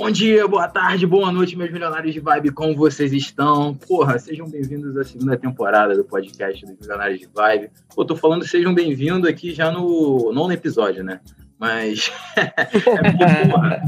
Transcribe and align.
Bom 0.00 0.10
dia, 0.10 0.48
boa 0.48 0.66
tarde, 0.66 1.06
boa 1.06 1.30
noite, 1.30 1.54
meus 1.54 1.70
milionários 1.70 2.14
de 2.14 2.20
vibe, 2.20 2.52
como 2.52 2.74
vocês 2.74 3.12
estão? 3.12 3.74
Porra, 3.74 4.18
sejam 4.18 4.48
bem-vindos 4.48 4.96
à 4.96 5.04
segunda 5.04 5.36
temporada 5.36 5.94
do 5.94 6.02
podcast 6.02 6.64
dos 6.64 6.74
Milionários 6.80 7.20
de 7.20 7.26
Vibe. 7.26 7.70
Pô, 7.94 8.02
tô 8.02 8.16
falando 8.16 8.48
sejam 8.48 8.72
bem-vindos 8.72 9.28
aqui 9.28 9.52
já 9.52 9.70
no 9.70 10.32
nono 10.32 10.54
episódio, 10.54 11.04
né? 11.04 11.20
Mas 11.58 12.10
é 12.34 13.12
porque, 13.12 13.50
porra, 13.50 13.82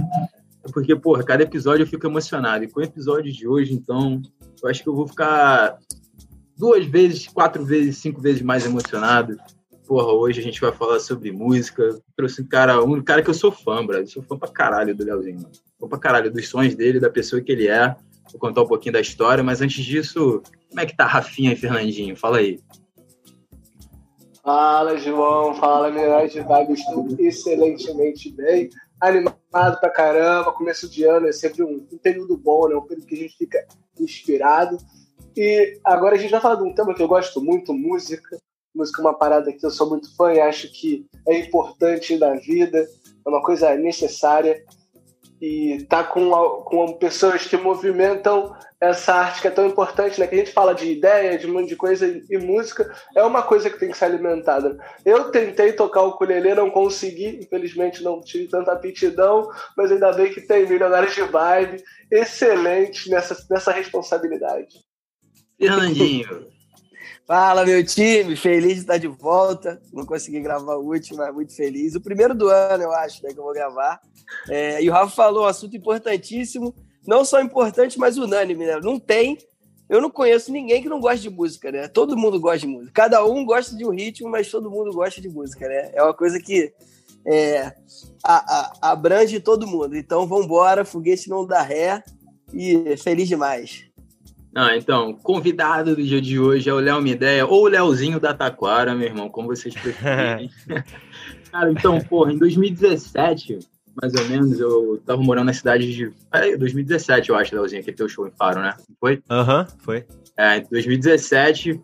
é 0.62 0.70
porque, 0.70 0.96
porra, 0.96 1.24
cada 1.24 1.42
episódio 1.44 1.84
eu 1.84 1.88
fico 1.88 2.06
emocionado. 2.06 2.62
E 2.62 2.68
com 2.68 2.80
o 2.80 2.84
episódio 2.84 3.32
de 3.32 3.48
hoje, 3.48 3.72
então, 3.72 4.20
eu 4.62 4.68
acho 4.68 4.82
que 4.82 4.90
eu 4.90 4.94
vou 4.94 5.08
ficar 5.08 5.78
duas 6.58 6.84
vezes, 6.84 7.26
quatro 7.26 7.64
vezes, 7.64 7.96
cinco 7.96 8.20
vezes 8.20 8.42
mais 8.42 8.66
emocionado 8.66 9.38
porra, 9.86 10.12
hoje 10.12 10.40
a 10.40 10.42
gente 10.42 10.60
vai 10.60 10.72
falar 10.72 11.00
sobre 11.00 11.32
música. 11.32 12.00
Trouxe 12.16 12.42
um 12.42 12.46
cara, 12.46 12.82
um 12.82 13.02
cara 13.02 13.22
que 13.22 13.30
eu 13.30 13.34
sou 13.34 13.52
fã, 13.52 13.84
brother. 13.84 14.08
sou 14.08 14.22
fã 14.22 14.38
pra 14.38 14.48
caralho 14.48 14.94
do 14.94 15.04
Leozinho. 15.04 15.48
Fã 15.78 15.88
pra 15.88 15.98
caralho 15.98 16.30
dos 16.30 16.48
sonhos 16.48 16.74
dele, 16.74 17.00
da 17.00 17.10
pessoa 17.10 17.42
que 17.42 17.52
ele 17.52 17.68
é. 17.68 17.94
Vou 18.30 18.40
contar 18.40 18.62
um 18.62 18.66
pouquinho 18.66 18.94
da 18.94 19.00
história, 19.00 19.42
mas 19.42 19.60
antes 19.60 19.84
disso, 19.84 20.42
como 20.68 20.80
é 20.80 20.86
que 20.86 20.96
tá 20.96 21.04
Rafinha 21.04 21.52
e 21.52 21.56
Fernandinho? 21.56 22.16
Fala 22.16 22.38
aí. 22.38 22.60
Fala, 24.42 24.96
João. 24.96 25.54
Fala, 25.54 25.90
Mirage 25.90 26.40
Vibe. 26.40 26.72
Estou 26.72 27.06
excelentemente 27.18 28.32
bem. 28.32 28.70
Animado 29.00 29.80
pra 29.80 29.90
caramba. 29.90 30.52
Começo 30.52 30.88
de 30.88 31.04
ano 31.04 31.28
é 31.28 31.32
sempre 31.32 31.62
um, 31.62 31.86
um 31.92 31.98
período 31.98 32.36
bom, 32.36 32.68
né? 32.68 32.74
Um 32.74 32.82
período 32.82 33.06
que 33.06 33.14
a 33.14 33.18
gente 33.18 33.36
fica 33.36 33.64
inspirado. 34.00 34.78
E 35.36 35.78
agora 35.84 36.16
a 36.16 36.18
gente 36.18 36.30
vai 36.30 36.40
falar 36.40 36.56
de 36.56 36.64
um 36.64 36.74
tema 36.74 36.94
que 36.94 37.02
eu 37.02 37.08
gosto 37.08 37.40
muito, 37.40 37.72
música. 37.72 38.38
Música 38.74 39.02
é 39.02 39.04
uma 39.04 39.14
parada 39.14 39.52
que 39.52 39.64
eu 39.64 39.70
sou 39.70 39.88
muito 39.88 40.14
fã 40.16 40.32
e 40.32 40.40
acho 40.40 40.70
que 40.72 41.06
é 41.28 41.38
importante 41.38 42.16
na 42.16 42.34
vida, 42.34 42.86
é 43.24 43.28
uma 43.28 43.42
coisa 43.42 43.74
necessária. 43.76 44.64
E 45.40 45.84
tá 45.88 46.04
com, 46.04 46.30
com 46.64 46.92
pessoas 46.94 47.44
que 47.46 47.56
movimentam 47.56 48.54
essa 48.82 49.14
arte 49.14 49.40
que 49.40 49.46
é 49.46 49.50
tão 49.50 49.66
importante, 49.66 50.18
né? 50.18 50.26
Que 50.26 50.34
a 50.34 50.38
gente 50.38 50.52
fala 50.52 50.74
de 50.74 50.90
ideia, 50.90 51.38
de 51.38 51.46
um 51.46 51.52
monte 51.52 51.68
de 51.68 51.76
coisa, 51.76 52.04
e 52.28 52.36
música 52.38 52.92
é 53.14 53.22
uma 53.22 53.42
coisa 53.42 53.70
que 53.70 53.78
tem 53.78 53.90
que 53.90 53.96
ser 53.96 54.06
alimentada. 54.06 54.76
Eu 55.04 55.30
tentei 55.30 55.72
tocar 55.72 56.02
o 56.02 56.08
ukulele, 56.08 56.52
não 56.54 56.68
consegui, 56.68 57.40
infelizmente 57.40 58.02
não 58.02 58.20
tive 58.20 58.48
tanta 58.48 58.72
aptidão, 58.72 59.48
mas 59.76 59.92
ainda 59.92 60.12
bem 60.12 60.32
que 60.32 60.40
tem 60.40 60.66
milionários 60.66 61.14
de 61.14 61.22
vibe, 61.22 61.82
excelente 62.10 63.08
nessa, 63.08 63.36
nessa 63.48 63.70
responsabilidade. 63.70 64.80
Fernandinho, 65.56 66.51
Fala, 67.26 67.64
meu 67.64 67.84
time, 67.84 68.34
feliz 68.36 68.74
de 68.74 68.80
estar 68.80 68.98
de 68.98 69.06
volta. 69.06 69.80
Não 69.92 70.04
consegui 70.04 70.40
gravar 70.40 70.76
o 70.76 70.86
último, 70.86 71.18
mas 71.18 71.32
muito 71.32 71.54
feliz. 71.54 71.94
O 71.94 72.00
primeiro 72.00 72.34
do 72.34 72.48
ano, 72.48 72.82
eu 72.82 72.92
acho, 72.92 73.22
né, 73.22 73.32
que 73.32 73.38
eu 73.38 73.44
vou 73.44 73.54
gravar. 73.54 74.00
É, 74.48 74.82
e 74.82 74.90
o 74.90 74.92
Rafa 74.92 75.14
falou 75.14 75.44
um 75.44 75.46
assunto 75.46 75.76
importantíssimo, 75.76 76.74
não 77.06 77.24
só 77.24 77.40
importante, 77.40 77.98
mas 77.98 78.18
unânime, 78.18 78.66
né? 78.66 78.80
Não 78.80 78.98
tem, 78.98 79.38
eu 79.88 80.00
não 80.00 80.10
conheço 80.10 80.50
ninguém 80.50 80.82
que 80.82 80.88
não 80.88 81.00
goste 81.00 81.22
de 81.22 81.30
música, 81.30 81.70
né? 81.70 81.86
Todo 81.86 82.16
mundo 82.16 82.40
gosta 82.40 82.60
de 82.60 82.66
música. 82.66 82.92
Cada 82.94 83.24
um 83.24 83.44
gosta 83.44 83.76
de 83.76 83.84
um 83.84 83.90
ritmo, 83.90 84.28
mas 84.28 84.50
todo 84.50 84.70
mundo 84.70 84.92
gosta 84.92 85.20
de 85.20 85.28
música, 85.28 85.68
né? 85.68 85.90
É 85.94 86.02
uma 86.02 86.14
coisa 86.14 86.40
que 86.40 86.72
é, 87.26 87.74
a, 88.24 88.60
a, 88.80 88.92
abrange 88.92 89.38
todo 89.38 89.66
mundo. 89.66 89.96
Então, 89.96 90.26
vamos 90.26 90.46
embora, 90.46 90.84
foguete 90.84 91.28
não 91.28 91.46
dá 91.46 91.62
ré 91.62 92.02
e 92.52 92.96
feliz 92.96 93.28
demais. 93.28 93.91
Ah, 94.54 94.76
então, 94.76 95.14
convidado 95.14 95.96
do 95.96 96.02
dia 96.02 96.20
de 96.20 96.38
hoje 96.38 96.68
é 96.68 96.74
o 96.74 96.78
Léo 96.78 97.00
Mideia, 97.00 97.46
ou 97.46 97.64
o 97.64 97.68
Léozinho 97.68 98.20
da 98.20 98.34
Taquara, 98.34 98.94
meu 98.94 99.06
irmão, 99.06 99.28
como 99.30 99.48
vocês 99.48 99.74
preferirem. 99.74 100.50
Cara, 101.50 101.70
então, 101.70 101.98
porra, 102.00 102.32
em 102.32 102.38
2017, 102.38 103.58
mais 104.00 104.14
ou 104.14 104.24
menos, 104.28 104.60
eu 104.60 105.02
tava 105.04 105.22
morando 105.22 105.46
na 105.46 105.52
cidade 105.52 105.92
de. 105.92 106.12
É, 106.32 106.56
2017, 106.56 107.30
eu 107.30 107.36
acho, 107.36 107.54
Léozinho, 107.54 107.82
que 107.82 107.92
teu 107.92 108.08
show 108.08 108.26
em 108.26 108.30
Faro, 108.30 108.60
né? 108.60 108.74
Foi? 109.00 109.22
Aham, 109.30 109.60
uhum, 109.60 109.78
foi. 109.78 110.04
É, 110.36 110.58
em 110.58 110.66
2017, 110.70 111.80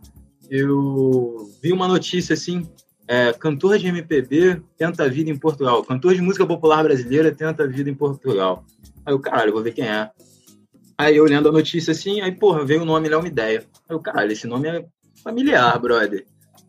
eu 0.50 1.50
vi 1.62 1.72
uma 1.72 1.88
notícia 1.88 2.34
assim. 2.34 2.66
É, 3.06 3.32
cantor 3.32 3.78
de 3.78 3.86
MPB 3.86 4.60
tenta 4.76 5.04
a 5.04 5.08
vida 5.08 5.30
em 5.30 5.36
Portugal. 5.36 5.82
Cantor 5.82 6.14
de 6.14 6.20
música 6.20 6.46
popular 6.46 6.82
brasileira 6.82 7.32
tenta 7.32 7.64
a 7.64 7.66
vida 7.66 7.88
em 7.88 7.94
Portugal. 7.94 8.64
Aí 9.04 9.14
eu, 9.14 9.18
caralho, 9.18 9.52
vou 9.52 9.62
ver 9.62 9.72
quem 9.72 9.86
é. 9.86 10.10
Aí 10.98 11.16
eu 11.16 11.22
olhando 11.22 11.48
a 11.48 11.52
notícia 11.52 11.92
assim, 11.92 12.20
aí, 12.20 12.32
porra, 12.32 12.64
veio 12.64 12.82
o 12.82 12.84
nome 12.84 13.08
Léo 13.08 13.24
Ideia. 13.24 13.64
Eu, 13.88 14.00
caralho, 14.00 14.32
esse 14.32 14.48
nome 14.48 14.68
é 14.68 14.84
familiar, 15.22 15.78
brother. 15.78 16.26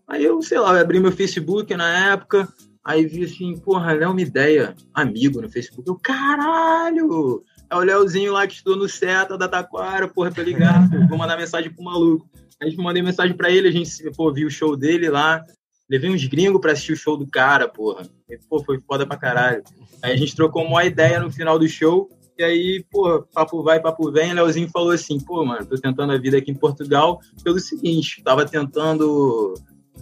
Aí 0.08 0.24
eu, 0.24 0.40
sei 0.44 0.60
lá, 0.60 0.74
eu 0.74 0.82
abri 0.82 1.00
meu 1.00 1.12
Facebook 1.12 1.76
na 1.76 2.12
época, 2.12 2.48
aí 2.86 3.08
vi 3.08 3.24
assim, 3.24 3.58
porra, 3.58 3.94
Léo 3.94 4.20
Ideia, 4.20 4.76
amigo 4.94 5.42
no 5.42 5.50
Facebook. 5.50 5.90
Eu, 5.90 5.96
caralho! 5.96 7.44
É 7.72 7.76
o 7.76 7.80
Léozinho 7.80 8.34
lá 8.34 8.46
que 8.46 8.54
estudou 8.54 8.78
no 8.78 8.90
SETA 8.90 9.38
da 9.38 9.48
Taquara, 9.48 10.08
porra, 10.08 10.32
tô 10.32 10.42
ligado, 10.42 11.08
vou 11.08 11.18
mandar 11.18 11.38
mensagem 11.38 11.72
pro 11.72 11.84
maluco. 11.84 12.28
Aí 12.62 12.68
a 12.68 12.70
gente 12.70 12.82
mandei 12.82 13.02
mensagem 13.02 13.36
pra 13.36 13.50
ele, 13.50 13.68
a 13.68 13.72
gente, 13.72 14.12
pô, 14.16 14.32
viu 14.32 14.48
o 14.48 14.52
show 14.52 14.76
dele 14.76 15.10
lá, 15.10 15.44
levei 15.90 16.10
uns 16.10 16.26
gringos 16.26 16.62
pra 16.62 16.72
assistir 16.72 16.94
o 16.94 16.98
show 16.98 17.18
do 17.18 17.28
cara, 17.28 17.68
porra. 17.68 18.08
E, 18.30 18.38
pô, 18.50 18.64
foi 18.64 18.80
foda 18.82 19.08
pra 19.08 19.18
caralho. 19.18 19.64
Aí 20.04 20.14
a 20.14 20.16
gente 20.16 20.36
trocou 20.36 20.64
uma 20.64 20.84
ideia 20.84 21.20
no 21.20 21.32
final 21.32 21.58
do 21.58 21.68
show, 21.68 22.10
e 22.40 22.44
aí, 22.44 22.86
pô, 22.90 23.22
papo 23.34 23.62
vai, 23.62 23.82
papo 23.82 24.10
vem, 24.10 24.34
Leozinho 24.34 24.70
falou 24.70 24.92
assim, 24.92 25.20
pô, 25.20 25.44
mano, 25.44 25.66
tô 25.66 25.76
tentando 25.76 26.14
a 26.14 26.18
vida 26.18 26.38
aqui 26.38 26.50
em 26.50 26.56
Portugal 26.56 27.20
pelo 27.44 27.60
seguinte, 27.60 28.24
tava 28.24 28.46
tentando 28.46 29.56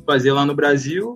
fazer 0.06 0.32
lá 0.32 0.46
no 0.46 0.54
Brasil, 0.54 1.16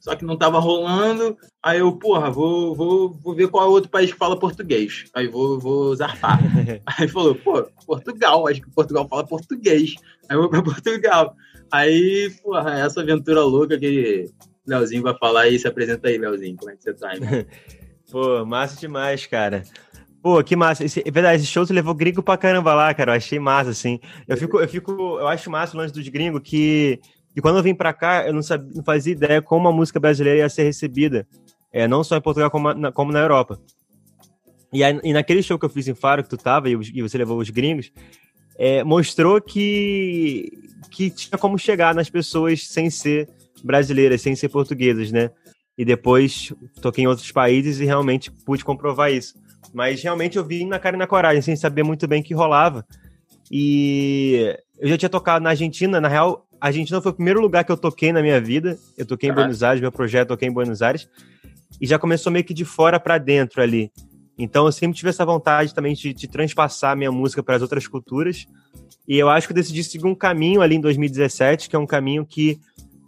só 0.00 0.16
que 0.16 0.24
não 0.24 0.34
tava 0.34 0.58
rolando, 0.58 1.36
aí 1.62 1.80
eu, 1.80 1.92
porra, 1.92 2.30
vou, 2.30 2.74
vou, 2.74 3.12
vou 3.12 3.34
ver 3.34 3.48
qual 3.48 3.66
é 3.66 3.68
outro 3.68 3.90
país 3.90 4.10
que 4.10 4.16
fala 4.16 4.38
português, 4.38 5.04
aí 5.14 5.28
vou, 5.28 5.60
vou 5.60 5.94
zarpar. 5.94 6.40
aí 6.98 7.06
falou, 7.06 7.34
pô, 7.34 7.62
Portugal, 7.86 8.48
acho 8.48 8.62
que 8.62 8.70
Portugal 8.70 9.06
fala 9.06 9.26
português, 9.26 9.96
aí 10.26 10.36
eu 10.38 10.40
vou 10.40 10.48
pra 10.48 10.62
Portugal. 10.62 11.36
Aí, 11.70 12.34
porra, 12.42 12.80
essa 12.80 13.02
aventura 13.02 13.44
louca 13.44 13.78
que 13.78 14.24
Leozinho 14.66 15.02
vai 15.02 15.16
falar 15.18 15.42
aí, 15.42 15.58
se 15.58 15.68
apresenta 15.68 16.08
aí, 16.08 16.16
Leozinho, 16.16 16.56
como 16.56 16.70
é 16.70 16.76
que 16.76 16.82
você 16.82 16.94
tá, 16.94 17.14
irmão? 17.14 17.44
Pô, 18.10 18.44
massa 18.46 18.80
demais, 18.80 19.26
cara. 19.26 19.64
Pô, 20.22 20.42
que 20.44 20.54
massa. 20.54 20.84
Esse, 20.84 21.02
é 21.04 21.10
verdade, 21.10 21.42
esse 21.42 21.50
show 21.50 21.66
você 21.66 21.72
levou 21.72 21.94
gringo 21.94 22.22
pra 22.22 22.36
caramba 22.36 22.72
lá, 22.74 22.94
cara. 22.94 23.12
Eu 23.12 23.16
achei 23.16 23.40
massa, 23.40 23.70
assim. 23.70 23.98
Eu 24.28 24.36
fico, 24.36 24.60
eu 24.60 24.68
fico, 24.68 24.92
eu 24.92 25.26
acho 25.26 25.50
massa 25.50 25.76
o 25.76 25.80
lance 25.80 25.92
dos 25.92 26.06
gringos 26.08 26.40
que, 26.44 27.00
que 27.34 27.40
quando 27.40 27.56
eu 27.56 27.62
vim 27.62 27.74
pra 27.74 27.92
cá, 27.92 28.24
eu 28.26 28.32
não, 28.32 28.42
sabia, 28.42 28.70
não 28.72 28.84
fazia 28.84 29.12
ideia 29.12 29.42
como 29.42 29.66
a 29.66 29.72
música 29.72 29.98
brasileira 29.98 30.38
ia 30.38 30.48
ser 30.48 30.62
recebida. 30.62 31.26
É, 31.72 31.88
não 31.88 32.04
só 32.04 32.16
em 32.16 32.20
Portugal, 32.20 32.50
como 32.50 32.72
na, 32.72 32.92
como 32.92 33.10
na 33.10 33.18
Europa. 33.18 33.60
E, 34.72 34.84
aí, 34.84 35.00
e 35.02 35.12
naquele 35.12 35.42
show 35.42 35.58
que 35.58 35.64
eu 35.64 35.70
fiz 35.70 35.88
em 35.88 35.94
Faro, 35.94 36.22
que 36.22 36.30
tu 36.30 36.36
tava 36.36 36.70
e, 36.70 36.72
e 36.72 37.02
você 37.02 37.18
levou 37.18 37.38
os 37.38 37.50
gringos, 37.50 37.90
é, 38.56 38.84
mostrou 38.84 39.40
que, 39.40 40.52
que 40.90 41.10
tinha 41.10 41.36
como 41.36 41.58
chegar 41.58 41.94
nas 41.94 42.08
pessoas 42.08 42.68
sem 42.68 42.90
ser 42.90 43.28
brasileiras, 43.64 44.22
sem 44.22 44.36
ser 44.36 44.50
portuguesas, 44.50 45.10
né? 45.10 45.30
E 45.76 45.84
depois 45.84 46.52
toquei 46.80 47.04
em 47.04 47.06
outros 47.08 47.32
países 47.32 47.80
e 47.80 47.84
realmente 47.84 48.30
pude 48.30 48.64
comprovar 48.64 49.10
isso. 49.10 49.34
Mas 49.72 50.02
realmente 50.02 50.36
eu 50.36 50.44
vi 50.44 50.64
na 50.64 50.78
cara 50.78 50.96
e 50.96 50.98
na 50.98 51.06
coragem, 51.06 51.40
sem 51.40 51.56
saber 51.56 51.82
muito 51.82 52.06
bem 52.06 52.20
o 52.20 52.24
que 52.24 52.34
rolava. 52.34 52.86
E 53.50 54.56
eu 54.78 54.88
já 54.88 54.98
tinha 54.98 55.08
tocado 55.08 55.42
na 55.42 55.50
Argentina, 55.50 56.00
na 56.00 56.08
real, 56.08 56.46
a 56.60 56.66
Argentina 56.68 57.00
foi 57.00 57.10
o 57.10 57.14
primeiro 57.14 57.40
lugar 57.40 57.64
que 57.64 57.72
eu 57.72 57.76
toquei 57.76 58.12
na 58.12 58.22
minha 58.22 58.40
vida. 58.40 58.78
Eu 58.96 59.04
toquei 59.04 59.30
em 59.30 59.32
Buenos 59.32 59.62
Aires, 59.62 59.80
meu 59.80 59.90
projeto 59.90 60.28
toquei 60.28 60.48
em 60.48 60.52
Buenos 60.52 60.80
Aires. 60.80 61.08
E 61.80 61.86
já 61.86 61.98
começou 61.98 62.30
meio 62.30 62.44
que 62.44 62.54
de 62.54 62.64
fora 62.64 63.00
para 63.00 63.18
dentro 63.18 63.60
ali. 63.60 63.90
Então 64.38 64.66
eu 64.66 64.72
sempre 64.72 64.96
tive 64.96 65.10
essa 65.10 65.24
vontade 65.24 65.74
também 65.74 65.94
de, 65.94 66.14
de 66.14 66.28
transpassar 66.28 66.96
minha 66.96 67.10
música 67.10 67.42
para 67.42 67.56
as 67.56 67.62
outras 67.62 67.86
culturas. 67.86 68.46
E 69.08 69.18
eu 69.18 69.28
acho 69.28 69.48
que 69.48 69.52
eu 69.52 69.56
decidi 69.56 69.82
seguir 69.82 70.06
um 70.06 70.14
caminho 70.14 70.60
ali 70.60 70.76
em 70.76 70.80
2017, 70.80 71.68
que 71.68 71.74
é 71.74 71.78
um 71.78 71.86
caminho 71.86 72.24
que, 72.24 72.60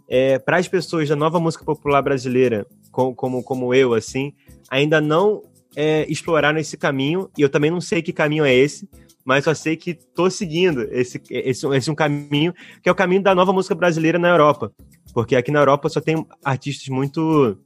é, 0.09 0.37
para 0.37 0.57
as 0.57 0.67
pessoas 0.67 1.07
da 1.07 1.15
nova 1.15 1.39
música 1.39 1.63
popular 1.63 2.01
brasileira, 2.01 2.67
como, 2.91 3.15
como, 3.15 3.43
como 3.43 3.73
eu, 3.73 3.93
assim, 3.93 4.33
ainda 4.69 4.99
não 4.99 5.41
é, 5.75 6.05
exploraram 6.09 6.57
esse 6.59 6.77
caminho, 6.77 7.29
e 7.37 7.41
eu 7.41 7.49
também 7.49 7.71
não 7.71 7.81
sei 7.81 8.01
que 8.01 8.13
caminho 8.13 8.45
é 8.45 8.53
esse, 8.53 8.89
mas 9.23 9.43
só 9.43 9.53
sei 9.53 9.75
que 9.75 9.93
tô 9.93 10.29
seguindo 10.29 10.83
esse, 10.91 11.21
esse, 11.29 11.67
esse 11.67 11.91
um 11.91 11.95
caminho, 11.95 12.53
que 12.81 12.87
é 12.87 12.91
o 12.91 12.95
caminho 12.95 13.23
da 13.23 13.33
nova 13.33 13.51
música 13.51 13.73
brasileira 13.73 14.19
na 14.19 14.29
Europa. 14.29 14.71
Porque 15.13 15.35
aqui 15.35 15.51
na 15.51 15.59
Europa 15.59 15.89
só 15.89 15.99
tem 15.99 16.25
artistas 16.43 16.87
muito 16.89 17.57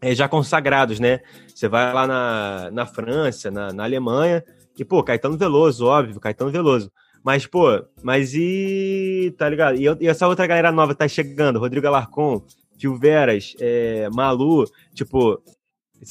é, 0.00 0.14
já 0.14 0.28
consagrados, 0.28 1.00
né? 1.00 1.20
Você 1.54 1.68
vai 1.68 1.92
lá 1.92 2.06
na, 2.06 2.70
na 2.70 2.86
França, 2.86 3.50
na, 3.50 3.72
na 3.72 3.84
Alemanha, 3.84 4.44
e, 4.78 4.84
pô, 4.84 5.02
Caetano 5.02 5.36
Veloso, 5.36 5.86
óbvio, 5.86 6.20
Caetano 6.20 6.50
Veloso. 6.50 6.92
Mas, 7.24 7.46
pô, 7.46 7.84
mas 8.02 8.32
e. 8.34 9.34
Tá 9.36 9.48
ligado? 9.48 9.76
E, 9.76 9.84
e 10.00 10.06
essa 10.06 10.28
outra 10.28 10.46
galera 10.46 10.70
nova 10.70 10.94
tá 10.94 11.08
chegando, 11.08 11.58
Rodrigo 11.58 11.86
Alarcon, 11.86 12.44
Tio 12.76 12.96
Veras, 12.96 13.56
é, 13.58 14.08
Malu, 14.10 14.64
tipo, 14.94 15.42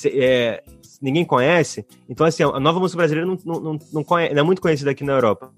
é, 0.06 0.64
ninguém 1.02 1.26
conhece. 1.26 1.86
Então, 2.10 2.26
assim, 2.26 2.44
a 2.44 2.60
nova 2.60 2.80
música 2.80 2.98
brasileira 2.98 3.28
não, 3.28 3.38
não, 3.46 3.60
não, 3.60 3.80
não, 3.94 4.04
conhece, 4.04 4.34
não 4.34 4.42
é 4.42 4.44
muito 4.44 4.62
conhecida 4.62 4.92
aqui 4.92 5.04
na 5.04 5.14
Europa. 5.14 5.52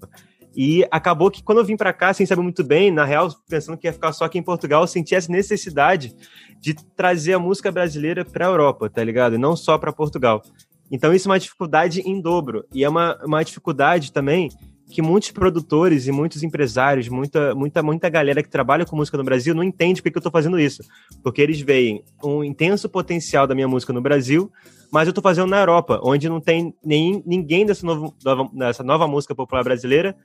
E 0.54 0.84
acabou 0.90 1.30
que 1.30 1.42
quando 1.42 1.58
eu 1.58 1.64
vim 1.64 1.76
para 1.76 1.92
cá, 1.92 2.12
sem 2.12 2.26
saber 2.26 2.42
muito 2.42 2.64
bem, 2.64 2.90
na 2.90 3.04
real, 3.04 3.30
pensando 3.48 3.78
que 3.78 3.86
ia 3.86 3.92
ficar 3.92 4.12
só 4.12 4.24
aqui 4.24 4.38
em 4.38 4.42
Portugal, 4.42 4.82
eu 4.82 4.86
senti 4.86 5.14
essa 5.14 5.30
necessidade 5.30 6.14
de 6.60 6.74
trazer 6.74 7.34
a 7.34 7.38
música 7.38 7.70
brasileira 7.70 8.24
para 8.24 8.46
a 8.46 8.50
Europa, 8.50 8.90
tá 8.90 9.02
ligado? 9.02 9.36
E 9.36 9.38
não 9.38 9.54
só 9.54 9.78
para 9.78 9.92
Portugal. 9.92 10.42
Então 10.90 11.14
isso 11.14 11.28
é 11.28 11.30
uma 11.30 11.38
dificuldade 11.38 12.00
em 12.00 12.20
dobro. 12.20 12.64
E 12.72 12.82
é 12.82 12.88
uma, 12.88 13.16
uma 13.24 13.44
dificuldade 13.44 14.12
também 14.12 14.50
que 14.90 15.00
muitos 15.00 15.30
produtores 15.30 16.06
e 16.06 16.12
muitos 16.12 16.42
empresários, 16.42 17.08
muita, 17.08 17.54
muita, 17.54 17.82
muita 17.82 18.08
galera 18.08 18.42
que 18.42 18.48
trabalha 18.48 18.84
com 18.84 18.96
música 18.96 19.16
no 19.16 19.24
Brasil 19.24 19.54
não 19.54 19.62
entende 19.62 20.02
por 20.02 20.10
que 20.10 20.18
eu 20.18 20.20
estou 20.20 20.32
fazendo 20.32 20.58
isso. 20.58 20.82
Porque 21.22 21.40
eles 21.40 21.60
veem 21.60 22.02
um 22.22 22.42
intenso 22.42 22.88
potencial 22.88 23.46
da 23.46 23.54
minha 23.54 23.68
música 23.68 23.92
no 23.92 24.00
Brasil, 24.00 24.50
mas 24.90 25.06
eu 25.06 25.12
estou 25.12 25.22
fazendo 25.22 25.48
na 25.48 25.60
Europa, 25.60 26.00
onde 26.02 26.28
não 26.28 26.40
tem 26.40 26.74
nem, 26.84 27.22
ninguém 27.24 27.64
dessa, 27.64 27.86
novo, 27.86 28.14
nova, 28.24 28.50
dessa 28.52 28.82
nova 28.82 29.06
música 29.06 29.34
popular 29.34 29.62
brasileira 29.62 30.16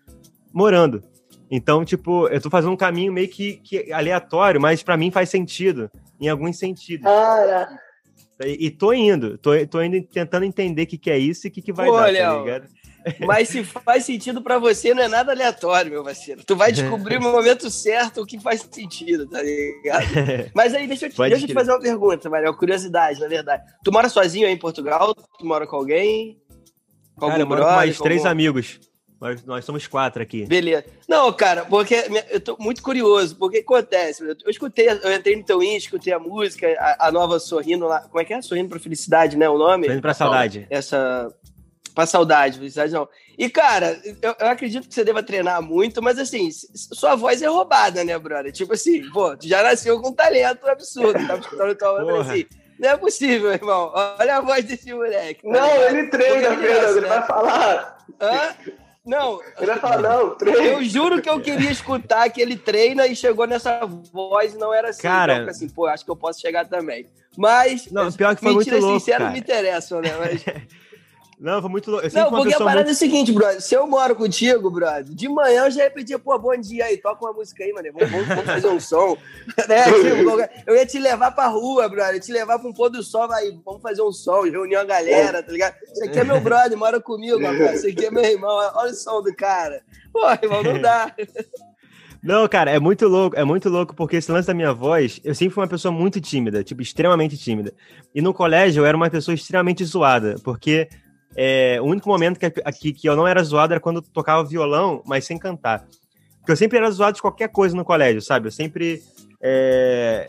morando. 0.52 1.04
Então, 1.50 1.86
tipo, 1.86 2.28
eu 2.28 2.38
estou 2.38 2.50
fazendo 2.50 2.74
um 2.74 2.78
caminho 2.78 3.14
meio 3.14 3.30
que, 3.30 3.58
que 3.58 3.94
aleatório, 3.94 4.60
mas 4.60 4.82
para 4.82 4.98
mim 4.98 5.12
faz 5.12 5.30
sentido, 5.30 5.92
em 6.20 6.28
alguns 6.28 6.58
sentidos. 6.58 7.04
Cara. 7.04 7.70
E, 8.44 8.70
tô 8.70 8.92
indo, 8.92 9.38
tô, 9.38 9.52
tô 9.68 9.82
indo 9.82 10.02
tentando 10.08 10.44
entender 10.44 10.84
o 10.84 10.88
que, 10.88 10.98
que 10.98 11.12
é 11.12 11.18
isso 11.18 11.46
e 11.46 11.50
o 11.50 11.52
que, 11.52 11.62
que 11.62 11.72
vai 11.72 11.88
Pô, 11.88 11.96
dar, 11.96 12.06
tá 12.06 12.12
ligado? 12.12 12.68
Mas 13.26 13.50
se 13.50 13.64
faz 13.64 14.06
sentido 14.06 14.42
para 14.42 14.58
você, 14.58 14.94
não 14.94 15.04
é 15.04 15.08
nada 15.08 15.32
aleatório, 15.32 15.92
meu 15.92 16.04
parceiro. 16.04 16.44
Tu 16.44 16.56
vai 16.56 16.72
descobrir 16.72 17.20
no 17.20 17.32
momento 17.32 17.70
certo 17.70 18.22
o 18.22 18.26
que 18.26 18.40
faz 18.40 18.68
sentido, 18.72 19.28
tá 19.28 19.42
ligado? 19.42 20.06
Mas 20.54 20.74
aí, 20.74 20.88
deixa 20.88 21.06
eu 21.06 21.10
te, 21.10 21.18
deixa 21.18 21.44
eu 21.44 21.48
te 21.48 21.54
fazer 21.54 21.72
uma 21.72 21.80
pergunta, 21.80 22.30
Maria, 22.30 22.50
uma 22.50 22.58
curiosidade, 22.58 23.20
na 23.20 23.28
verdade. 23.28 23.64
Tu 23.84 23.92
mora 23.92 24.10
sozinho 24.10 24.48
aí 24.48 24.54
em 24.54 24.58
Portugal? 24.58 25.14
Tu 25.14 25.46
mora 25.46 25.68
com 25.68 25.76
alguém? 25.76 26.40
Com 27.16 27.28
cara, 27.28 27.42
eu 27.42 27.48
moro 27.48 27.64
com 27.64 27.72
mais 27.72 27.98
três 27.98 28.22
algum... 28.22 28.32
amigos. 28.32 28.80
Nós, 29.20 29.44
nós 29.46 29.66
somos 29.66 29.88
quatro 29.88 30.22
aqui. 30.22 30.46
Beleza. 30.46 30.86
Não, 31.08 31.32
cara, 31.32 31.66
porque 31.66 31.96
eu 32.30 32.40
tô 32.40 32.58
muito 32.60 32.82
curioso, 32.82 33.36
porque 33.38 33.60
acontece. 33.60 34.24
Eu 34.24 34.52
escutei, 34.52 34.90
eu 34.90 35.14
entrei 35.14 35.36
no 35.36 35.44
teu 35.44 35.64
in, 35.64 35.76
escutei 35.76 36.14
a 36.14 36.20
música, 36.20 36.68
a, 36.78 37.08
a, 37.08 37.12
nova 37.12 37.40
Sorrindo 37.40 37.88
lá. 37.88 38.02
Como 38.02 38.20
é 38.20 38.26
que 38.26 38.34
é? 38.34 38.42
Sorrindo 38.42 38.70
pra 38.70 38.80
Felicidade, 38.80 39.38
né? 39.38 39.50
O 39.50 39.58
nome? 39.58 39.86
Sorrindo 39.86 40.02
pra 40.02 40.14
Saudade. 40.14 40.68
Essa. 40.70 41.34
Pra 41.96 42.06
saudade, 42.06 42.58
felicidade 42.58 42.92
não. 42.92 43.08
E, 43.38 43.50
cara, 43.50 43.98
eu, 44.22 44.36
eu, 44.38 44.48
acredito 44.48 44.88
que 44.88 44.94
você 44.94 45.04
deva 45.04 45.24
treinar 45.24 45.62
muito, 45.62 46.02
mas 46.02 46.20
assim, 46.20 46.50
sua 46.52 47.16
voz 47.16 47.42
é 47.42 47.48
roubada, 47.48 48.04
né, 48.04 48.20
brother? 48.20 48.52
Tipo 48.52 48.74
assim, 48.74 49.10
pô, 49.12 49.36
tu 49.38 49.48
já 49.48 49.64
nasceu 49.64 50.02
com 50.02 50.10
um 50.10 50.14
talento 50.14 50.68
absurdo. 50.68 51.26
Tava 51.26 51.40
escutando 51.40 51.76
tua 51.76 52.04
voz 52.04 52.30
assim. 52.30 52.46
Não 52.78 52.90
é 52.90 52.98
possível, 52.98 53.54
irmão. 53.54 53.94
Olha 54.20 54.38
a 54.38 54.42
voz 54.42 54.66
desse 54.66 54.94
moleque. 54.94 55.42
Tá 55.42 55.50
não, 55.50 55.84
ele 55.84 56.08
treina, 56.10 56.50
Pedro. 56.58 56.90
Ele 56.90 57.02
né? 57.02 57.08
vai 57.08 57.26
falar. 57.26 57.98
Hã? 58.20 58.56
Não. 59.06 59.40
Ele 59.58 59.66
vai 59.68 59.80
falar, 59.80 60.02
não, 60.02 60.36
treina. 60.36 60.60
Eu 60.60 60.84
juro 60.84 61.22
que 61.22 61.30
eu 61.30 61.40
queria 61.40 61.72
escutar 61.72 62.30
que 62.30 62.42
ele 62.42 62.58
treina 62.58 63.08
e 63.08 63.16
chegou 63.16 63.48
nessa 63.48 63.86
voz 63.86 64.54
e 64.54 64.58
não 64.58 64.74
era 64.74 64.90
assim. 64.90 65.02
Cara. 65.02 65.36
Então, 65.38 65.50
assim, 65.50 65.70
pô, 65.70 65.86
acho 65.86 66.04
que 66.04 66.12
eu 66.12 66.16
posso 66.18 66.42
chegar 66.42 66.66
também. 66.68 67.08
Mas. 67.38 67.90
Não, 67.90 68.12
pior 68.12 68.36
que 68.36 68.42
foi 68.42 68.54
muito 68.54 68.78
louco. 68.78 69.00
sincero 69.00 69.20
cara. 69.20 69.26
não 69.26 69.34
me 69.34 69.40
interessam, 69.40 70.02
né? 70.02 70.10
Mas. 70.18 70.44
Não, 71.46 71.62
foi 71.62 71.70
muito 71.70 71.92
louco. 71.92 72.08
Não, 72.12 72.32
porque 72.32 72.56
a 72.56 72.58
parada 72.58 72.78
muito... 72.78 72.90
é 72.90 72.92
o 72.94 72.96
seguinte, 72.96 73.32
brother. 73.32 73.62
Se 73.62 73.76
eu 73.76 73.86
moro 73.86 74.16
contigo, 74.16 74.72
brother, 74.72 75.04
de 75.04 75.30
manhã 75.30 75.66
eu 75.66 75.72
já 75.72 75.84
ia 75.84 75.92
pedir, 75.92 76.18
pô, 76.18 76.36
bom 76.40 76.58
dia 76.58 76.86
aí, 76.86 76.98
toca 76.98 77.24
uma 77.24 77.34
música 77.34 77.64
aí, 77.64 77.72
mano. 77.72 77.88
Vamos, 77.94 78.28
vamos, 78.28 78.46
fazer 78.46 78.68
um 78.68 78.80
som. 78.80 79.16
né? 79.70 79.84
Tipo, 79.84 80.64
eu 80.66 80.76
ia 80.76 80.88
te 80.88 80.98
levar 80.98 81.30
pra 81.36 81.46
rua, 81.46 81.88
brother. 81.88 82.20
Te 82.20 82.32
levar 82.32 82.58
pra 82.58 82.68
um 82.68 82.74
pôr 82.74 82.90
do 82.90 83.04
sol, 83.04 83.32
aí, 83.32 83.56
vamos 83.64 83.80
fazer 83.80 84.02
um 84.02 84.12
som, 84.12 84.42
reunir 84.42 84.76
uma 84.76 84.86
galera, 84.86 85.44
tá 85.44 85.52
ligado? 85.52 85.76
Isso 85.84 86.04
aqui 86.04 86.18
é 86.18 86.24
meu 86.24 86.42
brother, 86.42 86.76
mora 86.76 87.00
comigo, 87.00 87.40
rapaz. 87.40 87.84
Isso 87.84 87.90
aqui 87.90 88.08
é 88.08 88.10
meu 88.10 88.26
irmão. 88.26 88.50
Olha 88.74 88.92
o 88.92 88.96
som 88.96 89.22
do 89.22 89.32
cara. 89.36 89.84
Pô, 90.12 90.28
irmão, 90.42 90.64
não 90.64 90.82
dá. 90.82 91.14
Não, 92.24 92.48
cara, 92.48 92.72
é 92.72 92.80
muito 92.80 93.08
louco, 93.08 93.36
é 93.38 93.44
muito 93.44 93.70
louco, 93.70 93.96
porque 93.96 94.16
esse 94.16 94.32
lance 94.32 94.48
da 94.48 94.54
minha 94.56 94.74
voz, 94.74 95.22
eu 95.24 95.36
sempre 95.36 95.54
fui 95.54 95.62
uma 95.62 95.70
pessoa 95.70 95.92
muito 95.92 96.20
tímida, 96.20 96.64
tipo, 96.64 96.82
extremamente 96.82 97.38
tímida. 97.38 97.72
E 98.16 98.20
no 98.20 98.34
colégio 98.34 98.82
eu 98.82 98.86
era 98.88 98.98
uma 98.98 99.12
pessoa 99.12 99.36
extremamente 99.36 99.86
zoada, 99.86 100.36
porque 100.44 100.90
é, 101.36 101.80
o 101.82 101.86
único 101.86 102.08
momento 102.08 102.40
que, 102.40 102.46
aqui, 102.64 102.94
que 102.94 103.08
eu 103.08 103.16
não 103.16 103.28
era 103.28 103.44
zoado 103.44 103.74
era 103.74 103.80
quando 103.80 103.98
eu 103.98 104.02
tocava 104.02 104.48
violão, 104.48 105.04
mas 105.06 105.26
sem 105.26 105.38
cantar. 105.38 105.86
Porque 106.40 106.52
eu 106.52 106.56
sempre 106.56 106.78
era 106.78 106.90
zoado 106.92 107.16
de 107.16 107.22
qualquer 107.22 107.50
coisa 107.50 107.76
no 107.76 107.84
colégio, 107.84 108.22
sabe? 108.22 108.48
Eu 108.48 108.52
sempre. 108.52 109.02
É, 109.42 110.28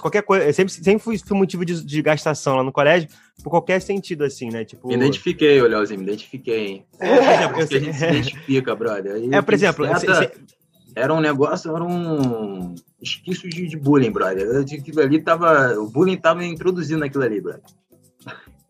qualquer 0.00 0.22
coisa. 0.22 0.46
Eu 0.46 0.52
sempre, 0.54 0.72
sempre 0.72 0.98
fui, 0.98 1.18
fui 1.18 1.36
motivo 1.36 1.64
de, 1.64 1.84
de, 1.84 2.02
gastação 2.02 2.56
lá 2.56 2.62
no 2.62 2.72
colégio, 2.72 3.08
por 3.44 3.50
qualquer 3.50 3.80
sentido, 3.80 4.24
assim, 4.24 4.50
né? 4.50 4.64
Tipo. 4.64 4.88
Me 4.88 4.94
identifiquei, 4.94 5.60
Léozinho, 5.60 6.00
me 6.00 6.06
identifiquei, 6.06 6.66
hein? 6.66 6.86
É, 6.98 7.48
por 7.48 7.60
exemplo, 7.60 7.60
eu, 7.60 7.62
a 7.62 7.84
gente 7.84 7.98
se 7.98 8.04
identifica, 8.06 8.74
brother. 8.74 9.14
Aí, 9.14 9.30
é, 9.30 9.42
por 9.42 9.54
exemplo. 9.54 9.86
Era 10.96 11.14
um 11.14 11.20
negócio, 11.20 11.76
era 11.76 11.84
um 11.84 12.74
esquiço 13.00 13.48
de, 13.48 13.68
de 13.68 13.76
bullying, 13.76 14.10
brother. 14.10 14.62
Aquilo 14.62 15.00
ali 15.00 15.22
tava. 15.22 15.78
O 15.78 15.88
bullying 15.88 16.16
tava 16.16 16.44
introduzindo 16.44 17.04
aquilo 17.04 17.22
ali, 17.22 17.40
brother. 17.40 17.62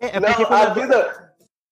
É, 0.01 0.17
é 0.17 0.21
porque 0.21 0.43
não, 0.43 0.53
a 0.53 0.75
vida 0.75 1.28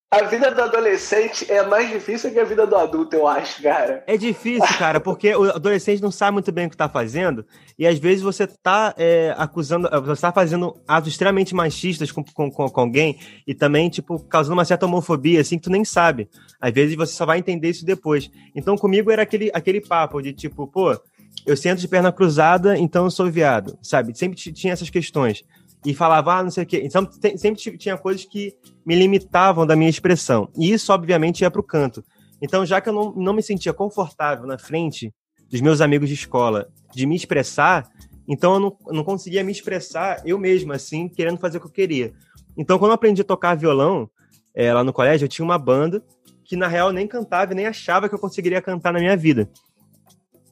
a 0.09 0.23
vida 0.23 0.55
do 0.55 0.63
adolescente 0.63 1.51
é 1.51 1.67
mais 1.67 1.91
difícil 1.91 2.31
que 2.31 2.39
a 2.39 2.45
vida 2.45 2.65
do 2.65 2.77
adulto, 2.77 3.17
eu 3.17 3.27
acho, 3.27 3.61
cara. 3.61 4.05
É 4.07 4.17
difícil, 4.17 4.79
cara, 4.79 5.01
porque 5.01 5.35
o 5.35 5.51
adolescente 5.51 6.01
não 6.01 6.13
sabe 6.13 6.35
muito 6.35 6.53
bem 6.53 6.67
o 6.67 6.71
que 6.71 6.77
tá 6.77 6.89
fazendo, 6.89 7.45
e 7.77 7.85
às 7.85 7.99
vezes 7.99 8.23
você 8.23 8.47
tá 8.47 8.95
é, 8.97 9.35
acusando, 9.37 9.89
você 10.05 10.23
tá 10.23 10.33
fazendo 10.33 10.81
atos 10.87 11.11
extremamente 11.11 11.57
machistas 11.57 12.13
com, 12.13 12.23
com, 12.23 12.51
com, 12.51 12.81
alguém, 12.81 13.19
e 13.45 13.53
também, 13.53 13.91
tipo, 13.91 14.21
causando 14.21 14.55
uma 14.55 14.65
certa 14.65 14.87
homofobia, 14.87 15.41
assim, 15.41 15.59
que 15.59 15.65
tu 15.65 15.71
nem 15.71 15.85
sabe. 15.85 16.29
Às 16.61 16.73
vezes 16.73 16.95
você 16.95 17.13
só 17.13 17.27
vai 17.27 17.39
entender 17.39 17.71
isso 17.71 17.85
depois. 17.85 18.31
Então, 18.55 18.77
comigo 18.77 19.11
era 19.11 19.23
aquele, 19.23 19.51
aquele 19.53 19.81
papo 19.81 20.23
de, 20.23 20.33
tipo, 20.33 20.69
pô, 20.69 20.97
eu 21.45 21.57
sento 21.57 21.81
de 21.81 21.89
perna 21.89 22.13
cruzada, 22.13 22.79
então 22.79 23.05
eu 23.05 23.11
sou 23.11 23.29
viado, 23.29 23.77
sabe? 23.83 24.17
Sempre 24.17 24.37
tinha 24.53 24.73
essas 24.73 24.89
questões 24.89 25.45
e 25.87 25.95
falava, 25.95 26.35
ah, 26.35 26.43
não 26.43 26.51
sei 26.51 26.65
o 26.65 26.67
quê. 26.67 26.83
Então, 26.85 27.09
sempre 27.37 27.79
tinha 27.79 27.97
coisas 27.97 28.25
que 28.25 28.53
me 28.85 28.97
limitavam 28.97 29.65
da 29.65 29.77
minha 29.77 29.89
expressão. 29.89 30.51
E 30.59 30.73
isso, 30.73 30.93
obviamente, 30.93 31.43
ia 31.43 31.51
para 31.51 31.61
o 31.61 31.65
canto. 31.65 32.05
Então, 32.43 32.67
já 32.67 32.81
que 32.81 32.89
eu 32.89 32.93
não, 32.93 33.13
não 33.13 33.33
me 33.33 33.41
sentia 33.41 33.73
confortável 33.73 34.47
na 34.47 34.59
frente 34.59 35.15
dos 35.49 35.61
meus 35.61 35.81
amigos 35.81 36.09
de 36.09 36.17
escola 36.17 36.67
de 36.93 37.07
me 37.07 37.15
expressar, 37.15 37.89
então 38.27 38.55
eu 38.55 38.61
não, 38.61 38.77
não 38.89 39.05
conseguia 39.05 39.45
me 39.45 39.53
expressar 39.53 40.21
eu 40.27 40.41
mesmo, 40.41 40.73
assim, 40.73 41.09
querendo 41.09 41.39
fazer 41.39 41.59
o 41.59 41.61
que 41.61 41.69
eu 41.69 41.73
queria. 41.73 42.13
Então, 42.57 42.81
quando 42.81 42.91
eu 42.91 42.97
aprendi 42.97 43.23
a 43.23 43.25
tocar 43.25 43.55
violão 43.55 44.11
é, 44.57 44.75
lá 44.75 44.83
no 44.83 44.93
colégio, 44.93 45.27
eu 45.27 45.29
tinha 45.29 45.45
uma 45.45 45.57
banda 45.59 46.03
que, 46.45 46.57
na 46.57 46.67
real, 46.67 46.91
nem 46.91 47.07
cantava 47.07 47.55
nem 47.55 47.67
achava 47.67 48.09
que 48.09 48.15
eu 48.15 48.19
conseguiria 48.19 48.61
cantar 48.61 48.93
na 48.93 48.99
minha 48.99 49.17
vida. 49.17 49.49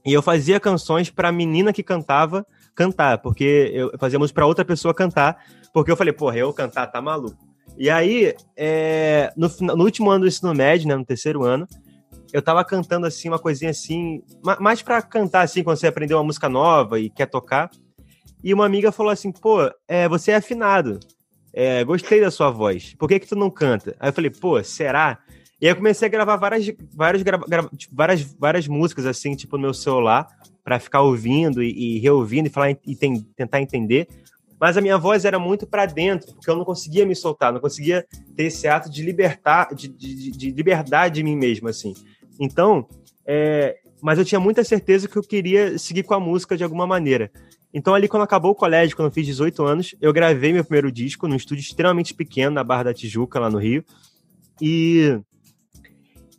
E 0.06 0.12
eu 0.12 0.22
fazia 0.22 0.60
canções 0.60 1.10
para 1.10 1.30
a 1.30 1.32
menina 1.32 1.72
que 1.72 1.82
cantava 1.82 2.46
cantar, 2.74 3.18
porque 3.18 3.70
eu 3.72 3.92
fazia 3.98 4.18
música 4.18 4.34
para 4.34 4.46
outra 4.46 4.64
pessoa 4.64 4.94
cantar, 4.94 5.36
porque 5.72 5.90
eu 5.90 5.96
falei, 5.96 6.12
porra, 6.12 6.36
eu 6.38 6.52
cantar 6.52 6.86
tá 6.86 7.00
maluco. 7.00 7.38
E 7.76 7.90
aí, 7.90 8.34
é, 8.56 9.32
no, 9.36 9.48
no, 9.74 9.84
último 9.84 10.10
ano 10.10 10.20
do 10.20 10.28
ensino 10.28 10.54
médio, 10.54 10.88
né, 10.88 10.94
no 10.94 11.04
terceiro 11.04 11.42
ano, 11.42 11.66
eu 12.32 12.42
tava 12.42 12.64
cantando 12.64 13.06
assim, 13.06 13.28
uma 13.28 13.38
coisinha 13.38 13.70
assim, 13.70 14.22
mais 14.60 14.82
para 14.82 15.00
cantar 15.02 15.42
assim, 15.42 15.62
quando 15.62 15.76
você 15.76 15.86
aprendeu 15.86 16.18
uma 16.18 16.24
música 16.24 16.48
nova 16.48 16.98
e 16.98 17.10
quer 17.10 17.26
tocar. 17.26 17.70
E 18.42 18.52
uma 18.52 18.66
amiga 18.66 18.92
falou 18.92 19.10
assim, 19.10 19.32
pô, 19.32 19.70
é, 19.88 20.08
você 20.08 20.32
é 20.32 20.36
afinado, 20.36 21.00
é, 21.52 21.82
gostei 21.84 22.20
da 22.20 22.30
sua 22.30 22.50
voz, 22.50 22.94
por 22.94 23.08
que 23.08 23.20
que 23.20 23.28
tu 23.28 23.36
não 23.36 23.50
canta? 23.50 23.96
Aí 23.98 24.08
eu 24.08 24.12
falei, 24.12 24.30
pô, 24.30 24.62
será? 24.62 25.18
E 25.60 25.66
aí 25.66 25.72
eu 25.72 25.76
comecei 25.76 26.06
a 26.06 26.10
gravar 26.10 26.36
várias, 26.36 26.66
várias, 26.92 27.22
tipo, 27.76 27.94
várias, 27.94 28.22
várias 28.38 28.68
músicas 28.68 29.06
assim, 29.06 29.34
tipo, 29.34 29.56
no 29.56 29.62
meu 29.62 29.74
celular, 29.74 30.26
para 30.64 30.80
ficar 30.80 31.02
ouvindo 31.02 31.62
e, 31.62 31.96
e, 31.96 31.98
reouvindo 31.98 32.48
e 32.48 32.50
falar 32.50 32.70
e 32.70 32.96
tentar 33.36 33.60
entender. 33.60 34.08
Mas 34.58 34.78
a 34.78 34.80
minha 34.80 34.96
voz 34.96 35.26
era 35.26 35.38
muito 35.38 35.66
para 35.66 35.84
dentro, 35.84 36.32
porque 36.32 36.48
eu 36.48 36.56
não 36.56 36.64
conseguia 36.64 37.04
me 37.04 37.14
soltar, 37.14 37.52
não 37.52 37.60
conseguia 37.60 38.06
ter 38.34 38.44
esse 38.44 38.66
ato 38.66 38.90
de 38.90 39.02
libertar, 39.02 39.74
de, 39.74 39.88
de, 39.88 40.30
de 40.30 40.50
liberdade 40.50 41.16
de 41.16 41.22
mim 41.22 41.36
mesmo, 41.36 41.68
assim. 41.68 41.92
Então, 42.40 42.88
é, 43.26 43.76
mas 44.00 44.18
eu 44.18 44.24
tinha 44.24 44.40
muita 44.40 44.64
certeza 44.64 45.06
que 45.06 45.16
eu 45.16 45.22
queria 45.22 45.78
seguir 45.78 46.02
com 46.02 46.14
a 46.14 46.20
música 46.20 46.56
de 46.56 46.64
alguma 46.64 46.86
maneira. 46.86 47.30
Então, 47.74 47.94
ali, 47.94 48.08
quando 48.08 48.22
acabou 48.22 48.52
o 48.52 48.54
colégio, 48.54 48.96
quando 48.96 49.08
eu 49.08 49.12
fiz 49.12 49.26
18 49.26 49.62
anos, 49.64 49.94
eu 50.00 50.12
gravei 50.12 50.52
meu 50.52 50.64
primeiro 50.64 50.90
disco 50.90 51.28
num 51.28 51.36
estúdio 51.36 51.60
extremamente 51.60 52.14
pequeno, 52.14 52.54
na 52.54 52.64
Barra 52.64 52.84
da 52.84 52.94
Tijuca, 52.94 53.40
lá 53.40 53.50
no 53.50 53.58
Rio. 53.58 53.84
E 54.62 55.20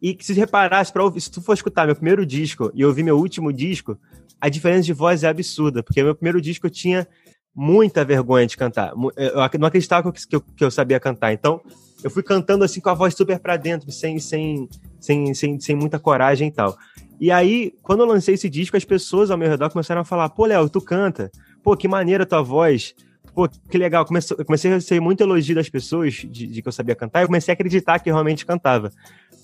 e 0.01 0.15
se 0.21 0.33
reparasse, 0.33 0.93
pra 0.93 1.03
ouvir, 1.03 1.19
se 1.19 1.31
tu 1.31 1.41
for 1.41 1.53
escutar 1.53 1.87
meu 1.87 1.95
primeiro 1.95 2.25
disco 2.25 2.71
e 2.75 2.85
ouvir 2.85 3.01
meu 3.01 3.17
último 3.17 3.51
disco, 3.51 3.97
a 4.45 4.49
diferença 4.49 4.83
de 4.83 4.93
voz 4.93 5.23
é 5.23 5.27
absurda, 5.27 5.81
porque 5.81 6.03
meu 6.03 6.13
primeiro 6.13 6.39
disco 6.39 6.67
eu 6.67 6.69
tinha 6.69 7.07
muita 7.55 8.05
vergonha 8.05 8.45
de 8.45 8.55
cantar. 8.55 8.93
Eu 9.17 9.59
não 9.59 9.67
acreditava 9.67 10.13
que 10.13 10.35
eu, 10.35 10.39
que 10.39 10.63
eu 10.63 10.69
sabia 10.69 10.99
cantar. 10.99 11.33
Então, 11.33 11.59
eu 12.03 12.11
fui 12.11 12.21
cantando 12.21 12.63
assim 12.63 12.79
com 12.79 12.89
a 12.89 12.93
voz 12.93 13.15
super 13.15 13.39
pra 13.39 13.57
dentro, 13.57 13.91
sem, 13.91 14.19
sem, 14.19 14.69
sem, 14.99 15.33
sem, 15.33 15.59
sem 15.59 15.75
muita 15.75 15.97
coragem 15.97 16.49
e 16.49 16.51
tal. 16.51 16.77
E 17.19 17.31
aí, 17.31 17.73
quando 17.81 18.01
eu 18.01 18.05
lancei 18.05 18.35
esse 18.35 18.47
disco, 18.47 18.77
as 18.77 18.85
pessoas 18.85 19.31
ao 19.31 19.37
meu 19.37 19.49
redor 19.49 19.71
começaram 19.71 20.01
a 20.01 20.05
falar: 20.05 20.29
pô, 20.29 20.45
Léo, 20.45 20.69
tu 20.69 20.79
canta. 20.79 21.31
Pô, 21.63 21.75
que 21.75 21.87
maneira 21.87 22.21
a 22.21 22.27
tua 22.27 22.43
voz. 22.43 22.93
Pô, 23.33 23.49
que 23.49 23.77
legal. 23.79 24.05
Comecei, 24.05 24.37
comecei 24.45 24.71
a 24.71 24.75
receber 24.75 24.99
muito 24.99 25.23
elogio 25.23 25.55
das 25.55 25.69
pessoas 25.69 26.13
de, 26.13 26.45
de 26.45 26.61
que 26.61 26.67
eu 26.67 26.71
sabia 26.71 26.93
cantar 26.93 27.23
eu 27.23 27.27
comecei 27.27 27.51
a 27.51 27.55
acreditar 27.55 27.97
que 27.97 28.11
realmente 28.11 28.45
cantava. 28.45 28.91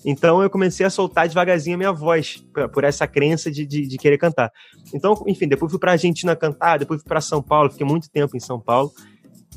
Então 0.04 0.42
eu 0.42 0.50
comecei 0.50 0.84
a 0.84 0.90
soltar 0.90 1.28
devagarzinho 1.28 1.76
a 1.76 1.78
minha 1.78 1.92
voz, 1.92 2.44
por 2.72 2.84
essa 2.84 3.06
crença 3.06 3.50
de, 3.50 3.64
de, 3.64 3.86
de 3.86 3.98
querer 3.98 4.18
cantar. 4.18 4.52
Então, 4.92 5.22
enfim, 5.26 5.46
depois 5.46 5.70
fui 5.70 5.78
para 5.78 5.92
Argentina 5.92 6.34
cantar, 6.34 6.78
depois 6.78 7.00
fui 7.00 7.08
para 7.08 7.20
São 7.20 7.42
Paulo, 7.42 7.70
fiquei 7.70 7.86
muito 7.86 8.10
tempo 8.10 8.36
em 8.36 8.40
São 8.40 8.58
Paulo. 8.58 8.92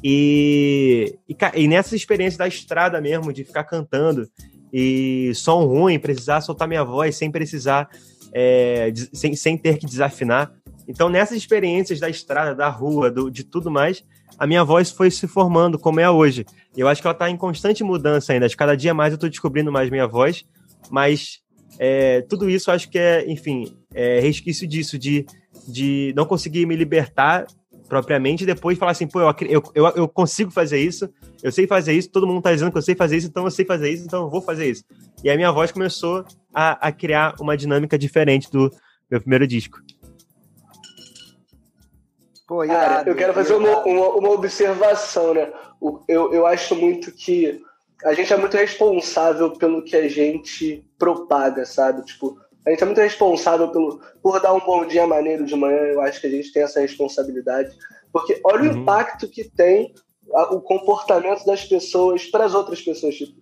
E, 0.04 1.18
e, 1.28 1.36
e 1.56 1.68
nessa 1.68 1.96
experiência 1.96 2.38
da 2.38 2.48
estrada 2.48 3.02
mesmo, 3.02 3.34
de 3.34 3.44
ficar 3.44 3.64
cantando, 3.64 4.30
e 4.72 5.32
som 5.34 5.66
ruim, 5.66 5.98
precisar 5.98 6.42
soltar 6.42 6.68
minha 6.68 6.84
voz 6.84 7.16
sem 7.16 7.32
precisar, 7.32 7.90
é, 8.34 8.92
sem, 9.14 9.36
sem 9.36 9.58
ter 9.58 9.78
que 9.78 9.86
desafinar. 9.86 10.52
Então, 10.88 11.10
nessas 11.10 11.38
experiências 11.38 12.00
da 12.00 12.10
estrada, 12.10 12.54
da 12.54 12.70
rua, 12.70 13.10
do, 13.10 13.32
de 13.32 13.44
tudo 13.44 13.72
mais, 13.72 14.04
a 14.38 14.48
minha 14.48 14.64
voz 14.64 14.92
foi 14.92 15.10
se 15.10 15.28
formando 15.28 15.80
como 15.80 16.00
é 16.00 16.10
hoje. 16.10 16.46
Eu 16.76 16.88
acho 16.88 17.02
que 17.02 17.08
ela 17.08 17.14
está 17.14 17.30
em 17.30 17.38
constante 17.38 17.84
mudança 17.84 18.34
ainda. 18.34 18.48
De 18.48 18.58
cada 18.58 18.76
dia 18.76 18.94
mais 18.94 19.12
eu 19.12 19.16
estou 19.16 19.30
descobrindo 19.30 19.72
mais 19.72 19.90
minha 19.90 20.08
voz, 20.08 20.46
mas 20.90 21.40
é, 21.80 22.22
tudo 22.22 22.50
isso 22.50 22.72
acho 22.72 22.90
que 22.90 22.98
é, 22.98 23.30
enfim, 23.30 23.76
é 23.94 24.20
resquício 24.20 24.68
disso, 24.68 24.98
de, 24.98 25.26
de 25.68 26.14
não 26.16 26.26
conseguir 26.26 26.66
me 26.66 26.76
libertar 26.76 27.46
propriamente 27.88 28.44
e 28.44 28.48
depois 28.48 28.78
falar 28.78 28.92
assim, 28.92 29.08
pô, 29.08 29.22
eu, 29.22 29.64
eu, 29.74 29.88
eu, 29.96 30.08
consigo 30.08 30.50
fazer 30.50 30.80
isso, 30.80 31.08
eu 31.44 31.52
sei 31.52 31.68
fazer 31.68 31.94
isso, 31.94 32.10
todo 32.10 32.26
mundo 32.26 32.40
está 32.40 32.52
dizendo 32.52 32.72
que 32.72 32.78
eu 32.78 32.82
sei 32.82 32.96
fazer 32.96 33.18
isso, 33.18 33.28
então 33.28 33.46
eu 33.46 33.52
sei 33.52 33.64
fazer 33.64 33.92
isso, 33.92 34.04
então 34.04 34.24
eu 34.24 34.30
vou 34.30 34.42
fazer 34.42 34.70
isso. 34.70 34.84
E 35.24 35.30
a 35.30 35.36
minha 35.36 35.52
voz 35.52 35.72
começou 35.72 36.26
a, 36.54 36.88
a 36.88 36.92
criar 36.92 37.36
uma 37.40 37.56
dinâmica 37.56 37.98
diferente 37.98 38.50
do 38.50 38.72
meu 39.10 39.22
primeiro 39.22 39.46
disco. 39.46 39.80
Pô, 42.48 42.66
Cara, 42.66 43.10
eu 43.10 43.16
quero 43.16 43.34
fazer 43.34 43.56
uma, 43.56 43.84
uma, 43.86 44.10
uma, 44.10 44.30
observação, 44.30 45.34
né? 45.34 45.52
Eu, 46.08 46.32
eu 46.32 46.46
acho 46.46 46.76
muito 46.76 47.12
que 47.12 47.60
a 48.04 48.14
gente 48.14 48.32
é 48.32 48.38
muito 48.38 48.56
responsável 48.56 49.52
pelo 49.52 49.84
que 49.84 49.96
a 49.96 50.08
gente 50.08 50.86
propaga, 50.98 51.66
sabe? 51.66 52.06
Tipo, 52.06 52.38
a 52.66 52.70
gente 52.70 52.84
é 52.84 52.86
muito 52.86 53.02
responsável 53.02 53.70
pelo, 53.70 54.00
por 54.22 54.40
dar 54.40 54.54
um 54.54 54.60
bom 54.60 54.86
dia 54.86 55.08
maneiro 55.08 55.46
de 55.46 55.56
manhã. 55.56 55.78
Eu 55.78 56.02
acho 56.02 56.22
que 56.22 56.28
a 56.28 56.30
gente 56.30 56.52
tem 56.52 56.62
essa 56.62 56.80
responsabilidade. 56.80 57.76
Porque 58.12 58.40
olha 58.44 58.70
uhum. 58.70 58.78
o 58.78 58.82
impacto 58.82 59.28
que 59.28 59.44
tem 59.44 59.94
a, 60.34 60.54
o 60.54 60.62
comportamento 60.62 61.46
das 61.46 61.66
pessoas 61.66 62.26
para 62.26 62.46
as 62.46 62.54
outras 62.54 62.82
pessoas. 62.82 63.16
Tipo, 63.16 63.40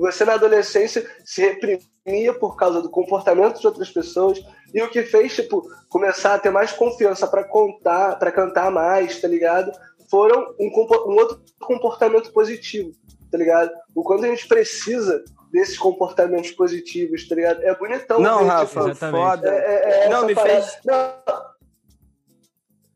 você 0.00 0.24
na 0.24 0.34
adolescência 0.34 1.06
se 1.24 1.42
reprimia 1.42 2.32
por 2.32 2.56
causa 2.56 2.80
do 2.80 2.88
comportamento 2.88 3.60
de 3.60 3.66
outras 3.66 3.90
pessoas 3.90 4.42
e 4.72 4.82
o 4.82 4.88
que 4.88 5.02
fez 5.02 5.34
tipo 5.34 5.62
começar 5.88 6.34
a 6.34 6.38
ter 6.38 6.50
mais 6.50 6.72
confiança 6.72 7.26
para 7.26 7.44
contar, 7.44 8.18
para 8.18 8.32
cantar 8.32 8.70
mais, 8.70 9.20
tá 9.20 9.28
ligado? 9.28 9.70
Foram 10.10 10.54
um, 10.58 10.68
um, 10.68 11.16
outro 11.16 11.40
comportamento 11.60 12.32
positivo, 12.32 12.92
tá 13.30 13.36
ligado? 13.36 13.70
O 13.94 14.02
quanto 14.02 14.24
a 14.24 14.28
gente 14.28 14.48
precisa 14.48 15.22
desses 15.52 15.76
comportamentos 15.76 16.50
positivos, 16.52 17.28
tá 17.28 17.34
ligado? 17.34 17.62
É 17.62 17.74
bonitão. 17.74 18.20
Não, 18.20 18.46
Rafa, 18.46 18.94
foda. 18.94 19.48
É, 19.48 20.04
é, 20.04 20.04
é 20.04 20.08
não, 20.08 20.24
me 20.24 20.34
parada. 20.34 20.62
fez. 20.62 20.78
Não. 20.84 21.49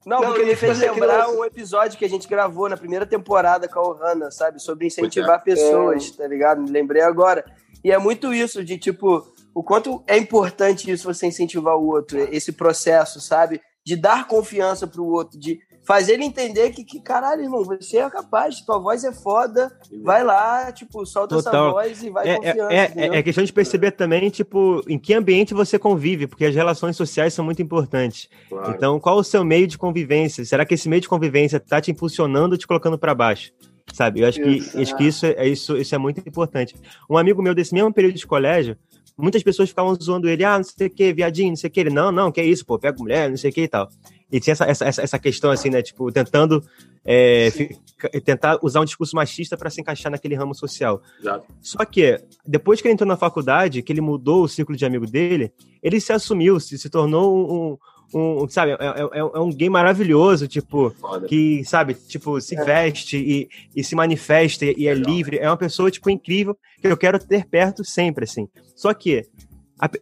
Não, 0.07 0.21
não, 0.21 0.29
porque 0.29 0.45
me 0.45 0.55
fez 0.55 0.79
lembrar 0.79 1.29
um 1.31 1.45
episódio 1.45 1.99
que 1.99 2.05
a 2.05 2.09
gente 2.09 2.29
gravou 2.29 2.69
na 2.69 2.77
primeira 2.77 3.07
temporada 3.07 3.69
com 3.69 3.79
a 3.79 3.89
Ohana, 3.89 4.31
sabe? 4.31 4.61
Sobre 4.61 4.87
incentivar 4.87 5.43
pessoas, 5.43 6.13
é. 6.13 6.23
tá 6.23 6.27
ligado? 6.27 6.63
Me 6.63 6.71
lembrei 6.71 7.03
agora. 7.03 7.45
E 7.83 7.91
é 7.91 7.99
muito 7.99 8.33
isso, 8.33 8.65
de 8.65 8.79
tipo, 8.79 9.27
o 9.55 9.63
quanto 9.63 10.03
é 10.07 10.17
importante 10.17 10.91
isso 10.91 11.13
você 11.13 11.27
incentivar 11.27 11.77
o 11.77 11.87
outro, 11.87 12.19
esse 12.35 12.53
processo, 12.53 13.21
sabe? 13.21 13.61
De 13.85 13.97
dar 13.97 14.27
confiança 14.27 14.87
pro 14.87 15.05
outro, 15.05 15.39
de 15.39 15.61
fazer 15.85 16.15
ele 16.15 16.25
entender 16.25 16.71
que, 16.71 16.83
que, 16.83 16.99
caralho, 16.99 17.43
irmão, 17.43 17.63
você 17.63 17.99
é 17.99 18.11
capaz, 18.11 18.61
tua 18.63 18.79
voz 18.79 19.05
é 19.05 19.13
foda, 19.13 19.71
vai 20.03 20.25
lá, 20.25 20.73
tipo, 20.73 21.05
solta 21.05 21.37
Total. 21.37 21.53
essa 21.53 21.73
voz 21.73 22.03
e 22.03 22.11
vai 22.11 22.29
é, 22.29 22.37
confiando. 22.37 22.73
É, 22.73 22.93
é, 22.97 23.19
é, 23.19 23.23
questão 23.23 23.45
de 23.45 23.53
perceber 23.53 23.93
também, 23.93 24.31
tipo, 24.31 24.83
em 24.89 24.99
que 24.99 25.13
ambiente 25.13 25.53
você 25.53 25.79
convive, 25.79 26.27
porque 26.27 26.47
as 26.47 26.55
relações 26.55 26.97
sociais 26.97 27.35
são 27.35 27.45
muito 27.45 27.61
importantes. 27.61 28.29
Claro. 28.49 28.71
Então, 28.71 28.99
qual 28.99 29.19
o 29.19 29.25
seu 29.25 29.45
meio 29.45 29.67
de 29.67 29.77
convivência? 29.77 30.45
Será 30.45 30.65
que 30.65 30.75
esse 30.75 30.89
meio 30.89 31.03
de 31.03 31.09
convivência 31.09 31.61
tá 31.61 31.81
te 31.81 31.91
impulsionando 31.91 32.55
ou 32.55 32.59
te 32.59 32.67
colocando 32.67 32.99
para 32.99 33.15
baixo? 33.15 33.53
Sabe? 33.93 34.21
Eu 34.21 34.29
acho 34.29 34.41
que, 34.41 34.81
acho 34.81 34.97
que 34.97 35.05
isso, 35.05 35.27
é, 35.27 35.47
isso, 35.47 35.77
isso 35.77 35.95
é 35.95 35.99
muito 35.99 36.19
importante. 36.27 36.75
Um 37.09 37.19
amigo 37.19 37.43
meu 37.43 37.55
desse 37.55 37.75
mesmo 37.75 37.93
período 37.93 38.17
de 38.17 38.27
colégio, 38.27 38.77
muitas 39.17 39.43
pessoas 39.43 39.69
ficavam 39.69 39.95
zoando 39.95 40.29
ele, 40.29 40.45
ah, 40.45 40.57
não 40.57 40.65
sei 40.65 40.87
o 40.87 40.91
que, 40.91 41.13
viadinho, 41.13 41.51
não 41.51 41.57
sei 41.57 41.69
o 41.69 41.71
que. 41.71 41.81
Ele, 41.81 41.91
não, 41.91 42.11
não, 42.11 42.33
que 42.33 42.41
é 42.41 42.45
isso, 42.45 42.65
pô, 42.65 42.79
pega 42.79 42.99
mulher, 42.99 43.29
não 43.29 43.37
sei 43.37 43.51
o 43.51 43.53
que 43.53 43.63
e 43.63 43.69
tal. 43.69 43.89
E 44.31 44.41
tinha 44.41 44.53
essa, 44.53 44.65
essa, 44.65 45.03
essa 45.03 45.19
questão, 45.19 45.51
assim, 45.51 45.71
né, 45.71 45.83
tipo, 45.83 46.11
tentando 46.11 46.63
é, 47.05 47.51
fica, 47.51 48.21
tentar 48.21 48.59
usar 48.63 48.81
um 48.81 48.85
discurso 48.85 49.15
machista 49.15 49.57
para 49.57 49.69
se 49.71 49.81
encaixar 49.81 50.11
naquele 50.11 50.35
ramo 50.35 50.55
social. 50.55 51.03
Exato. 51.21 51.47
Só 51.61 51.85
que, 51.85 52.19
depois 52.47 52.81
que 52.81 52.89
ele 52.89 52.95
entrou 52.95 53.07
na 53.07 53.17
faculdade, 53.17 53.83
que 53.83 53.93
ele 53.93 54.01
mudou 54.01 54.45
o 54.45 54.49
círculo 54.49 54.77
de 54.77 54.87
amigo 54.87 55.07
dele, 55.07 55.53
ele 55.83 56.01
se 56.01 56.13
assumiu, 56.13 56.59
se, 56.59 56.79
se 56.79 56.89
tornou 56.89 57.79
um, 58.15 58.43
um, 58.43 58.49
sabe, 58.49 58.73
é, 58.73 58.75
é, 58.75 59.03
é, 59.03 59.19
é, 59.19 59.41
um 59.41 59.51
gay 59.51 59.69
maravilhoso, 59.69 60.49
tipo, 60.49 60.91
Foda. 60.91 61.27
que, 61.27 61.63
sabe, 61.65 61.95
tipo, 61.95 62.41
se 62.41 62.57
é. 62.57 62.65
veste 62.65 63.19
e, 63.19 63.49
e 63.77 63.85
se 63.85 63.95
manifesta 63.95 64.65
e, 64.65 64.75
e 64.79 64.89
é 64.89 64.95
livre. 64.95 65.39
É 65.39 65.49
uma 65.49 65.57
pessoa, 65.57 65.91
tipo, 65.91 66.09
incrível 66.09 66.57
que 66.81 66.87
eu 66.87 66.97
quero 66.97 67.19
ter 67.19 67.47
perto 67.47 67.85
sempre, 67.85 68.25
assim. 68.25 68.49
Só 68.75 68.95
que 68.95 69.27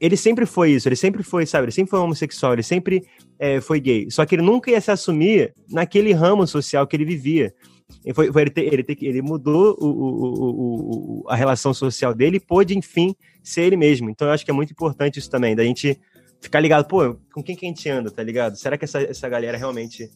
ele 0.00 0.16
sempre 0.16 0.44
foi 0.44 0.72
isso, 0.72 0.86
ele 0.88 0.96
sempre 0.96 1.22
foi, 1.22 1.46
sabe, 1.46 1.64
ele 1.64 1.72
sempre 1.72 1.90
foi 1.90 1.98
homossexual, 1.98 2.52
ele 2.52 2.62
sempre 2.62 3.02
é, 3.42 3.60
foi 3.60 3.80
gay. 3.80 4.08
Só 4.08 4.24
que 4.24 4.36
ele 4.36 4.42
nunca 4.42 4.70
ia 4.70 4.80
se 4.80 4.92
assumir 4.92 5.52
naquele 5.68 6.12
ramo 6.12 6.46
social 6.46 6.86
que 6.86 6.94
ele 6.94 7.04
vivia. 7.04 7.52
Ele, 8.04 8.14
foi, 8.14 8.32
foi 8.32 8.42
ele, 8.42 8.50
ter, 8.50 8.72
ele, 8.72 8.84
ter, 8.84 8.96
ele 9.02 9.20
mudou 9.20 9.76
o, 9.80 9.86
o, 9.86 11.22
o, 11.24 11.24
a 11.28 11.34
relação 11.34 11.74
social 11.74 12.14
dele 12.14 12.36
e 12.36 12.40
pôde, 12.40 12.78
enfim, 12.78 13.16
ser 13.42 13.62
ele 13.62 13.76
mesmo. 13.76 14.08
Então 14.08 14.28
eu 14.28 14.32
acho 14.32 14.44
que 14.44 14.50
é 14.52 14.54
muito 14.54 14.70
importante 14.70 15.18
isso 15.18 15.28
também, 15.28 15.56
da 15.56 15.64
gente 15.64 16.00
ficar 16.40 16.60
ligado, 16.60 16.86
pô, 16.86 17.16
com 17.34 17.42
quem 17.42 17.56
que 17.56 17.66
a 17.66 17.68
gente 17.68 17.88
anda, 17.88 18.12
tá 18.12 18.22
ligado? 18.22 18.56
Será 18.56 18.78
que 18.78 18.84
essa, 18.84 19.02
essa 19.02 19.28
galera 19.28 19.58
realmente 19.58 20.08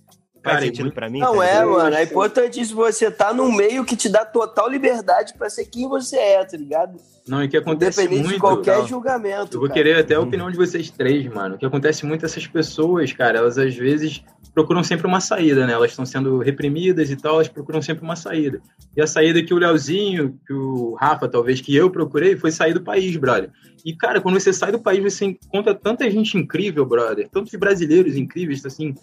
faz 0.47 0.59
Cara, 0.59 0.67
sentido 0.67 0.93
para 0.93 1.11
mim? 1.11 1.19
Não 1.19 1.37
tá 1.37 1.47
é, 1.47 1.65
mano. 1.65 1.97
É 1.97 2.03
importantíssimo 2.05 2.77
você 2.77 3.09
estar 3.09 3.27
tá 3.27 3.35
num 3.35 3.51
meio 3.53 3.85
que 3.85 3.97
te 3.97 4.09
dá 4.09 4.25
total 4.25 4.69
liberdade 4.69 5.35
para 5.37 5.51
ser 5.51 5.65
quem 5.65 5.89
você 5.89 6.17
é, 6.17 6.45
tá 6.45 6.57
ligado? 6.57 6.97
Não, 7.27 7.43
e 7.43 7.49
que 7.49 7.57
acontece 7.57 8.01
Independente 8.01 8.23
muito. 8.23 8.35
de 8.35 8.41
qualquer 8.41 8.79
não. 8.79 8.87
julgamento. 8.87 9.57
Eu 9.57 9.61
vou 9.61 9.69
cara. 9.69 9.75
querer 9.75 9.99
até 9.99 10.15
a 10.15 10.21
opinião 10.21 10.49
de 10.49 10.57
vocês 10.57 10.89
três, 10.91 11.27
mano. 11.27 11.57
O 11.57 11.59
que 11.59 11.67
acontece 11.67 12.07
muito 12.07 12.25
essas 12.25 12.47
pessoas, 12.47 13.13
cara, 13.13 13.39
elas 13.39 13.59
às 13.59 13.75
vezes 13.75 14.23
procuram 14.55 14.85
sempre 14.85 15.07
uma 15.07 15.21
saída, 15.21 15.67
né? 15.67 15.73
Elas 15.73 15.91
estão 15.91 16.07
sendo 16.07 16.39
reprimidas 16.39 17.11
e 17.11 17.17
tal, 17.17 17.35
elas 17.35 17.49
procuram 17.49 17.83
sempre 17.83 18.05
uma 18.05 18.15
saída. 18.15 18.61
E 18.97 19.03
a 19.03 19.07
saída 19.07 19.43
que 19.43 19.53
o 19.53 19.59
Leozinho, 19.59 20.39
que 20.47 20.53
o 20.53 20.95
Rafa, 20.95 21.29
talvez, 21.29 21.61
que 21.61 21.75
eu 21.75 21.91
procurei, 21.91 22.37
foi 22.37 22.53
sair 22.53 22.73
do 22.73 22.81
país, 22.81 23.17
brother. 23.17 23.51
E, 23.85 23.95
cara, 23.95 24.21
quando 24.21 24.39
você 24.39 24.53
sai 24.53 24.71
do 24.71 24.79
país, 24.79 25.03
você 25.03 25.25
encontra 25.25 25.75
tanta 25.75 26.09
gente 26.11 26.39
incrível, 26.39 26.87
brother. 26.87 27.29
Tantos 27.29 27.53
brasileiros 27.55 28.17
incríveis, 28.17 28.65
assim, 28.65 28.95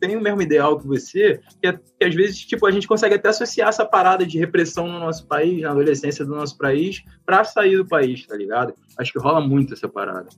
tem 0.00 0.16
o 0.16 0.20
mesmo 0.20 0.42
ideal 0.42 0.78
que 0.78 0.86
você, 0.86 1.40
que, 1.60 1.68
é, 1.68 1.72
que, 1.72 2.04
às 2.04 2.14
vezes 2.14 2.38
tipo, 2.40 2.66
a 2.66 2.70
gente 2.70 2.86
consegue 2.86 3.14
até 3.14 3.28
associar 3.28 3.68
essa 3.68 3.84
parada 3.84 4.26
de 4.26 4.38
repressão 4.38 4.86
no 4.86 4.98
nosso 4.98 5.26
país, 5.26 5.60
na 5.60 5.70
adolescência 5.70 6.24
do 6.24 6.34
nosso 6.34 6.56
país, 6.56 7.02
para 7.24 7.44
sair 7.44 7.76
do 7.76 7.86
país, 7.86 8.26
tá 8.26 8.36
ligado? 8.36 8.74
Acho 8.96 9.12
que 9.12 9.18
rola 9.18 9.40
muito 9.40 9.74
essa 9.74 9.88
parada. 9.88 10.28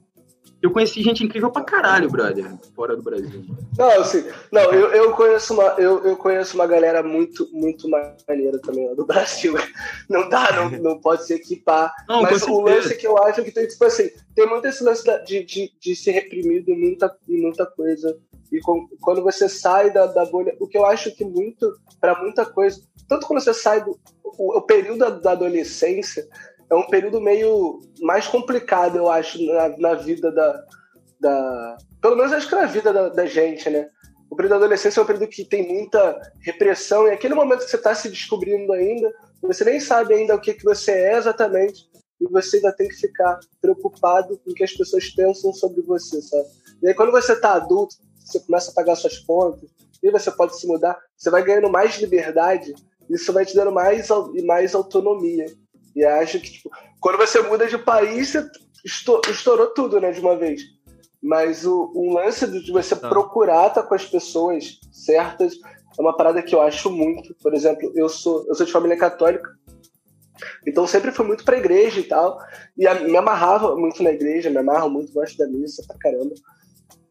Eu 0.62 0.71
conheci 0.71 1.02
gente 1.02 1.25
incrível 1.25 1.50
pra 1.50 1.64
caralho, 1.64 2.11
brother, 2.11 2.45
fora 2.75 2.95
do 2.95 3.02
Brasil. 3.02 3.45
Não, 3.79 4.00
assim, 4.00 4.25
não, 4.52 4.62
eu, 4.73 4.93
eu, 4.93 5.12
conheço 5.12 5.55
uma, 5.55 5.64
eu, 5.79 6.05
eu 6.05 6.17
conheço 6.17 6.55
uma 6.55 6.67
galera 6.67 7.02
muito, 7.02 7.49
muito 7.50 7.88
maneira 7.88 8.59
também 8.59 8.95
do 8.95 9.07
Brasil. 9.07 9.55
Não 10.09 10.29
dá, 10.29 10.52
não, 10.52 10.71
não 10.71 11.00
pode 11.00 11.25
se 11.25 11.35
equipar. 11.35 11.95
Não, 12.09 12.23
mas 12.23 12.43
o 12.43 12.61
lance 12.61 12.97
que 12.97 13.07
eu 13.07 13.17
acho 13.23 13.45
que 13.45 13.52
tem, 13.52 13.67
tipo 13.67 13.85
assim, 13.85 14.11
tem 14.35 14.47
muito 14.47 14.67
esse 14.67 14.83
lance 14.83 15.05
de, 15.25 15.45
de, 15.45 15.73
de 15.81 15.97
ser 15.97 16.11
reprimido 16.11 16.69
em 16.71 16.79
muita, 16.79 17.17
em 17.29 17.40
muita 17.40 17.64
coisa. 17.64 18.19
E 18.50 18.59
com, 18.61 18.88
quando 19.00 19.23
você 19.23 19.49
sai 19.49 19.93
da, 19.93 20.07
da 20.07 20.25
bolha, 20.25 20.57
o 20.59 20.67
que 20.67 20.76
eu 20.76 20.85
acho 20.85 21.14
que 21.14 21.25
muito, 21.25 21.73
para 22.00 22.21
muita 22.21 22.45
coisa, 22.45 22.83
tanto 23.09 23.26
quando 23.26 23.40
você 23.40 23.55
sai 23.55 23.85
do 23.85 23.97
o, 24.38 24.59
o 24.59 24.62
período 24.62 24.99
da, 24.99 25.11
da 25.11 25.33
adolescência, 25.33 26.26
é 26.71 26.75
um 26.75 26.87
período 26.87 27.21
meio 27.21 27.81
mais 28.00 28.27
complicado, 28.27 28.97
eu 28.97 29.11
acho, 29.11 29.45
na, 29.45 29.77
na 29.77 29.95
vida 29.95 30.31
da, 30.31 30.65
da. 31.21 31.77
Pelo 32.00 32.17
menos 32.17 32.33
acho 32.33 32.49
que 32.49 32.55
na 32.55 32.67
vida 32.67 32.93
da, 32.93 33.09
da, 33.09 33.27
gente, 33.27 33.69
né? 33.69 33.89
O 34.31 34.37
período 34.37 34.53
da 34.53 34.57
adolescência 34.59 35.00
é 35.00 35.03
um 35.03 35.07
período 35.07 35.29
que 35.29 35.45
tem 35.45 35.67
muita 35.67 36.21
repressão, 36.41 37.09
e 37.09 37.11
aquele 37.11 37.35
momento 37.35 37.65
que 37.65 37.71
você 37.71 37.77
está 37.77 37.95
se 37.95 38.09
descobrindo 38.09 38.73
ainda, 38.73 39.12
você 39.43 39.65
nem 39.65 39.81
sabe 39.81 40.15
ainda 40.15 40.37
o 40.37 40.41
que, 40.41 40.55
que 40.55 40.65
você 40.65 40.93
é 40.93 41.17
exatamente, 41.17 41.91
e 42.21 42.29
você 42.29 42.59
ainda 42.59 42.73
tem 42.73 42.89
que 42.89 42.95
ficar 42.95 43.41
preocupado 43.61 44.39
com 44.39 44.53
o 44.53 44.55
que 44.55 44.62
as 44.62 44.73
pessoas 44.73 45.09
pensam 45.11 45.53
sobre 45.53 45.83
você, 45.83 46.23
sabe? 46.23 46.49
E 46.83 46.89
aí, 46.89 46.95
quando 46.95 47.11
você 47.11 47.33
está 47.33 47.55
adulto, 47.55 47.97
você 48.25 48.39
começa 48.39 48.71
a 48.71 48.75
pagar 48.75 48.95
suas 48.95 49.19
contas, 49.19 49.69
e 50.00 50.11
você 50.11 50.31
pode 50.31 50.59
se 50.59 50.67
mudar, 50.67 50.97
você 51.17 51.29
vai 51.31 51.43
ganhando 51.43 51.69
mais 51.69 51.99
liberdade, 51.99 52.73
isso 53.09 53.33
vai 53.33 53.45
te 53.45 53.55
dando 53.55 53.73
mais, 53.73 54.09
mais 54.45 54.75
autonomia. 54.75 55.47
E 55.95 56.05
acho 56.05 56.41
que, 56.41 56.51
tipo, 56.53 56.71
quando 57.01 57.19
você 57.19 57.41
muda 57.43 57.67
de 57.67 57.79
país, 57.79 58.31
você 58.31 58.49
estourou 59.29 59.69
tudo, 59.69 60.01
né, 60.01 60.13
de 60.13 60.21
uma 60.21 60.37
vez. 60.37 60.63
Mas 61.23 61.67
o, 61.67 61.93
o 61.95 62.15
lance 62.15 62.47
de 62.47 62.73
você 62.73 62.97
tá. 62.97 63.09
procurar 63.09 63.69
estar 63.69 63.83
com 63.83 63.95
as 63.95 64.07
pessoas 64.07 64.79
certas 64.91 65.55
é 65.99 66.01
uma 66.01 66.17
parada 66.17 66.43
que 66.43 66.55
eu 66.55 66.63
acho 66.63 66.91
muito. 66.91 67.35
Por 67.43 67.53
exemplo, 67.55 67.93
eu 67.95 68.09
sou, 68.09 68.45
eu 68.49 68.55
sou 68.55 68.65
de 68.65 68.73
família 68.73 68.97
católica, 68.97 69.51
então 70.67 70.87
sempre 70.87 71.13
fui 71.13 71.27
muito 71.27 71.45
pra 71.45 71.59
igreja 71.59 72.01
e 72.01 72.05
tal. 72.05 72.39
E 72.77 72.87
a, 72.87 72.95
me 72.95 73.17
amarrava 73.17 73.77
muito 73.77 74.03
na 74.03 74.11
igreja, 74.11 74.49
me 74.51 74.59
amarro 74.59 74.89
muito, 74.89 75.13
gosto 75.13 75.37
da 75.37 75.47
missa 75.47 75.85
pra 75.87 75.99
caramba. 75.99 76.35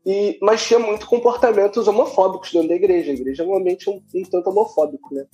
E, 0.05 0.37
mas 0.41 0.65
tinha 0.65 0.79
muito 0.79 1.05
comportamentos 1.07 1.87
homofóbicos 1.87 2.51
dentro 2.51 2.69
da 2.69 2.75
igreja. 2.75 3.11
A 3.11 3.15
igreja 3.15 3.43
é 3.43 3.45
um 3.45 3.57
ambiente 3.57 3.89
um, 3.89 4.01
um 4.15 4.23
tanto 4.23 4.49
homofóbico, 4.49 5.13
né? 5.13 5.25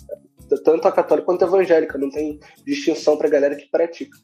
Tanto 0.64 0.88
a 0.88 0.92
católica 0.92 1.26
quanto 1.26 1.44
a 1.44 1.48
evangélica, 1.48 1.98
não 1.98 2.10
tem 2.10 2.40
distinção 2.66 3.18
pra 3.18 3.30
galera 3.30 3.56
que 3.56 3.70
pratica. 3.70 4.18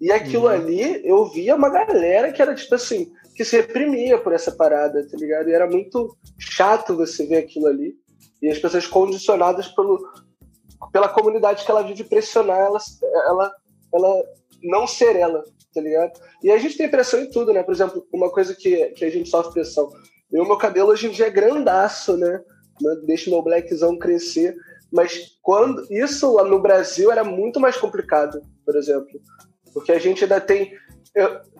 E 0.00 0.10
aquilo 0.10 0.44
uhum. 0.44 0.48
ali, 0.48 1.06
eu 1.06 1.26
via 1.26 1.54
uma 1.54 1.68
galera 1.68 2.32
que 2.32 2.42
era 2.42 2.54
tipo 2.54 2.74
assim, 2.74 3.12
que 3.36 3.44
se 3.44 3.56
reprimia 3.56 4.18
por 4.18 4.32
essa 4.32 4.50
parada, 4.50 5.06
tá 5.08 5.16
ligado? 5.16 5.48
E 5.48 5.52
era 5.52 5.68
muito 5.68 6.16
chato 6.38 6.96
você 6.96 7.26
ver 7.26 7.36
aquilo 7.36 7.66
ali. 7.66 7.94
E 8.42 8.48
as 8.48 8.58
pessoas 8.58 8.86
condicionadas 8.86 9.68
pelo, 9.68 9.98
pela 10.92 11.08
comunidade 11.08 11.64
que 11.64 11.70
ela 11.70 11.82
vive 11.82 12.02
pressionar 12.04 12.58
ela, 12.58 12.78
ela, 13.28 13.52
ela 13.94 14.24
não 14.62 14.86
ser 14.86 15.16
ela, 15.16 15.42
tá 15.74 15.80
ligado? 15.80 16.12
E 16.42 16.50
a 16.50 16.58
gente 16.58 16.76
tem 16.76 16.88
pressão 16.88 17.20
em 17.20 17.30
tudo, 17.30 17.52
né? 17.52 17.62
Por 17.62 17.74
exemplo, 17.74 18.06
uma 18.12 18.30
coisa 18.30 18.54
que, 18.54 18.86
que 18.90 19.04
a 19.04 19.10
gente 19.10 19.28
sofre 19.28 19.52
pressão. 19.52 19.88
Eu, 20.30 20.44
meu 20.44 20.56
cabelo 20.56 20.90
hoje 20.90 21.06
em 21.06 21.10
dia 21.10 21.26
é 21.26 21.30
grandaço, 21.30 22.16
né? 22.16 22.40
Deixa 23.04 23.30
meu 23.30 23.42
blackzão 23.42 23.98
crescer. 23.98 24.56
Mas 24.92 25.38
quando 25.42 25.86
isso 25.90 26.34
lá 26.34 26.44
no 26.44 26.60
Brasil 26.60 27.10
era 27.10 27.24
muito 27.24 27.58
mais 27.58 27.76
complicado, 27.76 28.42
por 28.64 28.76
exemplo. 28.76 29.20
Porque 29.72 29.92
a 29.92 29.98
gente 29.98 30.24
ainda 30.24 30.40
tem 30.40 30.72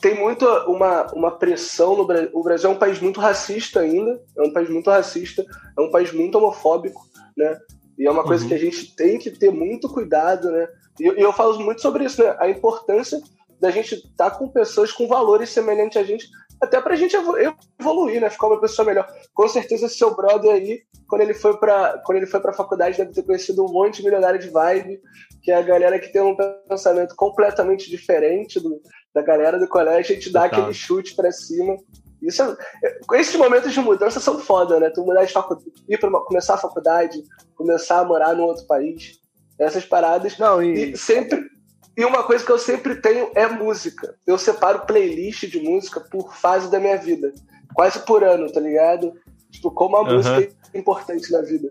tem 0.00 0.18
muito 0.18 0.46
uma, 0.66 1.12
uma 1.12 1.38
pressão 1.38 1.96
no 1.96 2.06
Brasil. 2.06 2.30
O 2.32 2.42
Brasil 2.42 2.70
é 2.70 2.72
um 2.72 2.78
país 2.78 2.98
muito 3.00 3.20
racista 3.20 3.80
ainda, 3.80 4.18
é 4.36 4.42
um 4.42 4.52
país 4.52 4.70
muito 4.70 4.90
racista, 4.90 5.44
é 5.76 5.80
um 5.80 5.90
país 5.90 6.10
muito 6.12 6.38
homofóbico, 6.38 7.02
né? 7.36 7.58
E 7.98 8.06
é 8.06 8.10
uma 8.10 8.24
coisa 8.24 8.42
uhum. 8.42 8.48
que 8.48 8.54
a 8.54 8.58
gente 8.58 8.96
tem 8.96 9.18
que 9.18 9.30
ter 9.30 9.50
muito 9.50 9.88
cuidado, 9.90 10.50
né? 10.50 10.66
E, 11.00 11.04
eu 11.04 11.32
falo 11.32 11.58
muito 11.60 11.80
sobre 11.80 12.04
isso, 12.04 12.22
né? 12.22 12.36
A 12.38 12.48
importância 12.48 13.20
da 13.60 13.70
gente 13.70 13.94
estar 13.94 14.30
tá 14.30 14.36
com 14.36 14.48
pessoas 14.48 14.90
com 14.90 15.06
valores 15.06 15.50
semelhantes 15.50 15.96
a 15.96 16.04
gente, 16.04 16.28
até 16.60 16.80
pra 16.80 16.96
gente 16.96 17.14
evoluir, 17.14 18.20
né? 18.20 18.28
Ficar 18.28 18.48
uma 18.48 18.60
pessoa 18.60 18.86
melhor. 18.86 19.06
Com 19.32 19.48
certeza, 19.48 19.88
seu 19.88 20.14
brother 20.14 20.52
aí, 20.52 20.82
quando 21.08 21.22
ele 21.22 21.34
foi 21.34 21.56
pra, 21.56 22.00
quando 22.04 22.18
ele 22.18 22.26
foi 22.26 22.40
pra 22.40 22.52
faculdade, 22.52 22.98
deve 22.98 23.12
ter 23.12 23.22
conhecido 23.22 23.64
um 23.64 23.72
monte 23.72 23.96
de 23.96 24.04
milionário 24.04 24.38
de 24.38 24.48
vibe, 24.48 25.00
que 25.42 25.50
é 25.50 25.56
a 25.56 25.62
galera 25.62 25.98
que 25.98 26.12
tem 26.12 26.22
um 26.22 26.36
pensamento 26.68 27.14
completamente 27.16 27.90
diferente 27.90 28.60
do, 28.60 28.80
da 29.14 29.22
galera 29.22 29.58
do 29.58 29.68
colégio, 29.68 30.12
a 30.12 30.14
gente 30.14 30.32
dá 30.32 30.44
aquele 30.44 30.72
chute 30.72 31.14
para 31.14 31.30
cima. 31.30 31.76
Isso 32.22 32.42
é, 32.42 33.20
esses 33.20 33.34
momentos 33.34 33.72
de 33.72 33.80
mudança 33.80 34.20
são 34.20 34.38
foda, 34.38 34.78
né? 34.78 34.90
Tu 34.90 35.04
mudar 35.04 35.24
de 35.24 35.32
faculdade, 35.32 35.70
ir 35.88 35.98
pra 35.98 36.08
uma, 36.08 36.24
começar 36.24 36.54
a 36.54 36.58
faculdade, 36.58 37.22
começar 37.56 37.98
a 37.98 38.04
morar 38.04 38.34
num 38.34 38.44
outro 38.44 38.64
país, 38.66 39.20
essas 39.58 39.84
paradas. 39.84 40.38
Não, 40.38 40.62
e... 40.62 40.92
e 40.92 40.96
sempre 40.96 41.50
e 41.96 42.04
uma 42.04 42.22
coisa 42.22 42.44
que 42.44 42.50
eu 42.50 42.58
sempre 42.58 42.96
tenho 42.96 43.30
é 43.34 43.46
música. 43.46 44.14
Eu 44.26 44.38
separo 44.38 44.86
playlist 44.86 45.46
de 45.46 45.60
música 45.60 46.00
por 46.00 46.34
fase 46.34 46.70
da 46.70 46.80
minha 46.80 46.96
vida. 46.96 47.32
Quase 47.74 48.00
por 48.00 48.24
ano, 48.24 48.50
tá 48.50 48.60
ligado? 48.60 49.12
Tipo, 49.50 49.70
como 49.70 49.96
a 49.96 50.02
uhum. 50.02 50.16
música 50.16 50.48
é 50.72 50.78
importante 50.78 51.30
na 51.30 51.42
vida. 51.42 51.70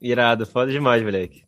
Irado, 0.00 0.46
foda 0.46 0.72
demais, 0.72 1.02
moleque. 1.02 1.44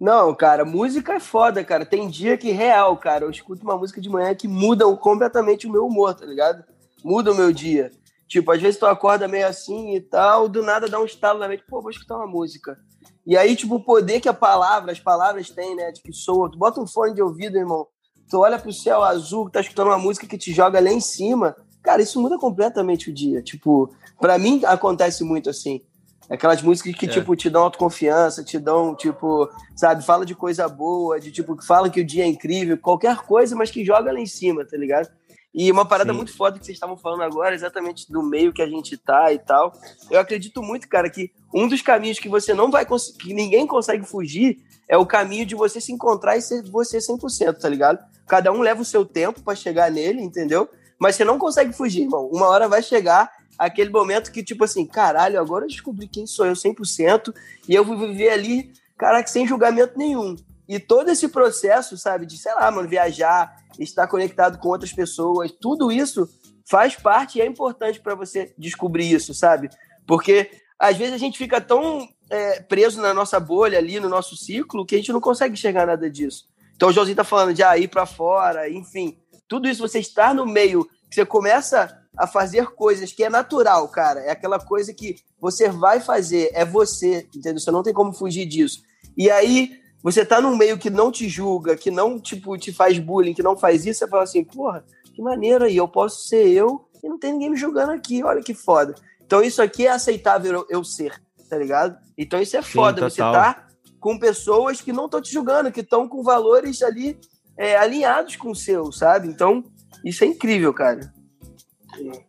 Não, 0.00 0.34
cara, 0.34 0.64
música 0.64 1.14
é 1.14 1.20
foda, 1.20 1.62
cara. 1.62 1.84
Tem 1.86 2.08
dia 2.08 2.36
que, 2.36 2.50
real, 2.50 2.96
cara, 2.96 3.24
eu 3.24 3.30
escuto 3.30 3.62
uma 3.62 3.76
música 3.76 4.00
de 4.00 4.08
manhã 4.08 4.34
que 4.34 4.48
muda 4.48 4.84
completamente 4.96 5.66
o 5.66 5.70
meu 5.70 5.86
humor, 5.86 6.14
tá 6.14 6.26
ligado? 6.26 6.64
Muda 7.04 7.32
o 7.32 7.36
meu 7.36 7.52
dia. 7.52 7.90
Tipo, 8.26 8.50
às 8.50 8.60
vezes 8.60 8.80
tu 8.80 8.86
acorda 8.86 9.28
meio 9.28 9.46
assim 9.46 9.94
e 9.94 10.00
tal, 10.00 10.48
do 10.48 10.62
nada 10.62 10.88
dá 10.88 10.98
um 10.98 11.04
estalo 11.04 11.38
na 11.38 11.46
mente, 11.46 11.64
pô, 11.68 11.80
vou 11.80 11.90
escutar 11.90 12.16
uma 12.16 12.26
música. 12.26 12.76
E 13.26 13.36
aí, 13.36 13.54
tipo, 13.54 13.76
o 13.76 13.84
poder 13.84 14.20
que 14.20 14.28
a 14.28 14.34
palavra, 14.34 14.92
as 14.92 15.00
palavras 15.00 15.50
têm, 15.50 15.76
né? 15.76 15.92
De 15.92 16.02
que 16.02 16.12
soa. 16.12 16.50
Tu 16.50 16.58
bota 16.58 16.80
um 16.80 16.86
fone 16.86 17.14
de 17.14 17.22
ouvido, 17.22 17.56
irmão, 17.56 17.86
tu 18.28 18.40
olha 18.40 18.58
pro 18.58 18.72
céu 18.72 19.02
azul, 19.02 19.50
tá 19.50 19.60
escutando 19.60 19.88
uma 19.88 19.98
música 19.98 20.26
que 20.26 20.38
te 20.38 20.52
joga 20.52 20.80
lá 20.80 20.90
em 20.90 21.00
cima. 21.00 21.56
Cara, 21.82 22.02
isso 22.02 22.20
muda 22.20 22.38
completamente 22.38 23.10
o 23.10 23.14
dia. 23.14 23.42
Tipo, 23.42 23.94
para 24.20 24.38
mim 24.38 24.62
acontece 24.64 25.22
muito 25.24 25.50
assim. 25.50 25.82
Aquelas 26.30 26.62
músicas 26.62 26.94
que, 26.94 27.06
é. 27.06 27.08
tipo, 27.08 27.36
te 27.36 27.50
dão 27.50 27.64
autoconfiança, 27.64 28.42
te 28.42 28.58
dão, 28.58 28.94
tipo, 28.94 29.50
sabe, 29.76 30.04
fala 30.04 30.24
de 30.24 30.34
coisa 30.34 30.68
boa, 30.68 31.20
de 31.20 31.30
tipo, 31.30 31.56
que 31.56 31.66
fala 31.66 31.90
que 31.90 32.00
o 32.00 32.04
dia 32.04 32.24
é 32.24 32.26
incrível, 32.26 32.78
qualquer 32.78 33.18
coisa, 33.18 33.54
mas 33.54 33.70
que 33.70 33.84
joga 33.84 34.12
lá 34.12 34.18
em 34.18 34.26
cima, 34.26 34.64
tá 34.64 34.76
ligado? 34.76 35.10
E 35.54 35.70
uma 35.70 35.84
parada 35.84 36.12
Sim. 36.12 36.16
muito 36.16 36.34
foda 36.34 36.58
que 36.58 36.64
vocês 36.64 36.76
estavam 36.76 36.96
falando 36.96 37.22
agora, 37.22 37.54
exatamente 37.54 38.10
do 38.10 38.22
meio 38.22 38.52
que 38.52 38.62
a 38.62 38.66
gente 38.66 38.96
tá 38.96 39.30
e 39.32 39.38
tal. 39.38 39.72
Eu 40.10 40.18
acredito 40.18 40.62
muito, 40.62 40.88
cara, 40.88 41.10
que 41.10 41.30
um 41.54 41.68
dos 41.68 41.82
caminhos 41.82 42.18
que 42.18 42.28
você 42.28 42.54
não 42.54 42.70
vai 42.70 42.86
conseguir, 42.86 43.18
que 43.18 43.34
ninguém 43.34 43.66
consegue 43.66 44.04
fugir, 44.04 44.58
é 44.88 44.96
o 44.96 45.06
caminho 45.06 45.46
de 45.46 45.54
você 45.54 45.80
se 45.80 45.92
encontrar 45.92 46.36
e 46.36 46.42
ser 46.42 46.62
você 46.70 46.98
100%, 46.98 47.58
tá 47.58 47.68
ligado? 47.68 47.98
Cada 48.26 48.52
um 48.52 48.60
leva 48.60 48.82
o 48.82 48.84
seu 48.84 49.04
tempo 49.04 49.42
para 49.42 49.54
chegar 49.54 49.90
nele, 49.90 50.22
entendeu? 50.22 50.68
Mas 50.98 51.16
você 51.16 51.24
não 51.24 51.38
consegue 51.38 51.72
fugir, 51.72 52.02
irmão. 52.02 52.28
Uma 52.32 52.46
hora 52.46 52.68
vai 52.68 52.82
chegar 52.82 53.30
aquele 53.58 53.90
momento 53.90 54.32
que, 54.32 54.42
tipo 54.42 54.64
assim, 54.64 54.86
caralho, 54.86 55.40
agora 55.40 55.64
eu 55.64 55.68
descobri 55.68 56.08
quem 56.08 56.26
sou 56.26 56.46
eu 56.46 56.54
100% 56.54 57.34
e 57.68 57.74
eu 57.74 57.84
vou 57.84 57.98
viver 57.98 58.30
ali, 58.30 58.72
caraca, 58.96 59.28
sem 59.28 59.46
julgamento 59.46 59.98
nenhum. 59.98 60.36
E 60.68 60.78
todo 60.78 61.10
esse 61.10 61.28
processo, 61.28 61.98
sabe, 61.98 62.24
de, 62.24 62.38
sei 62.38 62.54
lá, 62.54 62.70
mano, 62.70 62.88
viajar, 62.88 63.54
estar 63.78 64.06
conectado 64.06 64.58
com 64.58 64.68
outras 64.68 64.92
pessoas, 64.92 65.52
tudo 65.60 65.90
isso 65.90 66.28
faz 66.64 66.94
parte 66.94 67.38
e 67.38 67.42
é 67.42 67.46
importante 67.46 68.00
para 68.00 68.14
você 68.14 68.54
descobrir 68.56 69.12
isso, 69.12 69.34
sabe? 69.34 69.68
Porque 70.06 70.50
às 70.82 70.96
vezes 70.96 71.14
a 71.14 71.18
gente 71.18 71.38
fica 71.38 71.60
tão 71.60 72.08
é, 72.28 72.60
preso 72.60 73.00
na 73.00 73.14
nossa 73.14 73.38
bolha 73.38 73.78
ali, 73.78 74.00
no 74.00 74.08
nosso 74.08 74.36
ciclo, 74.36 74.84
que 74.84 74.96
a 74.96 74.98
gente 74.98 75.12
não 75.12 75.20
consegue 75.20 75.54
enxergar 75.54 75.86
nada 75.86 76.10
disso. 76.10 76.48
Então 76.74 76.88
o 76.88 76.92
Joãozinho 76.92 77.16
tá 77.16 77.22
falando 77.22 77.54
de 77.54 77.62
ah, 77.62 77.78
ir 77.78 77.86
para 77.86 78.04
fora, 78.04 78.68
enfim, 78.68 79.16
tudo 79.46 79.68
isso 79.68 79.86
você 79.86 80.00
estar 80.00 80.34
no 80.34 80.44
meio, 80.44 80.84
que 81.08 81.14
você 81.14 81.24
começa 81.24 81.96
a 82.16 82.26
fazer 82.26 82.66
coisas 82.72 83.12
que 83.12 83.22
é 83.22 83.30
natural, 83.30 83.86
cara. 83.90 84.22
É 84.22 84.32
aquela 84.32 84.58
coisa 84.58 84.92
que 84.92 85.14
você 85.40 85.68
vai 85.68 86.00
fazer, 86.00 86.50
é 86.52 86.64
você, 86.64 87.28
entendeu? 87.32 87.60
Você 87.60 87.70
não 87.70 87.84
tem 87.84 87.94
como 87.94 88.12
fugir 88.12 88.44
disso. 88.44 88.82
E 89.16 89.30
aí, 89.30 89.78
você 90.02 90.26
tá 90.26 90.40
num 90.40 90.56
meio 90.56 90.78
que 90.78 90.90
não 90.90 91.12
te 91.12 91.28
julga, 91.28 91.76
que 91.76 91.92
não, 91.92 92.18
tipo, 92.18 92.58
te 92.58 92.72
faz 92.72 92.98
bullying, 92.98 93.34
que 93.34 93.42
não 93.42 93.56
faz 93.56 93.86
isso, 93.86 94.00
você 94.00 94.08
fala 94.08 94.24
assim, 94.24 94.42
porra, 94.42 94.84
que 95.14 95.22
maneiro 95.22 95.64
aí, 95.64 95.76
eu 95.76 95.86
posso 95.86 96.26
ser 96.26 96.48
eu 96.48 96.84
e 97.04 97.08
não 97.08 97.20
tem 97.20 97.32
ninguém 97.32 97.50
me 97.50 97.56
julgando 97.56 97.92
aqui, 97.92 98.24
olha 98.24 98.42
que 98.42 98.52
foda. 98.52 98.96
Então 99.32 99.42
isso 99.42 99.62
aqui 99.62 99.86
é 99.86 99.90
aceitável 99.90 100.66
eu, 100.68 100.84
ser, 100.84 101.18
tá 101.48 101.56
ligado? 101.56 101.96
Então 102.18 102.38
isso 102.38 102.54
é 102.54 102.60
foda, 102.60 103.08
Sim, 103.08 103.16
você 103.16 103.22
tá 103.22 103.66
com 103.98 104.18
pessoas 104.18 104.82
que 104.82 104.92
não 104.92 105.06
estão 105.06 105.22
te 105.22 105.32
julgando, 105.32 105.72
que 105.72 105.80
estão 105.80 106.06
com 106.06 106.22
valores 106.22 106.82
ali 106.82 107.18
é, 107.56 107.74
alinhados 107.74 108.36
com 108.36 108.50
o 108.50 108.54
seu, 108.54 108.92
sabe? 108.92 109.28
Então, 109.28 109.64
isso 110.04 110.22
é 110.22 110.26
incrível, 110.26 110.74
cara. 110.74 111.10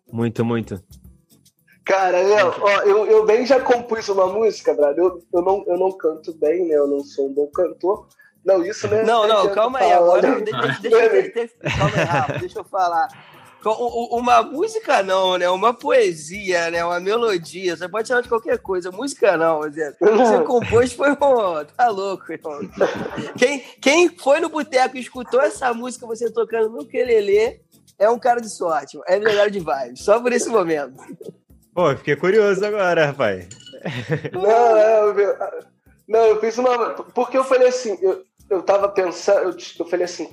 Muito, 0.09 0.45
muito. 0.45 0.81
Cara, 1.83 2.21
eu, 2.21 2.47
ó, 2.61 2.71
eu, 2.83 3.05
eu 3.07 3.25
bem 3.25 3.45
já 3.45 3.59
compus 3.59 4.07
uma 4.07 4.27
música, 4.27 4.73
brother. 4.73 5.03
Eu, 5.03 5.21
eu, 5.33 5.41
não, 5.41 5.65
eu 5.67 5.77
não 5.77 5.91
canto 5.91 6.33
bem, 6.35 6.65
né? 6.69 6.75
Eu 6.75 6.87
não 6.87 7.01
sou 7.01 7.27
um 7.27 7.33
bom 7.33 7.47
cantor. 7.47 8.07
Não, 8.45 8.65
isso 8.65 8.87
né? 8.87 9.03
Não, 9.03 9.27
não, 9.27 9.53
calma 9.53 9.79
aí. 9.79 9.91
Agora, 9.91 10.39
deixa, 10.39 10.79
deixa, 10.81 11.31
deixa, 11.33 11.53
calma 11.77 11.97
aí, 11.97 12.05
Rafa, 12.05 12.39
deixa 12.39 12.59
eu 12.59 12.63
falar. 12.63 13.09
Uma 13.65 14.41
música 14.41 15.01
não, 15.01 15.37
né? 15.37 15.49
Uma 15.49 15.73
poesia, 15.73 16.69
né? 16.69 16.83
Uma 16.83 16.99
melodia. 16.99 17.75
Você 17.75 17.87
pode 17.87 18.07
chamar 18.07 18.21
de 18.21 18.29
qualquer 18.29 18.57
coisa. 18.59 18.91
Música 18.91 19.37
não, 19.37 19.61
Zé. 19.71 19.95
Você 19.99 20.43
compôs 20.43 20.93
foi 20.93 21.11
um... 21.11 21.15
Tá 21.15 21.87
louco, 21.89 22.31
irmão. 22.31 22.59
Quem, 23.37 23.59
quem 23.81 24.09
foi 24.09 24.39
no 24.39 24.49
boteco 24.49 24.97
e 24.97 24.99
escutou 24.99 25.41
essa 25.41 25.73
música 25.73 26.05
você 26.05 26.29
tocando 26.31 26.69
no 26.69 26.85
quelele 26.85 27.61
é 27.97 28.09
um 28.09 28.19
cara 28.19 28.41
de 28.41 28.49
sorte. 28.49 28.99
É 29.07 29.17
melhor 29.19 29.49
de 29.49 29.59
vibe. 29.59 29.97
Só 29.97 30.19
por 30.19 30.33
esse 30.33 30.49
momento. 30.49 30.95
Pô, 31.73 31.95
fiquei 31.95 32.15
curioso 32.15 32.63
agora, 32.65 33.07
rapaz. 33.07 33.47
Não, 34.31 34.77
é, 34.77 34.99
eu, 35.01 35.37
não, 36.07 36.19
eu 36.25 36.39
fiz 36.39 36.57
uma. 36.57 36.91
Porque 36.91 37.37
eu 37.37 37.43
falei 37.43 37.67
assim, 37.69 37.97
eu, 38.01 38.23
eu 38.49 38.61
tava 38.61 38.87
pensando, 38.89 39.49
eu, 39.49 39.57
eu 39.79 39.85
falei 39.85 40.05
assim, 40.05 40.29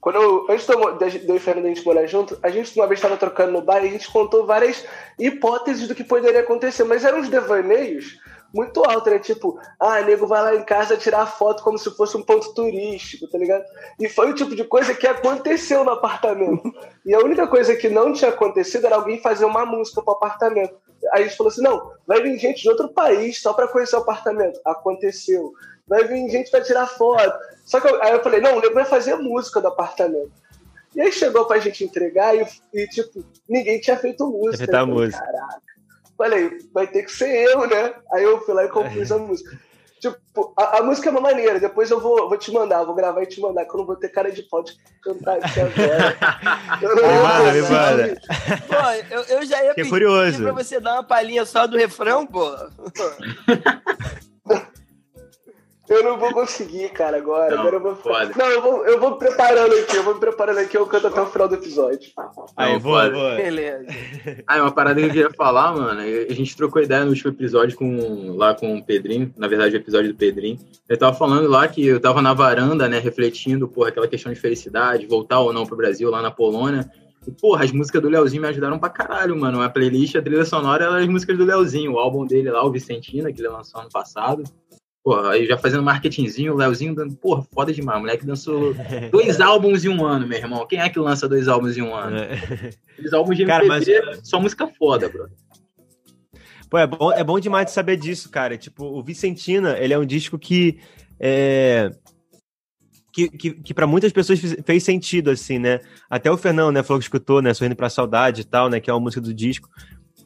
quando 0.00 0.16
eu, 0.16 0.46
antes 0.48 0.66
de 0.66 1.28
eu 1.28 1.36
e 1.36 1.40
Fernando 1.40 1.66
a 1.66 1.68
gente 1.68 1.84
morar 1.84 2.06
junto, 2.06 2.38
a 2.42 2.50
gente 2.50 2.78
uma 2.78 2.86
vez 2.86 2.98
estava 2.98 3.16
trocando 3.16 3.52
no 3.52 3.62
bar 3.62 3.84
e 3.84 3.88
a 3.88 3.90
gente 3.90 4.10
contou 4.10 4.46
várias 4.46 4.84
hipóteses 5.18 5.88
do 5.88 5.94
que 5.94 6.04
poderia 6.04 6.40
acontecer, 6.40 6.84
mas 6.84 7.04
eram 7.04 7.18
uns 7.18 7.28
devaneios 7.28 8.18
muito 8.54 8.82
alto, 8.84 9.10
né? 9.10 9.18
Tipo, 9.18 9.58
ah, 9.78 10.00
nego 10.00 10.26
vai 10.26 10.42
lá 10.42 10.54
em 10.54 10.64
casa 10.64 10.96
tirar 10.96 11.26
foto 11.26 11.62
como 11.62 11.78
se 11.78 11.90
fosse 11.96 12.16
um 12.16 12.22
ponto 12.22 12.54
turístico, 12.54 13.28
tá 13.28 13.38
ligado? 13.38 13.64
E 13.98 14.08
foi 14.08 14.30
o 14.30 14.34
tipo 14.34 14.54
de 14.56 14.64
coisa 14.64 14.94
que 14.94 15.06
aconteceu 15.06 15.84
no 15.84 15.90
apartamento. 15.90 16.72
E 17.04 17.14
a 17.14 17.18
única 17.18 17.46
coisa 17.46 17.76
que 17.76 17.88
não 17.88 18.12
tinha 18.12 18.30
acontecido 18.30 18.86
era 18.86 18.96
alguém 18.96 19.20
fazer 19.20 19.44
uma 19.44 19.66
música 19.66 20.02
pro 20.02 20.14
apartamento. 20.14 20.74
Aí 21.12 21.22
a 21.22 21.26
gente 21.26 21.36
falou 21.36 21.50
assim: 21.50 21.62
não, 21.62 21.92
vai 22.06 22.22
vir 22.22 22.38
gente 22.38 22.62
de 22.62 22.68
outro 22.68 22.88
país 22.88 23.40
só 23.40 23.52
pra 23.52 23.68
conhecer 23.68 23.96
o 23.96 24.00
apartamento. 24.00 24.60
Aconteceu. 24.64 25.52
Vai 25.88 26.04
vir 26.04 26.28
gente 26.28 26.50
pra 26.50 26.60
tirar 26.60 26.86
foto. 26.86 27.38
Só 27.64 27.80
que 27.80 27.88
eu, 27.88 28.02
aí 28.02 28.12
eu 28.12 28.22
falei: 28.22 28.40
não, 28.40 28.56
o 28.56 28.60
nego 28.60 28.74
vai 28.74 28.84
fazer 28.84 29.14
música 29.16 29.60
do 29.60 29.68
apartamento. 29.68 30.32
E 30.94 31.00
aí 31.00 31.12
chegou 31.12 31.44
pra 31.44 31.58
gente 31.58 31.84
entregar 31.84 32.36
e, 32.36 32.46
e 32.74 32.86
tipo, 32.88 33.24
ninguém 33.48 33.80
tinha 33.80 33.96
feito 33.96 34.26
música. 34.26 34.66
Falei, 34.66 34.94
música. 34.94 35.24
Caraca. 35.24 35.62
Falei, 36.16 36.58
vai 36.72 36.86
ter 36.86 37.04
que 37.04 37.12
ser 37.12 37.28
eu, 37.28 37.66
né? 37.68 37.94
Aí 38.12 38.24
eu 38.24 38.40
fui 38.40 38.54
lá 38.54 38.64
e 38.64 38.68
compus 38.68 39.12
a 39.12 39.18
música. 39.18 39.56
Tipo, 40.00 40.52
a, 40.56 40.78
a, 40.78 40.82
música 40.82 41.08
é 41.08 41.12
uma 41.12 41.20
maneira, 41.20 41.58
depois 41.58 41.90
eu 41.90 42.00
vou, 42.00 42.28
vou 42.28 42.38
te 42.38 42.52
mandar, 42.52 42.84
vou 42.84 42.94
gravar 42.94 43.22
e 43.22 43.26
te 43.26 43.40
mandar, 43.40 43.64
que 43.64 43.74
eu 43.74 43.78
não 43.78 43.86
vou 43.86 43.96
ter 43.96 44.08
cara 44.08 44.30
de 44.30 44.42
pau 44.42 44.62
de 44.62 44.76
cantar 45.02 45.38
aqui 45.38 45.60
agora. 45.60 46.16
eu 46.80 46.94
não 46.94 47.02
vou 47.02 47.12
manda, 47.12 48.20
Pô, 48.68 49.14
eu, 49.14 49.22
eu 49.22 49.44
já 49.44 49.64
ia 49.64 49.74
pedir 49.74 49.90
curioso. 49.90 50.42
pra 50.42 50.52
você 50.52 50.78
dar 50.78 50.94
uma 50.94 51.02
palhinha 51.02 51.44
só 51.44 51.66
do 51.66 51.76
refrão, 51.76 52.24
pô. 52.26 52.48
Eu 55.88 56.04
não 56.04 56.18
vou 56.18 56.32
conseguir, 56.32 56.90
cara, 56.90 57.16
agora. 57.16 57.50
Não, 57.54 57.60
agora 57.60 57.76
eu 57.76 57.80
vou. 57.80 57.94
Pode. 57.96 58.38
Não, 58.38 58.46
eu 58.46 58.62
vou, 58.62 58.86
eu 58.86 59.00
vou 59.00 59.16
preparando 59.16 59.74
aqui, 59.74 59.96
eu 59.96 60.02
vou 60.02 60.14
me 60.14 60.20
preparando 60.20 60.58
aqui, 60.58 60.76
eu 60.76 60.86
canto 60.86 61.06
até 61.06 61.20
o 61.20 61.26
final 61.26 61.48
do 61.48 61.54
episódio. 61.54 62.10
Aí, 62.56 62.74
não, 62.74 62.80
boa, 62.80 63.08
boa. 63.08 63.36
Beleza. 63.36 63.86
Ah, 64.46 64.62
uma 64.62 64.70
parada 64.70 65.00
que 65.00 65.06
eu 65.06 65.10
queria 65.10 65.30
falar, 65.30 65.74
mano. 65.74 66.00
A 66.00 66.34
gente 66.34 66.56
trocou 66.56 66.82
ideia 66.82 67.04
no 67.04 67.10
último 67.10 67.30
episódio 67.30 67.76
com, 67.76 68.36
lá 68.36 68.54
com 68.54 68.76
o 68.76 68.84
Pedrinho, 68.84 69.32
na 69.36 69.48
verdade, 69.48 69.76
o 69.76 69.78
episódio 69.78 70.12
do 70.12 70.18
Pedrinho. 70.18 70.58
Ele 70.88 70.98
tava 70.98 71.16
falando 71.16 71.48
lá 71.48 71.66
que 71.66 71.86
eu 71.86 72.00
tava 72.00 72.20
na 72.20 72.34
varanda, 72.34 72.88
né, 72.88 72.98
refletindo, 72.98 73.66
porra, 73.66 73.88
aquela 73.88 74.08
questão 74.08 74.32
de 74.32 74.38
felicidade, 74.38 75.06
voltar 75.06 75.40
ou 75.40 75.52
não 75.52 75.66
pro 75.66 75.76
Brasil, 75.76 76.10
lá 76.10 76.20
na 76.20 76.30
Polônia. 76.30 76.90
E, 77.26 77.30
porra, 77.30 77.64
as 77.64 77.72
músicas 77.72 78.00
do 78.00 78.08
Leozinho 78.08 78.42
me 78.42 78.48
ajudaram 78.48 78.78
pra 78.78 78.88
caralho, 78.88 79.38
mano. 79.38 79.60
A 79.60 79.68
playlist, 79.68 80.16
a 80.16 80.22
trilha 80.22 80.44
sonora, 80.44 80.84
eram 80.84 80.96
as 80.96 81.06
músicas 81.06 81.36
do 81.36 81.44
Leozinho, 81.44 81.92
o 81.92 81.98
álbum 81.98 82.26
dele 82.26 82.50
lá, 82.50 82.64
o 82.64 82.70
Vicentina, 82.70 83.32
que 83.32 83.40
ele 83.40 83.48
lançou 83.48 83.80
ano 83.80 83.90
passado. 83.90 84.44
Porra, 85.08 85.30
aí 85.30 85.46
já 85.46 85.56
fazendo 85.56 85.82
marketingzinho, 85.82 86.52
o 86.52 86.56
Leozinho 86.56 86.94
dando, 86.94 87.16
porra, 87.16 87.42
foda 87.50 87.72
demais. 87.72 87.96
O 87.96 88.00
moleque 88.02 88.26
dançou 88.26 88.74
dois 89.10 89.40
álbuns 89.40 89.82
em 89.82 89.88
um 89.88 90.04
ano, 90.04 90.28
meu 90.28 90.36
irmão. 90.36 90.66
Quem 90.66 90.80
é 90.80 90.88
que 90.90 90.98
lança 90.98 91.26
dois 91.26 91.48
álbuns 91.48 91.78
em 91.78 91.80
um 91.80 91.94
ano? 91.94 92.18
É. 92.18 92.74
Dois 92.98 93.14
álbuns 93.14 93.34
de 93.34 93.42
MPB, 93.44 93.68
cara, 93.68 94.06
mas... 94.06 94.28
só 94.28 94.38
música 94.38 94.68
foda, 94.78 95.08
brother. 95.08 95.34
Pô, 96.68 96.76
é 96.76 96.86
bom, 96.86 97.10
é 97.10 97.24
bom 97.24 97.40
demais 97.40 97.64
de 97.64 97.72
saber 97.72 97.96
disso, 97.96 98.30
cara. 98.30 98.58
Tipo, 98.58 98.84
o 98.84 99.02
Vicentina, 99.02 99.78
ele 99.78 99.94
é 99.94 99.98
um 99.98 100.04
disco 100.04 100.38
que. 100.38 100.78
É... 101.18 101.90
Que, 103.10 103.30
que, 103.30 103.50
que 103.52 103.72
para 103.72 103.86
muitas 103.86 104.12
pessoas 104.12 104.38
fez 104.38 104.82
sentido, 104.82 105.30
assim, 105.30 105.58
né? 105.58 105.80
Até 106.10 106.30
o 106.30 106.36
Fernando, 106.36 106.74
né, 106.74 106.82
falou 106.82 107.00
que 107.00 107.06
escutou, 107.06 107.40
né? 107.40 107.54
Sorrindo 107.54 107.74
pra 107.74 107.88
Saudade 107.88 108.42
e 108.42 108.44
tal, 108.44 108.68
né? 108.68 108.78
Que 108.78 108.90
é 108.90 108.92
uma 108.92 109.00
música 109.00 109.22
do 109.22 109.32
disco. 109.32 109.70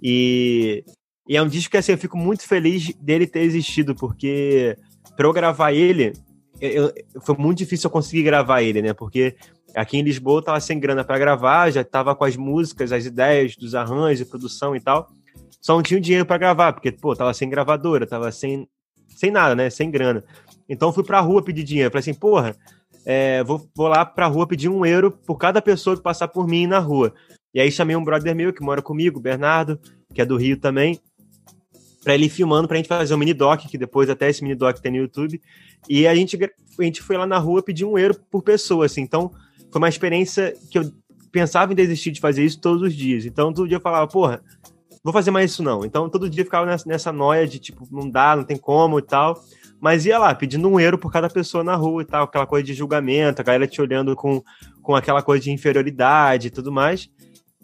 E 0.03 0.85
e 1.29 1.37
é 1.37 1.43
um 1.43 1.49
disco 1.49 1.71
que, 1.71 1.77
assim, 1.77 1.93
eu 1.93 1.99
fico 1.99 2.17
muito 2.17 2.47
feliz 2.47 2.93
dele 2.95 3.27
ter 3.27 3.41
existido, 3.41 3.95
porque 3.95 4.77
para 5.17 5.27
eu 5.27 5.33
gravar 5.33 5.73
ele, 5.73 6.13
eu, 6.61 6.93
foi 7.21 7.37
muito 7.37 7.59
difícil 7.59 7.89
eu 7.89 7.93
conseguir 7.93 8.25
gravar 8.25 8.63
ele, 8.63 8.83
né? 8.83 8.93
Porque 8.93 9.37
aqui 9.75 9.99
em 9.99 10.03
Lisboa 10.03 10.39
eu 10.39 10.43
tava 10.43 10.61
sem 10.61 10.79
grana 10.79 11.05
para 11.05 11.19
gravar, 11.19 11.71
já 11.71 11.85
tava 11.85 12.15
com 12.15 12.25
as 12.25 12.37
músicas, 12.37 12.93
as 12.93 13.07
ideias 13.07 13.57
dos 13.57 13.75
arranjos, 13.75 14.29
produção 14.29 14.75
e 14.75 14.81
tal. 14.81 15.09
Só 15.61 15.75
não 15.77 15.83
tinha 15.83 16.01
dinheiro 16.01 16.27
para 16.27 16.39
gravar, 16.39 16.73
porque, 16.73 16.91
pô, 16.91 17.15
tava 17.15 17.33
sem 17.33 17.49
gravadora, 17.49 18.07
tava 18.07 18.33
sem, 18.33 18.69
sem 19.09 19.31
nada, 19.31 19.55
né? 19.55 19.71
Sem 19.71 19.91
grana. 19.91 20.25
Então 20.69 20.93
fui 20.93 21.05
pra 21.05 21.21
rua 21.21 21.43
pedir 21.43 21.63
dinheiro. 21.63 21.91
Falei 21.91 22.01
assim, 22.01 22.15
porra, 22.15 22.57
é, 23.07 23.45
vou, 23.45 23.65
vou 23.77 23.87
lá 23.87 24.05
pra 24.05 24.27
rua 24.27 24.47
pedir 24.47 24.69
um 24.69 24.85
euro 24.85 25.13
por 25.13 25.37
cada 25.37 25.63
pessoa 25.63 25.97
que 25.97 26.03
passar 26.03 26.29
por 26.29 26.49
mim 26.49 26.67
na 26.67 26.81
rua. 26.81 27.15
E 27.55 27.61
aí 27.61 27.71
chamei 27.71 27.95
um 27.95 28.03
brother 28.03 28.35
meu 28.35 28.53
que 28.53 28.63
mora 28.63 28.83
comigo, 28.83 29.21
Bernardo, 29.21 29.79
que 30.13 30.21
é 30.21 30.25
do 30.25 30.37
Rio 30.37 30.57
também 30.59 30.99
para 32.03 32.15
ele 32.15 32.29
filmando 32.29 32.67
pra 32.67 32.77
gente 32.77 32.89
fazer 32.89 33.15
um 33.15 33.19
mini 33.19 33.33
doc, 33.33 33.61
que 33.61 33.79
depois 33.79 34.11
até 34.11 34.29
esse 34.29 34.43
mini 34.43 34.55
doc 34.55 34.79
tem 34.79 34.93
no 34.93 34.99
YouTube. 34.99 35.41
E 35.89 36.07
a 36.07 36.15
gente, 36.15 36.39
a 36.39 36.83
gente 36.83 37.03
foi 37.03 37.17
lá 37.17 37.27
na 37.27 37.39
rua 37.39 37.63
pedir 37.63 37.85
um 37.85 37.97
euro 37.97 38.17
por 38.31 38.43
pessoa, 38.43 38.87
assim. 38.87 39.03
Então, 39.03 39.31
foi 39.71 39.81
uma 39.81 39.89
experiência 39.89 40.55
que 40.71 40.79
eu 40.79 40.93
pensava 41.31 41.73
em 41.73 41.77
desistir 41.77 42.11
de 42.11 42.21
fazer 42.21 42.45
isso 42.45 42.61
todos 42.61 42.83
os 42.83 42.95
dias. 42.95 43.25
Então, 43.25 43.53
todo 43.53 43.69
dia 43.69 43.77
eu 43.77 43.81
falava, 43.81 44.07
porra, 44.07 44.43
vou 45.03 45.13
fazer 45.13 45.31
mais 45.31 45.51
isso 45.51 45.63
não. 45.63 45.85
Então, 45.85 46.09
todo 46.09 46.29
dia 46.29 46.43
eu 46.43 46.45
ficava 46.45 46.67
nessa, 46.67 46.89
nessa 46.89 47.13
noia 47.13 47.47
de, 47.47 47.59
tipo, 47.59 47.87
não 47.91 48.09
dá, 48.09 48.37
não 48.37 48.45
tem 48.45 48.57
como 48.57 48.99
e 48.99 49.03
tal. 49.03 49.43
Mas 49.81 50.07
ia 50.07 50.19
lá, 50.19 50.33
pedindo 50.35 50.69
um 50.69 50.79
euro 50.79 50.99
por 50.99 51.11
cada 51.11 51.29
pessoa 51.29 51.65
na 51.65 51.75
rua 51.75 52.03
e 52.03 52.05
tal, 52.05 52.25
aquela 52.25 52.47
coisa 52.47 52.65
de 52.65 52.75
julgamento, 52.75 53.41
a 53.41 53.45
galera 53.45 53.67
te 53.67 53.81
olhando 53.81 54.15
com, 54.15 54.43
com 54.81 54.95
aquela 54.95 55.23
coisa 55.23 55.43
de 55.43 55.51
inferioridade 55.51 56.49
e 56.49 56.51
tudo 56.51 56.71
mais. 56.71 57.11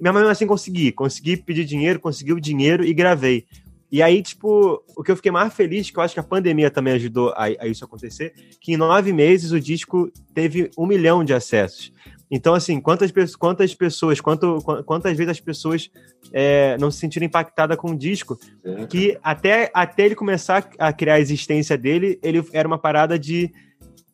Minha 0.00 0.12
mãe 0.12 0.24
assim 0.28 0.46
consegui, 0.46 0.90
consegui 0.90 1.36
pedir 1.36 1.64
dinheiro, 1.64 2.00
consegui 2.00 2.32
o 2.32 2.40
dinheiro 2.40 2.84
e 2.84 2.92
gravei. 2.92 3.46
E 3.90 4.02
aí, 4.02 4.22
tipo, 4.22 4.82
o 4.96 5.02
que 5.02 5.10
eu 5.10 5.16
fiquei 5.16 5.32
mais 5.32 5.52
feliz, 5.54 5.90
que 5.90 5.98
eu 5.98 6.02
acho 6.02 6.14
que 6.14 6.20
a 6.20 6.24
pandemia 6.24 6.70
também 6.70 6.94
ajudou 6.94 7.30
a, 7.30 7.44
a 7.44 7.66
isso 7.66 7.84
acontecer, 7.84 8.34
que 8.60 8.72
em 8.72 8.76
nove 8.76 9.12
meses 9.12 9.50
o 9.50 9.60
disco 9.60 10.10
teve 10.34 10.70
um 10.76 10.86
milhão 10.86 11.24
de 11.24 11.32
acessos. 11.32 11.92
Então, 12.30 12.54
assim, 12.54 12.78
quantas, 12.78 13.10
quantas 13.36 13.74
pessoas, 13.74 14.20
quanto, 14.20 14.58
quantas 14.84 15.16
vezes 15.16 15.30
as 15.30 15.40
pessoas 15.40 15.90
é, 16.32 16.76
não 16.78 16.90
se 16.90 16.98
sentiram 16.98 17.24
impactadas 17.26 17.76
com 17.78 17.92
o 17.92 17.96
disco, 17.96 18.38
é. 18.62 18.86
que 18.86 19.18
até, 19.22 19.70
até 19.72 20.04
ele 20.04 20.14
começar 20.14 20.68
a 20.78 20.92
criar 20.92 21.14
a 21.14 21.20
existência 21.20 21.78
dele, 21.78 22.18
ele 22.22 22.46
era 22.52 22.68
uma 22.68 22.78
parada 22.78 23.18
de 23.18 23.50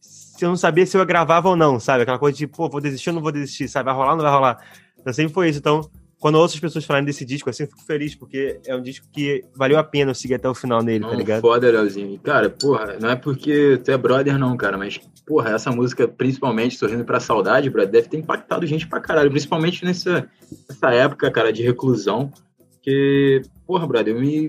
se 0.01 0.45
eu 0.45 0.49
não 0.49 0.57
sabia 0.57 0.87
se 0.87 0.97
eu 0.97 1.05
gravava 1.07 1.49
ou 1.49 1.57
não, 1.57 1.81
sabe? 1.81 2.03
Aquela 2.03 2.19
coisa 2.19 2.37
de, 2.37 2.47
pô, 2.47 2.69
vou 2.69 2.81
desistir 2.81 3.11
ou 3.11 3.15
não 3.15 3.23
vou 3.23 3.33
desistir, 3.33 3.69
sabe? 3.69 3.87
Vai 3.87 3.95
rolar 3.95 4.11
ou 4.11 4.17
não 4.17 4.25
vai 4.25 4.33
rolar? 4.33 4.65
Então 4.99 5.13
sempre 5.13 5.33
foi 5.33 5.49
isso. 5.49 5.59
Então, 5.59 5.89
quando 6.25 6.37
outras 6.37 6.59
pessoas 6.59 6.87
falarem 6.87 7.05
desse 7.05 7.23
disco, 7.23 7.51
assim, 7.51 7.65
eu 7.65 7.69
fico 7.69 7.83
feliz, 7.83 8.15
porque 8.15 8.59
é 8.67 8.75
um 8.75 8.81
disco 8.81 9.07
que 9.13 9.45
valeu 9.55 9.79
a 9.79 9.85
pena 9.85 10.11
eu 10.11 10.15
seguir 10.15 10.37
até 10.37 10.49
o 10.49 10.55
final 10.55 10.83
nele, 10.83 11.01
tá 11.01 11.05
não, 11.05 11.13
tá 11.13 11.19
ligado? 11.19 11.43
Foda, 11.43 11.71
Leozinho. 11.71 12.19
Cara, 12.19 12.49
porra, 12.49 12.97
não 12.99 13.11
é 13.11 13.15
porque 13.15 13.79
tu 13.85 13.91
é 13.91 13.99
brother, 13.99 14.39
não, 14.39 14.57
cara, 14.57 14.79
mas, 14.79 14.99
porra, 15.27 15.51
essa 15.51 15.71
música, 15.71 16.09
principalmente, 16.09 16.79
Sorrindo 16.79 17.05
pra 17.05 17.21
Saudade, 17.21 17.69
brother, 17.69 17.93
deve 17.93 18.09
ter 18.09 18.17
impactado 18.17 18.67
gente 18.67 18.89
pra 18.89 19.01
caralho, 19.01 19.31
principalmente 19.31 19.85
nessa, 19.85 20.27
nessa 20.67 20.95
época, 20.95 21.31
cara, 21.31 21.53
de 21.53 21.63
reclusão, 21.63 22.33
que, 22.81 23.43
porra, 23.67 23.87
brother, 23.87 24.15
eu 24.15 24.21
me. 24.23 24.49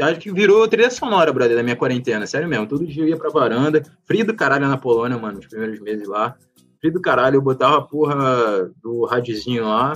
Acho 0.00 0.18
que 0.18 0.32
virou 0.32 0.66
trilha 0.66 0.90
sonora, 0.90 1.30
brother, 1.30 1.58
da 1.58 1.62
minha 1.62 1.76
quarentena, 1.76 2.26
sério 2.26 2.48
mesmo. 2.48 2.66
Todo 2.66 2.86
dia 2.86 3.02
eu 3.02 3.08
ia 3.08 3.18
pra 3.18 3.28
varanda, 3.28 3.82
frio 4.06 4.24
do 4.24 4.32
caralho 4.32 4.66
na 4.66 4.78
Polônia, 4.78 5.18
mano, 5.18 5.40
os 5.40 5.46
primeiros 5.46 5.78
meses 5.78 6.08
lá. 6.08 6.34
Frio 6.80 6.94
do 6.94 7.02
caralho, 7.02 7.36
eu 7.36 7.42
botava 7.42 7.76
a 7.76 7.82
porra 7.82 8.70
do 8.82 9.04
radiozinho 9.04 9.64
lá, 9.64 9.92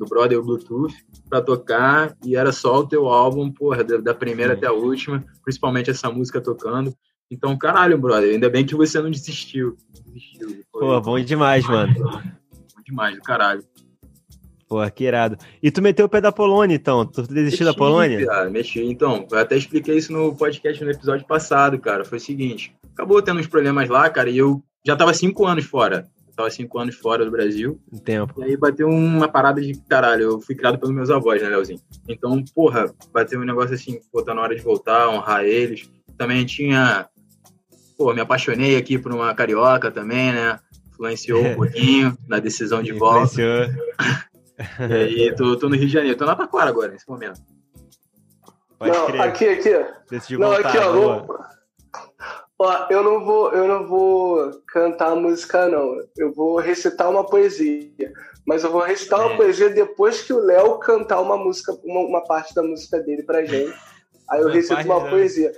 do 0.00 0.06
brother 0.06 0.40
Bluetooth 0.40 0.94
para 1.28 1.42
tocar 1.42 2.16
e 2.24 2.34
era 2.34 2.50
só 2.50 2.78
o 2.78 2.86
teu 2.86 3.06
álbum, 3.06 3.52
porra, 3.52 3.84
da, 3.84 3.98
da 3.98 4.14
primeira 4.14 4.54
Sim. 4.54 4.58
até 4.58 4.66
a 4.66 4.72
última, 4.72 5.22
principalmente 5.44 5.90
essa 5.90 6.10
música 6.10 6.40
tocando. 6.40 6.94
Então, 7.30 7.56
caralho, 7.56 7.98
brother, 7.98 8.32
ainda 8.32 8.48
bem 8.48 8.64
que 8.64 8.74
você 8.74 9.00
não 9.00 9.10
desistiu. 9.10 9.76
desistiu. 10.06 10.64
Pô, 10.72 10.98
bom 11.02 11.20
demais, 11.20 11.66
mano. 11.68 11.92
Bom 11.94 12.82
demais, 12.84 13.14
do 13.14 13.22
caralho. 13.22 13.62
Pô, 14.66 14.78
que 14.90 15.04
irado. 15.04 15.36
E 15.62 15.70
tu 15.70 15.82
meteu 15.82 16.06
o 16.06 16.08
pé 16.08 16.20
da 16.20 16.32
Polônia, 16.32 16.74
então? 16.74 17.04
Tu 17.04 17.22
desistiu 17.22 17.66
da 17.66 17.74
Polônia? 17.74 18.24
Cara, 18.24 18.48
mexi. 18.48 18.82
Então, 18.82 19.26
eu 19.30 19.38
até 19.38 19.56
expliquei 19.56 19.98
isso 19.98 20.12
no 20.12 20.34
podcast 20.34 20.82
no 20.82 20.90
episódio 20.90 21.26
passado, 21.26 21.78
cara. 21.78 22.04
Foi 22.04 22.18
o 22.18 22.20
seguinte: 22.20 22.74
acabou 22.94 23.20
tendo 23.20 23.38
uns 23.38 23.46
problemas 23.46 23.88
lá, 23.88 24.08
cara, 24.08 24.30
e 24.30 24.38
eu 24.38 24.62
já 24.86 24.96
tava 24.96 25.12
cinco 25.12 25.46
anos 25.46 25.64
fora 25.64 26.08
tava 26.40 26.50
cinco 26.50 26.78
anos 26.78 26.96
fora 26.96 27.24
do 27.24 27.30
Brasil. 27.30 27.78
Um 27.92 27.98
tempo. 27.98 28.40
E 28.42 28.44
aí 28.44 28.56
bateu 28.56 28.88
uma 28.88 29.28
parada 29.28 29.60
de 29.60 29.78
caralho. 29.88 30.22
Eu 30.22 30.40
fui 30.40 30.54
criado 30.54 30.78
pelos 30.78 30.94
meus 30.94 31.10
avós, 31.10 31.42
né, 31.42 31.48
Leozinho? 31.48 31.80
Então, 32.08 32.42
porra, 32.54 32.92
bateu 33.12 33.40
um 33.40 33.44
negócio 33.44 33.74
assim, 33.74 34.00
pô, 34.10 34.22
tá 34.22 34.34
na 34.34 34.40
hora 34.40 34.54
de 34.54 34.62
voltar, 34.62 35.08
honrar 35.08 35.44
eles. 35.44 35.88
Também 36.16 36.44
tinha. 36.44 37.06
Pô, 37.96 38.12
me 38.14 38.20
apaixonei 38.20 38.76
aqui 38.76 38.98
por 38.98 39.12
uma 39.12 39.34
carioca 39.34 39.90
também, 39.90 40.32
né? 40.32 40.58
Influenciou 40.88 41.44
um 41.44 41.54
pouquinho 41.56 42.16
na 42.26 42.38
decisão 42.38 42.82
de 42.82 42.92
volta. 42.92 43.40
Influenciou. 43.40 43.90
e 44.88 44.92
aí, 44.92 45.34
tô, 45.34 45.56
tô 45.56 45.68
no 45.68 45.76
Rio 45.76 45.86
de 45.86 45.92
Janeiro. 45.92 46.16
Tô 46.16 46.24
na 46.24 46.34
Taquara 46.34 46.70
agora, 46.70 46.92
nesse 46.92 47.08
momento. 47.08 47.40
Pode 48.78 48.96
não, 48.96 49.06
crer. 49.06 49.20
aqui, 49.20 49.48
aqui. 49.48 49.86
Decidiu 50.10 50.38
não, 50.38 50.52
voltar, 50.52 50.68
aqui, 50.70 50.78
ó. 50.78 51.26
Ó, 52.62 52.86
eu 52.90 53.02
não 53.02 53.24
vou, 53.24 53.50
eu 53.52 53.66
não 53.66 53.86
vou 53.86 54.50
cantar 54.66 55.12
a 55.12 55.16
música 55.16 55.66
não. 55.66 55.96
Eu 56.14 56.30
vou 56.30 56.58
recitar 56.58 57.08
uma 57.08 57.24
poesia, 57.24 58.12
mas 58.46 58.62
eu 58.62 58.70
vou 58.70 58.82
recitar 58.82 59.18
uma 59.18 59.32
é. 59.32 59.36
poesia 59.38 59.70
depois 59.70 60.20
que 60.20 60.30
o 60.30 60.44
Léo 60.44 60.78
cantar 60.78 61.22
uma 61.22 61.38
música, 61.38 61.72
uma, 61.82 62.00
uma, 62.00 62.20
parte 62.22 62.54
da 62.54 62.62
música 62.62 63.00
dele 63.00 63.22
pra 63.22 63.46
gente. 63.46 63.74
Aí 64.28 64.42
eu 64.42 64.48
recito 64.48 64.82
uma 64.82 65.08
poesia. 65.08 65.54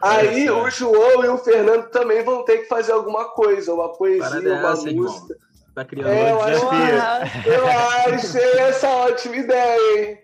Aí 0.00 0.46
é, 0.46 0.52
o 0.52 0.70
João 0.70 1.22
e 1.22 1.28
o 1.28 1.36
Fernando 1.36 1.90
também 1.90 2.24
vão 2.24 2.42
ter 2.42 2.58
que 2.58 2.68
fazer 2.68 2.92
alguma 2.92 3.26
coisa, 3.34 3.74
uma 3.74 3.92
poesia, 3.92 4.40
uma 4.40 4.72
essa, 4.72 4.90
música. 4.90 5.34
Irmão. 5.34 5.46
Tá 5.74 5.84
criando 5.84 6.08
é, 6.08 6.34
um 6.34 6.46
desafio. 6.46 7.52
Eu, 7.52 7.52
eu 7.52 7.68
achei 8.14 8.58
essa 8.60 8.88
ótima 8.88 9.36
ideia, 9.36 10.08
hein? 10.08 10.18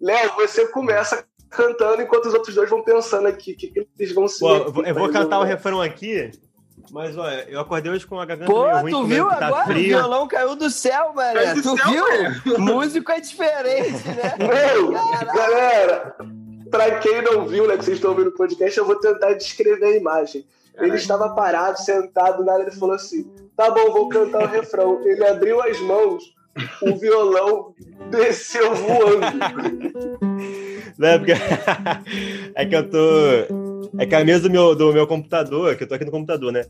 Léo, 0.00 0.34
você 0.34 0.66
começa 0.66 1.24
cantando 1.50 2.02
enquanto 2.02 2.26
os 2.26 2.34
outros 2.34 2.54
dois 2.54 2.68
vão 2.68 2.82
pensando 2.82 3.26
aqui 3.26 3.52
o 3.52 3.56
que, 3.56 3.68
que, 3.68 3.88
eles 3.98 4.14
vão 4.14 4.28
se. 4.28 4.40
Pô, 4.40 4.56
eu 4.84 4.94
vou 4.94 5.10
cantar 5.10 5.38
o 5.40 5.44
refrão 5.44 5.80
aqui. 5.80 6.30
Mas, 6.90 7.16
olha, 7.18 7.46
eu 7.48 7.60
acordei 7.60 7.92
hoje 7.92 8.06
com 8.06 8.18
a 8.18 8.24
garganta 8.24 8.50
Pô, 8.50 8.64
meio 8.64 8.80
ruim. 8.80 8.92
tu 8.92 9.04
viu 9.04 9.28
tá 9.28 9.46
agora? 9.46 9.66
Frio. 9.66 9.96
O 9.96 10.00
violão 10.00 10.28
caiu 10.28 10.56
do 10.56 10.70
céu, 10.70 11.12
mané. 11.14 11.54
Tu 11.54 11.62
céu, 11.62 11.76
viu? 12.44 12.58
Músico 12.58 13.12
é 13.12 13.20
diferente, 13.20 14.08
né? 14.08 14.34
Meu, 14.38 14.92
galera, 14.92 16.16
pra 16.70 16.98
quem 16.98 17.20
não 17.22 17.46
viu, 17.46 17.66
né, 17.66 17.76
que 17.76 17.84
vocês 17.84 17.98
estão 17.98 18.12
ouvindo 18.12 18.28
o 18.28 18.34
podcast, 18.34 18.78
eu 18.78 18.86
vou 18.86 18.96
tentar 18.96 19.34
descrever 19.34 19.84
a 19.84 19.96
imagem. 19.96 20.46
Ele 20.78 20.96
estava 20.96 21.34
parado, 21.34 21.78
sentado, 21.78 22.44
nada, 22.44 22.62
ele 22.62 22.70
falou 22.70 22.94
assim, 22.94 23.28
tá 23.56 23.70
bom, 23.70 23.90
vou 23.90 24.08
cantar 24.08 24.44
o 24.44 24.46
refrão. 24.46 25.02
Ele 25.04 25.26
abriu 25.26 25.60
as 25.60 25.78
mãos, 25.80 26.22
o 26.82 26.96
violão 26.96 27.74
desceu 28.10 28.74
voando. 28.74 29.26
Né? 30.98 31.18
Porque 31.18 31.32
é 32.54 32.66
que 32.66 32.74
eu 32.74 32.90
tô. 32.90 32.98
É 33.98 34.04
que 34.04 34.14
a 34.14 34.24
mesa 34.24 34.42
do 34.42 34.50
meu, 34.50 34.74
do 34.74 34.92
meu 34.92 35.06
computador, 35.06 35.76
que 35.76 35.84
eu 35.84 35.88
tô 35.88 35.94
aqui 35.94 36.04
no 36.04 36.10
computador, 36.10 36.52
né? 36.52 36.64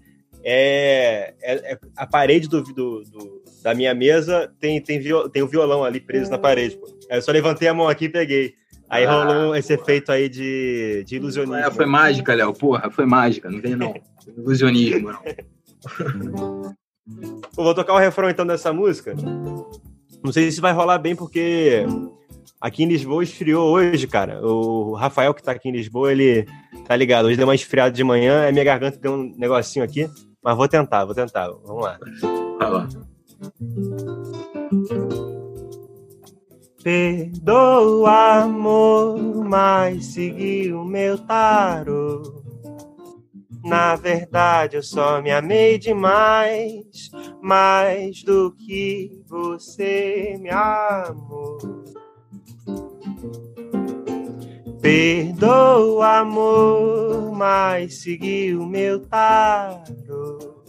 É, 0.44 1.34
é, 1.42 1.72
é 1.72 1.78
a 1.96 2.06
parede 2.06 2.48
do, 2.48 2.62
do, 2.62 3.02
do, 3.02 3.42
da 3.62 3.74
minha 3.74 3.92
mesa 3.94 4.52
tem, 4.60 4.80
tem, 4.80 5.00
viol, 5.00 5.28
tem 5.28 5.42
um 5.42 5.48
violão 5.48 5.82
ali 5.82 6.00
preso 6.00 6.30
na 6.30 6.38
parede. 6.38 6.76
Pô. 6.76 6.86
Aí 7.10 7.18
eu 7.18 7.22
só 7.22 7.32
levantei 7.32 7.66
a 7.68 7.74
mão 7.74 7.88
aqui 7.88 8.04
e 8.04 8.08
peguei. 8.08 8.54
Aí 8.88 9.04
ah, 9.04 9.24
rolou 9.24 9.56
esse 9.56 9.72
efeito 9.72 10.12
aí 10.12 10.28
de, 10.28 11.04
de 11.06 11.16
ilusionismo. 11.16 11.56
É, 11.56 11.70
foi 11.70 11.86
mágica, 11.86 12.34
Léo. 12.34 12.54
Porra, 12.54 12.90
foi 12.90 13.04
mágica. 13.04 13.50
Não 13.50 13.60
vem, 13.60 13.74
não. 13.74 13.94
Ilusionismo, 14.36 15.10
não. 15.10 16.76
vou 17.52 17.74
tocar 17.74 17.94
o 17.94 17.98
refrão 17.98 18.28
então 18.30 18.46
dessa 18.46 18.72
música. 18.72 19.14
Não 20.22 20.32
sei 20.32 20.50
se 20.50 20.60
vai 20.60 20.72
rolar 20.72 20.98
bem, 20.98 21.16
porque 21.16 21.84
aqui 22.60 22.82
em 22.82 22.88
Lisboa 22.88 23.22
esfriou 23.22 23.70
hoje, 23.70 24.06
cara. 24.06 24.44
O 24.44 24.94
Rafael, 24.94 25.34
que 25.34 25.42
tá 25.42 25.52
aqui 25.52 25.68
em 25.68 25.72
Lisboa, 25.72 26.12
ele 26.12 26.46
tá 26.86 26.96
ligado. 26.96 27.26
Hoje 27.26 27.36
deu 27.36 27.46
uma 27.46 27.54
esfriada 27.54 27.90
de 27.94 28.04
manhã, 28.04 28.48
a 28.48 28.52
minha 28.52 28.64
garganta 28.64 28.98
deu 28.98 29.12
um 29.12 29.34
negocinho 29.36 29.84
aqui. 29.84 30.08
Mas 30.42 30.56
vou 30.56 30.68
tentar, 30.68 31.04
vou 31.04 31.14
tentar. 31.14 31.48
Vamos 31.64 31.84
lá. 31.84 31.98
Tá 32.58 32.68
lá. 32.68 32.88
Perdoa, 36.82 38.42
amor, 38.42 39.44
mas 39.44 40.06
segui 40.06 40.72
o 40.72 40.84
meu 40.84 41.18
tarô. 41.18 42.22
Na 43.64 43.96
verdade, 43.96 44.76
eu 44.76 44.82
só 44.82 45.20
me 45.20 45.30
amei 45.30 45.78
demais, 45.78 47.10
mais 47.42 48.22
do 48.22 48.52
que 48.52 49.20
você 49.26 50.38
me 50.40 50.48
amou. 50.48 51.58
Perdoa, 54.80 56.18
amor, 56.18 57.32
mas 57.32 58.02
segui 58.02 58.54
o 58.54 58.64
meu 58.64 59.00
tarô. 59.00 60.62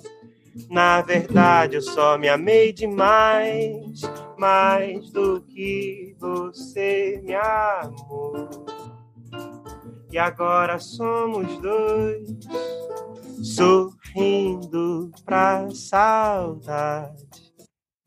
Na 0.69 1.01
verdade, 1.01 1.75
eu 1.75 1.81
só 1.81 2.17
me 2.17 2.27
amei 2.27 2.73
demais, 2.73 4.01
mais 4.37 5.09
do 5.11 5.41
que 5.41 6.15
você 6.19 7.19
me 7.23 7.35
amou. 7.35 8.65
E 10.11 10.17
agora 10.17 10.79
somos 10.79 11.57
dois, 11.59 12.29
sorrindo 13.43 15.11
pra 15.23 15.67
saudade. 15.71 17.29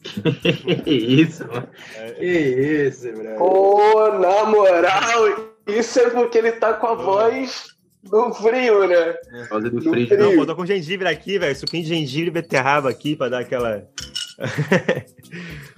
que 0.85 0.91
isso, 0.91 1.47
mano. 1.47 1.69
Que 2.17 2.27
isso, 2.27 3.13
bro. 3.13 3.39
Pô, 3.39 4.09
na 4.19 4.45
moral, 4.45 5.52
isso 5.79 5.99
é 6.01 6.11
porque 6.11 6.39
ele 6.39 6.53
tá 6.53 6.75
com 6.75 6.87
a 6.87 6.95
voz 6.95 7.69
do 8.03 8.33
frio, 8.35 8.87
né? 8.87 8.97
É. 8.97 9.61
do, 9.61 9.71
do 9.71 9.81
frio. 9.81 10.07
frio. 10.07 10.19
Não, 10.19 10.33
eu 10.33 10.47
tô 10.47 10.57
com 10.57 10.67
gengibre 10.67 11.09
aqui, 11.09 11.39
velho. 11.39 11.55
Suquinho 11.55 11.85
de 11.85 11.89
gengibre 11.91 12.29
e 12.29 12.33
beterraba 12.33 12.91
aqui 12.91 13.15
pra 13.17 13.29
dar 13.29 13.41
aquela. 13.41 13.87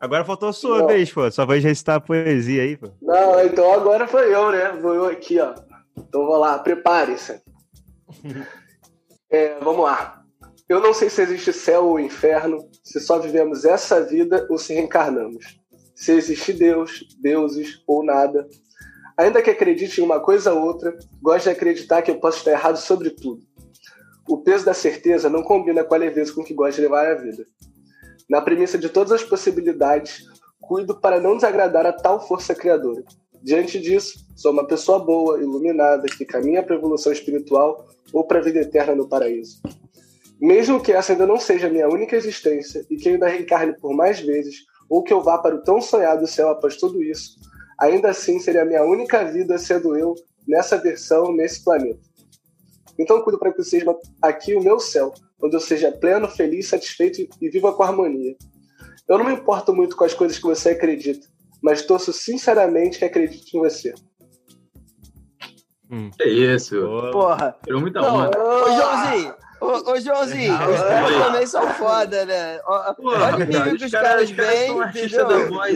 Agora 0.00 0.24
faltou 0.24 0.48
a 0.48 0.52
sua 0.52 0.78
Não. 0.78 0.86
vez, 0.86 1.12
pô. 1.12 1.28
Só 1.30 1.44
vai 1.44 1.58
recitar 1.58 1.96
a 1.96 2.00
poesia 2.00 2.62
aí, 2.62 2.76
pô. 2.76 2.88
Não, 3.02 3.44
então 3.44 3.72
agora 3.72 4.06
foi 4.06 4.32
eu, 4.32 4.52
né? 4.52 4.70
Vou 4.80 4.94
eu 4.94 5.06
aqui, 5.06 5.40
ó. 5.40 5.54
Então 5.96 6.24
vou 6.24 6.36
lá, 6.36 6.56
prepare-se. 6.60 7.40
é, 9.28 9.58
vamos 9.58 9.82
lá. 9.82 10.22
Eu 10.68 10.80
não 10.80 10.94
sei 10.94 11.10
se 11.10 11.22
existe 11.22 11.52
céu 11.52 11.86
ou 11.86 11.98
inferno, 11.98 12.58
se 12.84 13.00
só 13.00 13.18
vivemos 13.18 13.64
essa 13.64 14.00
vida 14.04 14.46
ou 14.48 14.56
se 14.58 14.72
reencarnamos. 14.74 15.58
Se 15.96 16.12
existe 16.12 16.52
Deus, 16.52 17.04
deuses 17.20 17.82
ou 17.86 18.04
nada. 18.04 18.46
Ainda 19.18 19.42
que 19.42 19.50
acredite 19.50 20.00
em 20.00 20.04
uma 20.04 20.20
coisa 20.20 20.54
ou 20.54 20.64
outra, 20.64 20.96
gosto 21.20 21.44
de 21.44 21.50
acreditar 21.50 22.02
que 22.02 22.10
eu 22.10 22.20
posso 22.20 22.38
estar 22.38 22.52
errado 22.52 22.76
sobre 22.76 23.10
tudo. 23.10 23.42
O 24.28 24.38
peso 24.38 24.64
da 24.64 24.72
certeza 24.72 25.28
não 25.28 25.42
combina 25.42 25.82
com 25.82 25.92
a 25.92 25.98
leveza 25.98 26.32
com 26.32 26.44
que 26.44 26.54
gosto 26.54 26.76
de 26.76 26.82
levar 26.82 27.04
a 27.04 27.14
vida. 27.14 27.44
Na 28.30 28.40
premissa 28.40 28.78
de 28.78 28.88
todas 28.88 29.10
as 29.10 29.24
possibilidades, 29.24 30.24
cuido 30.60 31.00
para 31.00 31.18
não 31.18 31.34
desagradar 31.34 31.84
a 31.84 31.92
tal 31.92 32.24
força 32.28 32.54
criadora. 32.54 33.02
Diante 33.42 33.80
disso, 33.80 34.24
sou 34.36 34.52
uma 34.52 34.66
pessoa 34.66 35.00
boa, 35.00 35.40
iluminada, 35.40 36.06
que 36.06 36.24
caminha 36.24 36.62
para 36.62 36.76
a 36.76 36.78
evolução 36.78 37.10
espiritual 37.10 37.88
ou 38.12 38.22
para 38.24 38.38
a 38.38 38.42
vida 38.42 38.60
eterna 38.60 38.94
no 38.94 39.08
paraíso. 39.08 39.60
Mesmo 40.40 40.80
que 40.80 40.92
essa 40.92 41.12
ainda 41.12 41.26
não 41.26 41.40
seja 41.40 41.68
minha 41.68 41.88
única 41.88 42.14
existência 42.14 42.86
e 42.88 42.96
que 42.96 43.08
eu 43.08 43.14
ainda 43.14 43.26
reencarne 43.26 43.74
por 43.80 43.92
mais 43.94 44.20
vezes, 44.20 44.58
ou 44.88 45.02
que 45.02 45.12
eu 45.12 45.20
vá 45.20 45.38
para 45.38 45.56
o 45.56 45.62
tão 45.62 45.80
sonhado 45.80 46.26
céu 46.26 46.50
após 46.50 46.76
tudo 46.76 47.02
isso, 47.02 47.36
ainda 47.78 48.10
assim 48.10 48.38
seria 48.40 48.62
a 48.62 48.64
minha 48.64 48.82
única 48.82 49.24
vida 49.24 49.56
sendo 49.58 49.96
eu 49.96 50.14
nessa 50.46 50.76
versão, 50.78 51.32
nesse 51.32 51.62
planeta. 51.62 52.00
Então 52.98 53.22
cuido 53.22 53.38
para 53.38 53.52
que 53.52 53.62
seja 53.62 53.94
aqui 54.20 54.54
o 54.54 54.62
meu 54.62 54.80
céu, 54.80 55.14
onde 55.40 55.54
eu 55.54 55.60
seja 55.60 55.92
pleno, 55.92 56.28
feliz, 56.28 56.68
satisfeito 56.68 57.28
e 57.40 57.48
viva 57.48 57.72
com 57.72 57.82
harmonia. 57.82 58.36
Eu 59.08 59.18
não 59.18 59.24
me 59.24 59.32
importo 59.32 59.74
muito 59.74 59.96
com 59.96 60.04
as 60.04 60.12
coisas 60.12 60.36
que 60.36 60.44
você 60.44 60.70
acredita, 60.70 61.26
mas 61.62 61.82
torço 61.82 62.12
sinceramente 62.12 62.98
que 62.98 63.04
acredite 63.04 63.56
em 63.56 63.60
você. 63.60 63.94
Hum. 65.90 66.10
É 66.20 66.28
isso. 66.28 66.76
Porra. 67.12 67.56
Tirou 67.64 67.80
muita 67.80 68.00
onda. 68.02 68.38
Ô, 68.38 68.66
Joãozinho, 68.66 69.34
Ô, 69.60 69.92
ô 69.92 70.00
Joãozinho, 70.00 70.54
os 70.54 70.80
caras 70.80 71.26
também 71.26 71.46
são 71.46 71.68
foda, 71.74 72.24
né? 72.24 72.58
Pô, 72.96 73.10
Olha 73.10 73.36
o 73.36 73.48
nível 73.48 73.76
que 73.76 73.84
os 73.84 73.90
caras 73.90 74.30
vêm. 74.30 74.70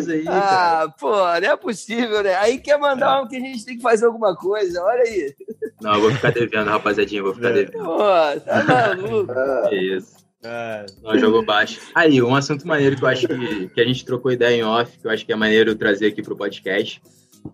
aí. 0.09 0.25
Ah, 0.29 0.40
cara. 0.40 0.88
pô, 0.99 1.11
não 1.11 1.53
é 1.53 1.57
possível, 1.57 2.23
né? 2.23 2.35
Aí 2.37 2.59
quer 2.59 2.79
mandar 2.79 3.18
é. 3.18 3.23
um 3.23 3.29
que 3.29 3.37
a 3.37 3.40
gente 3.40 3.64
tem 3.64 3.77
que 3.77 3.83
fazer 3.83 4.07
alguma 4.07 4.37
coisa, 4.37 4.83
olha 4.83 5.03
aí. 5.03 5.35
Não, 5.81 5.95
eu 5.95 6.01
vou 6.01 6.12
ficar 6.12 6.31
devendo, 6.31 6.68
rapaziadinha, 6.68 7.23
vou 7.23 7.35
ficar 7.35 7.51
é. 7.51 7.53
devendo. 7.53 7.85
Pô, 7.85 7.99
tá 7.99 8.64
maluco. 8.64 9.33
É 9.68 9.75
isso. 9.75 10.23
É. 10.45 10.87
Não, 11.03 11.18
jogou 11.18 11.45
baixo. 11.45 11.81
Aí, 11.95 12.21
um 12.21 12.35
assunto 12.35 12.66
maneiro 12.66 12.97
que 12.97 13.05
eu 13.05 13.09
acho 13.09 13.29
que, 13.29 13.68
que 13.68 13.81
a 13.81 13.85
gente 13.85 14.05
trocou 14.05 14.33
ideia 14.33 14.57
em 14.57 14.64
off, 14.64 14.99
que 14.99 15.07
eu 15.07 15.11
acho 15.11 15.25
que 15.25 15.33
é 15.33 15.37
maneiro 15.37 15.75
trazer 15.75 16.07
aqui 16.07 16.23
pro 16.23 16.37
podcast, 16.37 17.01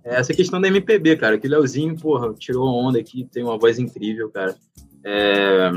é 0.05 0.17
essa 0.17 0.35
questão 0.35 0.61
da 0.61 0.69
MPB, 0.69 1.17
cara. 1.17 1.38
Que 1.38 1.47
o 1.47 1.51
Leozinho, 1.51 1.97
porra, 1.99 2.33
tirou 2.35 2.67
onda 2.67 2.99
aqui, 2.99 3.29
tem 3.31 3.43
uma 3.43 3.59
voz 3.59 3.79
incrível, 3.79 4.31
cara. 4.31 4.55
É, 5.05 5.71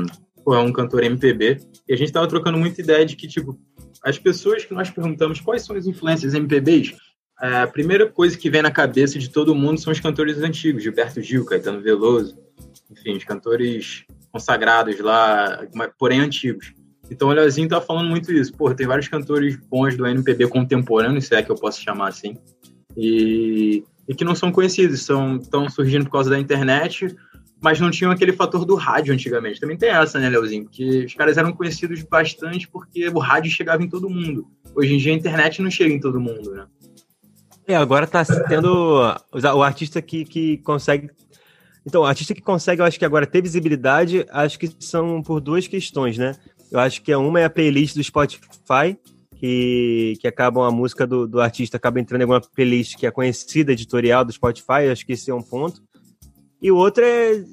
é 0.48 0.58
um 0.58 0.72
cantor 0.72 1.04
MPB, 1.04 1.58
e 1.88 1.92
a 1.92 1.96
gente 1.96 2.08
estava 2.08 2.26
trocando 2.26 2.58
muita 2.58 2.80
ideia 2.80 3.04
de 3.04 3.16
que, 3.16 3.28
tipo, 3.28 3.58
as 4.02 4.18
pessoas 4.18 4.64
que 4.64 4.74
nós 4.74 4.90
perguntamos 4.90 5.40
quais 5.40 5.62
são 5.62 5.76
as 5.76 5.86
influências 5.86 6.34
MPBs, 6.34 6.94
a 7.38 7.66
primeira 7.66 8.08
coisa 8.08 8.38
que 8.38 8.48
vem 8.48 8.62
na 8.62 8.70
cabeça 8.70 9.18
de 9.18 9.28
todo 9.28 9.54
mundo 9.54 9.80
são 9.80 9.92
os 9.92 9.98
cantores 9.98 10.38
antigos, 10.38 10.82
Gilberto 10.82 11.20
Gil, 11.20 11.44
Caetano 11.44 11.80
Veloso, 11.80 12.38
enfim, 12.90 13.16
os 13.16 13.24
cantores 13.24 14.04
consagrados 14.30 14.98
lá, 15.00 15.66
porém 15.98 16.20
antigos. 16.20 16.72
Então 17.10 17.28
o 17.28 17.32
Leozinho 17.32 17.68
tá 17.68 17.80
falando 17.80 18.08
muito 18.08 18.32
isso. 18.32 18.52
Pô, 18.52 18.72
tem 18.74 18.86
vários 18.86 19.08
cantores 19.08 19.56
bons 19.56 19.96
do 19.96 20.06
MPB 20.06 20.48
contemporâneo, 20.48 21.20
se 21.20 21.34
é 21.34 21.42
que 21.42 21.50
eu 21.50 21.56
posso 21.56 21.82
chamar 21.82 22.08
assim, 22.08 22.36
e, 22.96 23.84
e 24.08 24.14
que 24.14 24.24
não 24.24 24.34
são 24.34 24.52
conhecidos, 24.52 25.00
estão 25.00 25.68
surgindo 25.68 26.04
por 26.04 26.12
causa 26.12 26.30
da 26.30 26.38
internet 26.38 27.14
mas 27.62 27.78
não 27.78 27.90
tinham 27.90 28.10
aquele 28.10 28.32
fator 28.32 28.64
do 28.64 28.74
rádio 28.74 29.14
antigamente. 29.14 29.60
Também 29.60 29.76
tem 29.76 29.88
essa, 29.88 30.18
né, 30.18 30.28
Leozinho? 30.28 30.64
Porque 30.64 31.04
os 31.04 31.14
caras 31.14 31.38
eram 31.38 31.52
conhecidos 31.52 32.02
bastante 32.02 32.68
porque 32.68 33.08
o 33.08 33.18
rádio 33.20 33.52
chegava 33.52 33.82
em 33.82 33.88
todo 33.88 34.10
mundo. 34.10 34.48
Hoje 34.74 34.94
em 34.94 34.98
dia 34.98 35.12
a 35.12 35.16
internet 35.16 35.62
não 35.62 35.70
chega 35.70 35.94
em 35.94 36.00
todo 36.00 36.20
mundo, 36.20 36.50
né? 36.50 36.66
É, 37.68 37.76
agora 37.76 38.08
tá 38.08 38.24
tendo 38.48 39.00
o 39.32 39.62
artista 39.62 40.02
que, 40.02 40.24
que 40.24 40.58
consegue. 40.58 41.08
Então, 41.86 42.02
o 42.02 42.04
artista 42.04 42.34
que 42.34 42.40
consegue, 42.40 42.82
eu 42.82 42.86
acho 42.86 42.98
que 42.98 43.04
agora 43.04 43.26
ter 43.26 43.40
visibilidade, 43.40 44.26
acho 44.30 44.58
que 44.58 44.68
são 44.80 45.22
por 45.22 45.40
duas 45.40 45.68
questões, 45.68 46.18
né? 46.18 46.34
Eu 46.70 46.80
acho 46.80 47.00
que 47.00 47.14
uma 47.14 47.38
é 47.38 47.44
a 47.44 47.50
playlist 47.50 47.94
do 47.94 48.02
Spotify, 48.02 48.96
que, 49.36 50.14
que 50.20 50.26
acabam 50.26 50.64
a 50.64 50.70
música 50.70 51.06
do, 51.06 51.28
do 51.28 51.40
artista 51.40 51.76
acaba 51.76 52.00
entrando 52.00 52.22
em 52.22 52.24
alguma 52.24 52.40
playlist 52.40 52.96
que 52.96 53.06
é 53.06 53.10
conhecida, 53.10 53.72
editorial 53.72 54.24
do 54.24 54.32
Spotify, 54.32 54.88
acho 54.90 55.06
que 55.06 55.12
esse 55.12 55.30
é 55.30 55.34
um 55.34 55.42
ponto. 55.42 55.82
E 56.62 56.70
o 56.70 56.76
outro 56.76 57.04
é 57.04 57.44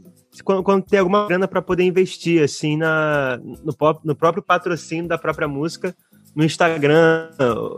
quando, 0.43 0.63
quando 0.63 0.83
tem 0.83 0.99
alguma 0.99 1.27
grana 1.27 1.47
para 1.47 1.61
poder 1.61 1.83
investir, 1.83 2.43
assim, 2.43 2.77
na, 2.77 3.39
no, 3.63 3.75
pop, 3.75 3.99
no 4.05 4.15
próprio 4.15 4.43
patrocínio 4.43 5.07
da 5.07 5.17
própria 5.17 5.47
música, 5.47 5.95
no 6.35 6.43
Instagram, 6.43 7.31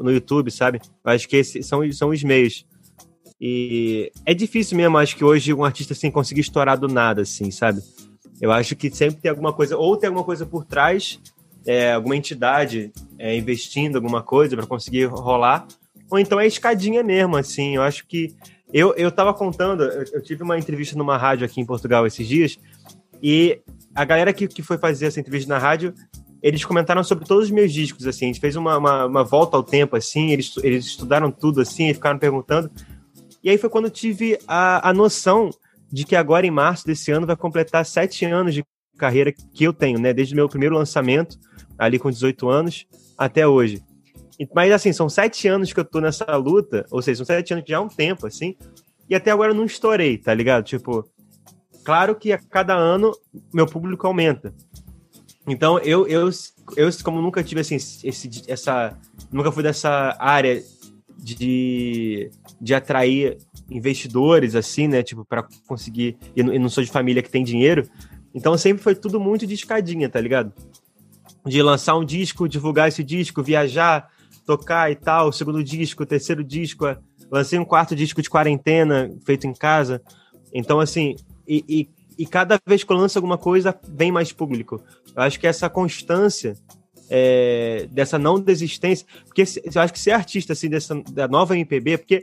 no 0.03 0.11
YouTube, 0.11 0.51
sabe? 0.51 0.79
Eu 1.03 1.11
acho 1.11 1.27
que 1.27 1.37
esses 1.37 1.65
são, 1.65 1.89
são 1.93 2.09
os 2.09 2.21
meios. 2.23 2.65
E 3.39 4.11
é 4.25 4.33
difícil 4.33 4.77
mesmo, 4.77 4.97
acho 4.97 5.15
que 5.15 5.23
hoje 5.23 5.53
um 5.53 5.63
artista 5.63 5.93
assim 5.93 6.11
conseguir 6.11 6.41
estourar 6.41 6.77
do 6.77 6.87
nada, 6.87 7.21
assim, 7.21 7.49
sabe? 7.49 7.81
Eu 8.39 8.51
acho 8.51 8.75
que 8.75 8.91
sempre 8.91 9.21
tem 9.21 9.31
alguma 9.31 9.53
coisa, 9.53 9.77
ou 9.77 9.97
tem 9.97 10.07
alguma 10.07 10.25
coisa 10.25 10.45
por 10.45 10.65
trás, 10.65 11.19
é, 11.65 11.93
alguma 11.93 12.15
entidade 12.15 12.91
é, 13.17 13.35
investindo 13.35 13.95
alguma 13.95 14.21
coisa 14.21 14.55
para 14.55 14.67
conseguir 14.67 15.05
rolar, 15.05 15.65
ou 16.09 16.19
então 16.19 16.39
é 16.39 16.45
escadinha 16.45 17.01
mesmo, 17.01 17.37
assim. 17.37 17.75
Eu 17.75 17.81
acho 17.81 18.05
que 18.05 18.35
eu, 18.73 18.93
eu 18.95 19.11
tava 19.11 19.33
contando, 19.33 19.83
eu, 19.83 20.05
eu, 20.13 20.21
tive 20.21 20.43
uma 20.43 20.57
entrevista 20.57 20.97
numa 20.97 21.17
rádio 21.17 21.45
aqui 21.45 21.59
em 21.59 21.65
Portugal 21.65 22.05
esses 22.05 22.27
dias, 22.27 22.59
e 23.21 23.59
a 23.93 24.05
galera 24.05 24.33
que, 24.33 24.47
que 24.47 24.63
foi 24.63 24.77
fazer 24.77 25.07
essa 25.07 25.19
entrevista 25.19 25.53
na 25.53 25.59
rádio, 25.59 25.93
eles 26.41 26.65
comentaram 26.65 27.03
sobre 27.03 27.25
todos 27.25 27.45
os 27.45 27.51
meus 27.51 27.71
discos, 27.71 28.07
assim, 28.07 28.25
a 28.25 28.27
gente 28.27 28.39
fez 28.39 28.55
uma, 28.55 28.77
uma, 28.77 29.05
uma 29.05 29.23
volta 29.23 29.57
ao 29.57 29.63
tempo, 29.63 29.95
assim, 29.95 30.31
eles, 30.31 30.55
eles 30.63 30.85
estudaram 30.85 31.31
tudo, 31.31 31.61
assim, 31.61 31.89
e 31.89 31.93
ficaram 31.93 32.17
perguntando. 32.17 32.71
E 33.43 33.49
aí 33.49 33.57
foi 33.57 33.69
quando 33.69 33.85
eu 33.85 33.91
tive 33.91 34.39
a, 34.47 34.89
a 34.89 34.93
noção 34.93 35.49
de 35.91 36.05
que 36.05 36.15
agora 36.15 36.47
em 36.47 36.51
março 36.51 36.85
desse 36.85 37.11
ano 37.11 37.27
vai 37.27 37.35
completar 37.35 37.85
sete 37.85 38.25
anos 38.25 38.53
de 38.53 38.63
carreira 38.97 39.31
que 39.31 39.63
eu 39.63 39.73
tenho, 39.73 39.99
né? 39.99 40.13
Desde 40.13 40.33
o 40.33 40.37
meu 40.37 40.47
primeiro 40.47 40.75
lançamento, 40.75 41.37
ali 41.77 41.99
com 41.99 42.09
18 42.09 42.49
anos, 42.49 42.85
até 43.17 43.47
hoje. 43.47 43.83
Mas 44.53 44.71
assim, 44.71 44.93
são 44.93 45.09
sete 45.09 45.47
anos 45.47 45.71
que 45.73 45.79
eu 45.79 45.85
tô 45.85 45.99
nessa 45.99 46.35
luta, 46.35 46.85
ou 46.89 47.01
seja, 47.01 47.17
são 47.17 47.25
sete 47.25 47.53
anos 47.53 47.65
que 47.65 47.71
já 47.71 47.77
é 47.77 47.79
um 47.79 47.87
tempo, 47.87 48.25
assim, 48.27 48.55
e 49.09 49.15
até 49.15 49.29
agora 49.29 49.51
eu 49.51 49.55
não 49.55 49.65
estourei, 49.65 50.17
tá 50.17 50.33
ligado? 50.33 50.63
Tipo, 50.63 51.05
claro 51.83 52.15
que 52.15 52.31
a 52.31 52.37
cada 52.37 52.73
ano 52.73 53.11
meu 53.53 53.65
público 53.65 54.07
aumenta. 54.07 54.53
Então 55.47 55.79
eu, 55.79 56.07
eu, 56.07 56.29
eu 56.77 56.89
como 57.03 57.21
nunca 57.21 57.43
tive 57.43 57.61
assim, 57.61 57.75
esse, 57.75 58.43
essa. 58.47 58.97
Nunca 59.31 59.51
fui 59.51 59.63
dessa 59.63 60.15
área 60.19 60.63
de, 61.17 62.31
de 62.59 62.73
atrair 62.73 63.37
investidores, 63.69 64.55
assim, 64.55 64.87
né? 64.87 65.03
Tipo, 65.03 65.25
para 65.25 65.45
conseguir. 65.67 66.17
E 66.35 66.41
não 66.41 66.69
sou 66.69 66.83
de 66.83 66.89
família 66.89 67.21
que 67.21 67.29
tem 67.29 67.43
dinheiro. 67.43 67.89
Então 68.33 68.57
sempre 68.57 68.81
foi 68.81 68.95
tudo 68.95 69.19
muito 69.19 69.45
de 69.45 69.53
escadinha, 69.53 70.07
tá 70.09 70.21
ligado? 70.21 70.53
De 71.45 71.61
lançar 71.61 71.97
um 71.97 72.05
disco, 72.05 72.47
divulgar 72.47 72.87
esse 72.87 73.03
disco, 73.03 73.43
viajar, 73.43 74.09
tocar 74.45 74.91
e 74.91 74.95
tal, 74.95 75.29
o 75.29 75.33
segundo 75.33 75.63
disco, 75.63 76.03
o 76.03 76.05
terceiro 76.05 76.43
disco, 76.43 76.85
é, 76.85 76.97
lancei 77.31 77.57
um 77.59 77.65
quarto 77.65 77.95
disco 77.95 78.21
de 78.21 78.29
quarentena 78.29 79.09
feito 79.25 79.47
em 79.47 79.53
casa. 79.53 80.01
Então, 80.53 80.79
assim, 80.79 81.15
e, 81.47 81.63
e, 81.67 81.89
e 82.17 82.25
cada 82.25 82.59
vez 82.65 82.83
que 82.83 82.91
eu 82.91 82.97
lanço 82.97 83.17
alguma 83.17 83.37
coisa, 83.37 83.77
vem 83.87 84.11
mais 84.11 84.31
público. 84.31 84.81
Eu 85.15 85.23
acho 85.23 85.39
que 85.39 85.47
essa 85.47 85.69
constância 85.69 86.55
é, 87.09 87.87
dessa 87.91 88.17
não 88.17 88.39
desistência, 88.39 89.05
porque 89.25 89.43
eu 89.43 89.81
acho 89.81 89.91
que 89.91 89.99
ser 89.99 90.11
artista 90.11 90.53
assim 90.53 90.69
dessa 90.69 90.95
da 91.11 91.27
nova 91.27 91.55
MPB, 91.57 91.97
porque 91.97 92.21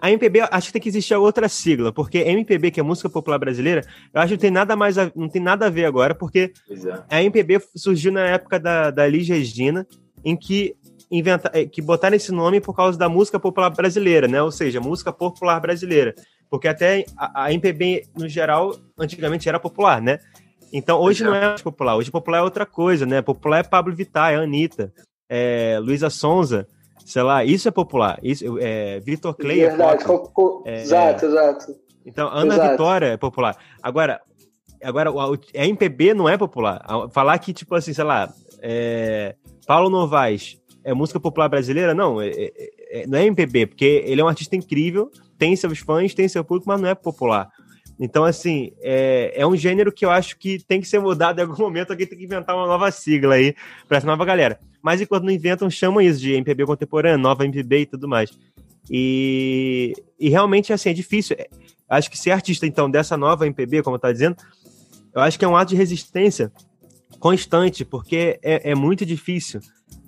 a 0.00 0.10
MPB 0.10 0.40
acho 0.50 0.66
que 0.66 0.72
tem 0.72 0.82
que 0.82 0.88
existir 0.88 1.14
outra 1.14 1.48
sigla, 1.48 1.92
porque 1.92 2.18
MPB, 2.18 2.72
que 2.72 2.80
é 2.80 2.82
música 2.82 3.08
popular 3.08 3.38
brasileira, 3.38 3.82
eu 4.12 4.20
acho 4.20 4.28
que 4.28 4.34
não 4.34 4.40
tem 4.40 4.50
nada 4.50 4.76
mais 4.76 4.98
a, 4.98 5.10
não 5.14 5.28
tem 5.28 5.40
nada 5.40 5.66
a 5.66 5.70
ver 5.70 5.84
agora, 5.84 6.14
porque 6.14 6.52
é. 6.68 7.16
a 7.16 7.22
MPB 7.22 7.62
surgiu 7.76 8.12
na 8.12 8.26
época 8.26 8.58
da, 8.58 8.90
da 8.90 9.06
Liz 9.06 9.28
Regina, 9.28 9.86
em 10.24 10.36
que 10.36 10.76
inventa, 11.10 11.50
é, 11.52 11.64
que 11.64 11.82
botaram 11.82 12.16
esse 12.16 12.32
nome 12.32 12.60
por 12.60 12.74
causa 12.74 12.98
da 12.98 13.08
música 13.08 13.38
popular 13.38 13.70
brasileira, 13.70 14.28
né? 14.28 14.42
Ou 14.42 14.50
seja, 14.50 14.80
música 14.80 15.12
popular 15.12 15.60
brasileira. 15.60 16.14
Porque 16.50 16.68
até 16.68 17.04
a, 17.16 17.44
a 17.44 17.52
MPB, 17.52 18.04
no 18.16 18.28
geral, 18.28 18.74
antigamente 18.98 19.48
era 19.48 19.58
popular, 19.58 20.00
né? 20.00 20.18
Então, 20.72 21.00
hoje 21.00 21.22
não 21.22 21.34
é 21.34 21.48
mais 21.48 21.62
popular. 21.62 21.96
Hoje 21.96 22.10
popular 22.10 22.38
é 22.38 22.42
outra 22.42 22.66
coisa, 22.66 23.06
né? 23.06 23.22
Popular 23.22 23.58
é 23.58 23.62
Pablo 23.62 23.94
Vittar, 23.94 24.32
é 24.32 24.36
Anitta, 24.36 24.92
é 25.28 25.78
Luísa 25.80 26.10
Sonza, 26.10 26.66
sei 27.04 27.22
lá, 27.22 27.44
isso 27.44 27.68
é 27.68 27.70
popular. 27.70 28.18
Isso, 28.22 28.58
é, 28.58 28.98
Vitor 29.00 29.34
Clay 29.34 29.60
é 29.60 29.68
Verdade, 29.68 30.04
é, 30.64 30.82
exato, 30.82 31.26
exato. 31.26 31.76
Então, 32.04 32.28
Ana 32.28 32.54
exato. 32.54 32.70
Vitória 32.72 33.06
é 33.06 33.16
popular. 33.16 33.56
Agora, 33.82 34.20
agora 34.82 35.10
a 35.10 35.66
MPB 35.66 36.12
não 36.12 36.28
é 36.28 36.36
popular. 36.36 36.84
Falar 37.10 37.38
que, 37.38 37.52
tipo 37.52 37.74
assim, 37.74 37.92
sei 37.92 38.04
lá, 38.04 38.28
é, 38.60 39.36
Paulo 39.66 39.88
Novaes 39.88 40.60
é 40.84 40.94
música 40.94 41.18
popular 41.18 41.48
brasileira? 41.48 41.94
Não, 41.94 42.20
é, 42.20 42.28
é, 42.28 42.52
é 42.90 43.06
não 43.06 43.18
é 43.18 43.24
MPB, 43.24 43.66
porque 43.66 44.04
ele 44.06 44.20
é 44.20 44.24
um 44.24 44.28
artista 44.28 44.54
incrível, 44.54 45.10
tem 45.38 45.56
seus 45.56 45.78
fãs, 45.78 46.14
tem 46.14 46.28
seu 46.28 46.44
público, 46.44 46.68
mas 46.68 46.80
não 46.80 46.88
é 46.88 46.94
popular. 46.94 47.50
Então, 47.98 48.24
assim, 48.24 48.72
é, 48.80 49.32
é 49.36 49.46
um 49.46 49.56
gênero 49.56 49.92
que 49.92 50.04
eu 50.04 50.10
acho 50.10 50.36
que 50.36 50.62
tem 50.64 50.80
que 50.80 50.88
ser 50.88 50.98
mudado 50.98 51.38
em 51.38 51.42
algum 51.42 51.56
momento, 51.56 51.90
alguém 51.90 52.06
tem 52.06 52.18
que 52.18 52.24
inventar 52.24 52.56
uma 52.56 52.66
nova 52.66 52.90
sigla 52.90 53.36
aí 53.36 53.54
para 53.88 53.98
essa 53.98 54.06
nova 54.06 54.24
galera. 54.24 54.58
Mas 54.82 55.00
enquanto 55.00 55.24
não 55.24 55.30
inventam, 55.30 55.70
chamam 55.70 56.00
isso 56.00 56.20
de 56.20 56.32
MPB 56.32 56.66
contemporâneo, 56.66 57.18
nova 57.18 57.44
MPB 57.44 57.80
e 57.80 57.86
tudo 57.86 58.08
mais. 58.08 58.30
E, 58.90 59.94
e 60.18 60.28
realmente, 60.28 60.72
assim, 60.72 60.90
é 60.90 60.92
difícil. 60.92 61.36
Acho 61.88 62.10
que 62.10 62.18
ser 62.18 62.32
artista, 62.32 62.66
então, 62.66 62.90
dessa 62.90 63.16
nova 63.16 63.46
MPB, 63.46 63.82
como 63.82 63.98
tá 63.98 64.10
dizendo, 64.10 64.36
eu 65.14 65.20
acho 65.20 65.38
que 65.38 65.44
é 65.44 65.48
um 65.48 65.56
ato 65.56 65.70
de 65.70 65.76
resistência 65.76 66.52
constante, 67.20 67.84
porque 67.84 68.38
é, 68.42 68.72
é 68.72 68.74
muito 68.74 69.06
difícil 69.06 69.60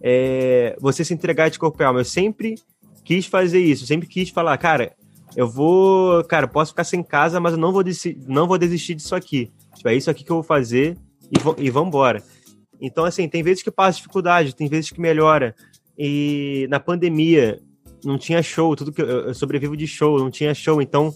é, 0.02 0.76
você 0.80 1.04
se 1.04 1.14
entregar 1.14 1.48
de 1.48 1.59
corpo 1.59 1.80
e 1.82 1.85
alma. 1.85 2.00
Eu 2.00 2.04
sempre 2.04 2.56
quis 3.04 3.26
fazer 3.26 3.61
isso, 3.61 3.87
sempre 3.87 4.09
quis 4.09 4.30
falar, 4.30 4.56
cara, 4.59 4.92
eu 5.37 5.48
vou, 5.48 6.24
cara, 6.24 6.48
posso 6.48 6.72
ficar 6.72 6.85
sem 6.85 7.02
casa, 7.02 7.38
mas 7.38 7.52
eu 7.52 7.59
não 7.59 7.72
vou, 7.72 7.82
não 8.26 8.46
vou 8.46 8.59
desistir 8.59 8.94
disso 8.94 9.14
aqui. 9.14 9.50
Tipo, 9.74 9.88
é 9.88 9.94
isso 9.94 10.11
aqui 10.11 10.24
que 10.24 10.30
eu 10.30 10.37
vou 10.37 10.42
fazer 10.42 10.96
e, 11.24 11.64
e 11.64 11.70
vambora. 11.70 12.22
Então, 12.80 13.04
assim, 13.04 13.28
tem 13.28 13.42
vezes 13.42 13.62
que 13.62 13.70
passa 13.70 13.98
dificuldade, 13.98 14.54
tem 14.54 14.68
vezes 14.68 14.90
que 14.90 15.00
melhora. 15.00 15.54
E 15.98 16.66
na 16.70 16.80
pandemia 16.80 17.61
não 18.04 18.18
tinha 18.18 18.42
show, 18.42 18.74
tudo 18.76 18.92
que 18.92 19.00
eu, 19.00 19.06
eu 19.06 19.35
sobrevivo 19.35 19.76
de 19.76 19.87
show, 19.87 20.18
não 20.18 20.30
tinha 20.30 20.54
show, 20.54 20.80
então 20.80 21.12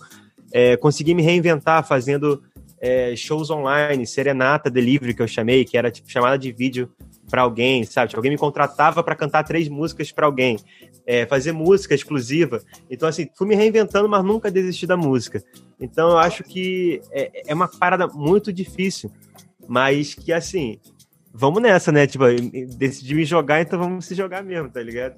é, 0.53 0.77
consegui 0.77 1.15
me 1.15 1.23
reinventar 1.23 1.87
fazendo 1.87 2.43
é, 2.81 3.15
shows 3.15 3.51
online, 3.51 4.07
serenata 4.07 4.71
delivery 4.71 5.15
que 5.15 5.23
eu 5.23 5.29
chamei, 5.29 5.65
que 5.65 5.77
era 5.77 5.91
tipo 5.91 6.11
chamada 6.11 6.39
de 6.39 6.51
vídeo 6.51 6.91
para 7.31 7.43
alguém, 7.43 7.85
sabe? 7.85 8.09
Tipo, 8.09 8.19
alguém 8.19 8.33
me 8.33 8.39
contratava 8.39 9.03
para 9.03 9.15
cantar 9.15 9.45
três 9.45 9.69
músicas 9.69 10.11
para 10.11 10.27
alguém, 10.27 10.59
é, 11.07 11.25
fazer 11.27 11.53
música 11.53 11.95
exclusiva. 11.95 12.61
Então, 12.91 13.09
assim, 13.09 13.29
fui 13.37 13.47
me 13.47 13.55
reinventando, 13.55 14.09
mas 14.09 14.25
nunca 14.25 14.51
desisti 14.51 14.87
da 14.87 14.97
música. 14.97 15.43
Então, 15.81 16.11
eu 16.11 16.19
acho 16.19 16.43
que 16.43 17.01
é, 17.13 17.51
é 17.51 17.55
uma 17.55 17.69
parada 17.69 18.07
muito 18.09 18.53
difícil, 18.53 19.11
mas 19.69 20.15
que, 20.15 20.33
assim, 20.33 20.79
vamos 21.33 21.63
nessa, 21.63 21.93
né? 21.93 22.07
Tipo, 22.07 22.25
decidi 22.77 23.15
me 23.15 23.25
jogar, 23.25 23.61
então 23.61 23.79
vamos 23.79 24.05
se 24.05 24.15
jogar 24.15 24.43
mesmo, 24.43 24.69
tá 24.69 24.83
ligado? 24.83 25.15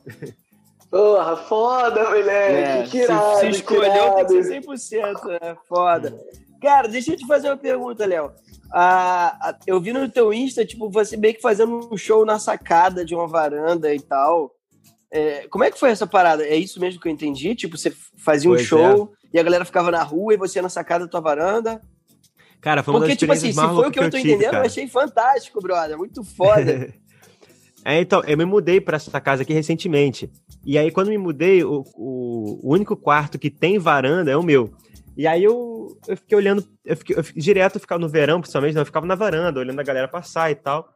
Porra, 0.92 1.36
foda, 1.38 2.04
moleque! 2.04 2.28
É, 2.28 2.82
que 2.82 2.98
irado, 2.98 3.36
se, 3.36 3.40
se 3.40 3.48
escolheu, 3.48 4.12
tem 4.14 4.26
que 4.26 4.44
ser 4.44 4.60
100%, 4.60 5.24
né? 5.24 5.56
Foda. 5.66 6.14
Cara, 6.62 6.88
deixa 6.88 7.12
eu 7.12 7.16
te 7.16 7.26
fazer 7.26 7.48
uma 7.48 7.56
pergunta, 7.56 8.06
Léo 8.06 8.32
a, 8.72 9.54
eu 9.66 9.78
vi 9.80 9.92
no 9.92 10.08
teu 10.08 10.32
Insta, 10.32 10.64
tipo, 10.64 10.90
você 10.90 11.16
meio 11.16 11.34
que 11.34 11.42
fazendo 11.42 11.88
um 11.92 11.96
show 11.96 12.24
na 12.24 12.38
sacada 12.38 13.04
de 13.04 13.14
uma 13.14 13.28
varanda 13.28 13.94
e 13.94 14.00
tal. 14.00 14.54
É, 15.10 15.46
como 15.48 15.62
é 15.62 15.70
que 15.70 15.78
foi 15.78 15.90
essa 15.90 16.06
parada? 16.06 16.42
É 16.42 16.56
isso 16.56 16.80
mesmo 16.80 16.98
que 16.98 17.06
eu 17.06 17.12
entendi? 17.12 17.54
Tipo, 17.54 17.76
você 17.76 17.92
fazia 18.16 18.50
um 18.50 18.56
show 18.56 19.12
é. 19.24 19.36
e 19.36 19.38
a 19.38 19.42
galera 19.42 19.64
ficava 19.66 19.90
na 19.90 20.02
rua 20.02 20.32
e 20.32 20.38
você 20.38 20.58
ia 20.58 20.62
na 20.62 20.70
sacada 20.70 21.04
da 21.04 21.10
tua 21.10 21.20
varanda? 21.20 21.82
Cara, 22.62 22.82
foi 22.82 22.94
uma 22.94 23.00
Porque, 23.00 23.16
tipo 23.16 23.32
assim, 23.32 23.52
se 23.52 23.60
foi 23.60 23.88
o 23.88 23.90
que 23.90 23.98
eu 23.98 24.10
tô 24.10 24.16
entendendo, 24.16 24.50
cara. 24.50 24.58
eu 24.58 24.66
achei 24.66 24.88
fantástico, 24.88 25.60
brother. 25.60 25.98
Muito 25.98 26.24
foda. 26.24 26.94
é, 27.84 28.00
então, 28.00 28.22
eu 28.24 28.38
me 28.38 28.46
mudei 28.46 28.80
para 28.80 28.96
essa 28.96 29.20
casa 29.20 29.42
aqui 29.42 29.52
recentemente. 29.52 30.32
E 30.64 30.78
aí, 30.78 30.90
quando 30.90 31.08
me 31.08 31.18
mudei, 31.18 31.62
o, 31.62 31.84
o, 31.94 32.60
o 32.62 32.72
único 32.72 32.96
quarto 32.96 33.38
que 33.38 33.50
tem 33.50 33.78
varanda 33.78 34.30
é 34.30 34.36
o 34.36 34.42
meu. 34.42 34.72
E 35.16 35.26
aí 35.26 35.44
eu, 35.44 35.98
eu 36.08 36.16
fiquei 36.16 36.36
olhando, 36.36 36.64
eu 36.84 36.96
fiquei, 36.96 37.16
eu 37.16 37.24
fiquei, 37.24 37.42
direto, 37.42 37.76
eu 37.76 37.80
ficava 37.80 38.00
no 38.00 38.08
verão, 38.08 38.40
principalmente, 38.40 38.76
eu 38.76 38.84
ficava 38.84 39.06
na 39.06 39.14
varanda, 39.14 39.60
olhando 39.60 39.78
a 39.78 39.84
galera 39.84 40.08
passar 40.08 40.50
e 40.50 40.54
tal. 40.54 40.88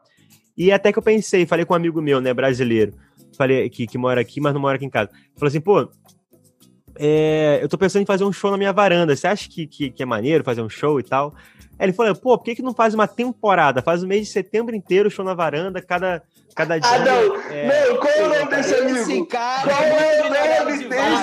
E 0.56 0.72
até 0.72 0.90
que 0.90 0.98
eu 0.98 1.02
pensei, 1.02 1.44
falei 1.44 1.64
com 1.64 1.74
um 1.74 1.76
amigo 1.76 2.00
meu, 2.00 2.20
né, 2.20 2.32
brasileiro, 2.32 2.94
falei 3.36 3.68
que, 3.68 3.86
que 3.86 3.98
mora 3.98 4.20
aqui, 4.20 4.40
mas 4.40 4.54
não 4.54 4.60
mora 4.60 4.76
aqui 4.76 4.86
em 4.86 4.90
casa. 4.90 5.10
Falei 5.36 5.48
assim, 5.48 5.60
pô, 5.60 5.88
é, 6.98 7.58
eu 7.62 7.68
tô 7.68 7.76
pensando 7.76 8.02
em 8.02 8.06
fazer 8.06 8.24
um 8.24 8.32
show 8.32 8.50
na 8.50 8.56
minha 8.56 8.72
varanda, 8.72 9.14
você 9.14 9.26
acha 9.26 9.48
que, 9.48 9.66
que, 9.66 9.90
que 9.90 10.02
é 10.02 10.06
maneiro 10.06 10.42
fazer 10.42 10.62
um 10.62 10.68
show 10.68 10.98
e 10.98 11.02
tal? 11.02 11.34
Aí 11.78 11.86
ele 11.86 11.92
falou, 11.92 12.14
pô, 12.14 12.38
por 12.38 12.44
que, 12.44 12.54
que 12.54 12.62
não 12.62 12.74
faz 12.74 12.94
uma 12.94 13.06
temporada? 13.06 13.82
Faz 13.82 14.02
o 14.02 14.06
mês 14.06 14.26
de 14.26 14.32
setembro 14.32 14.74
inteiro, 14.74 15.10
show 15.10 15.24
na 15.24 15.34
varanda, 15.34 15.82
cada, 15.82 16.22
cada 16.54 16.78
dia. 16.78 16.90
Ah, 16.90 16.98
não! 17.00 17.36
É... 17.50 17.88
Não, 17.90 17.96
qual 17.98 18.12
é 18.12 18.22
o 18.22 18.28
nome 18.30 18.50
desse 18.50 18.74
amigo? 18.74 18.98
Esse 18.98 19.26
cara, 19.26 19.68
qual 19.68 19.82
é 19.82 20.25
o 20.25 20.25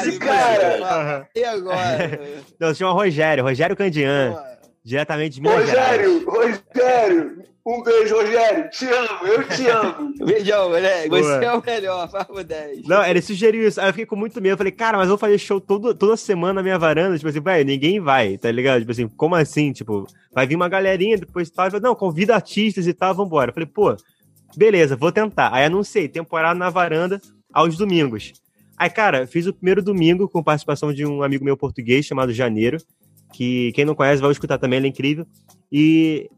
desse 0.02 0.20
cara? 0.20 1.30
E 1.36 1.44
agora? 1.44 2.20
não, 2.60 2.70
se 2.70 2.80
chama 2.80 2.94
Rogério, 2.94 3.44
Rogério 3.44 3.76
Candian. 3.76 4.36
Diretamente 4.86 5.36
de 5.36 5.42
Minas 5.42 5.62
Rogério, 5.62 6.20
Gerais. 6.20 6.62
Rogério, 6.74 7.44
um 7.66 7.82
beijo, 7.82 8.16
Rogério. 8.16 8.70
Te 8.70 8.86
amo, 8.86 9.26
eu 9.26 9.48
te 9.48 9.68
amo. 9.68 10.14
Beijão, 10.26 10.70
moleque. 10.70 11.08
Você 11.08 11.46
é 11.46 11.54
o 11.54 11.64
melhor, 11.66 12.12
fala 12.12 12.44
10. 12.44 12.86
Não, 12.86 13.06
ele 13.06 13.22
sugeriu 13.22 13.66
isso. 13.66 13.80
Aí 13.80 13.88
eu 13.88 13.94
fiquei 13.94 14.06
com 14.06 14.18
muito 14.18 14.42
medo. 14.42 14.54
Eu 14.54 14.58
falei, 14.58 14.74
cara, 14.74 14.98
mas 14.98 15.06
eu 15.06 15.12
vou 15.12 15.18
fazer 15.18 15.38
show 15.38 15.62
todo, 15.62 15.96
toda 15.96 16.18
semana 16.18 16.56
na 16.56 16.64
minha 16.64 16.78
varanda. 16.78 17.16
Tipo 17.18 17.30
assim, 17.30 17.40
velho, 17.40 17.66
ninguém 17.66 18.02
vai, 18.02 18.38
tá 18.38 18.52
ligado? 18.52 18.80
Tipo 18.80 18.92
assim, 18.92 19.08
como 19.08 19.36
assim? 19.36 19.72
Tipo, 19.72 20.06
vai 20.34 20.46
vir 20.46 20.58
uma 20.58 20.68
galerinha 20.68 21.18
depois 21.18 21.50
tal. 21.50 21.68
Falei, 21.68 21.82
não, 21.82 21.96
convida 21.96 22.36
artistas 22.36 22.86
e 22.86 22.94
tal, 22.94 23.16
vambora. 23.16 23.52
Eu 23.52 23.54
falei, 23.54 23.70
pô, 23.74 23.96
beleza, 24.58 24.98
vou 24.98 25.14
tentar. 25.14 25.54
Aí 25.54 25.64
anunciei, 25.64 26.10
temporada 26.10 26.60
na 26.60 26.70
varanda 26.70 27.22
aos 27.54 27.78
domingos. 27.78 28.34
Aí, 28.84 28.90
cara, 28.90 29.26
fiz 29.26 29.48
o 29.48 29.54
primeiro 29.54 29.82
domingo 29.82 30.28
com 30.28 30.44
participação 30.44 30.94
de 30.94 31.06
um 31.06 31.24
amigo 31.24 31.46
meu 31.46 31.56
português 31.56 32.06
chamado 32.06 32.34
Janeiro, 32.34 32.80
que 33.32 33.72
quem 33.72 33.86
não 33.86 33.96
conhece 33.96 34.22
vai 34.22 34.30
escutar 34.30 34.58
também, 34.58 34.76
ele 34.76 34.88
é 34.88 34.90
incrível. 34.90 35.26
E, 35.72 36.30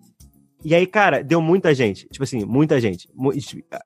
e 0.64 0.76
aí, 0.76 0.86
cara, 0.86 1.24
deu 1.24 1.42
muita 1.42 1.74
gente, 1.74 2.08
tipo 2.08 2.24
assim, 2.24 2.46
muita 2.46 2.80
gente. 2.80 3.10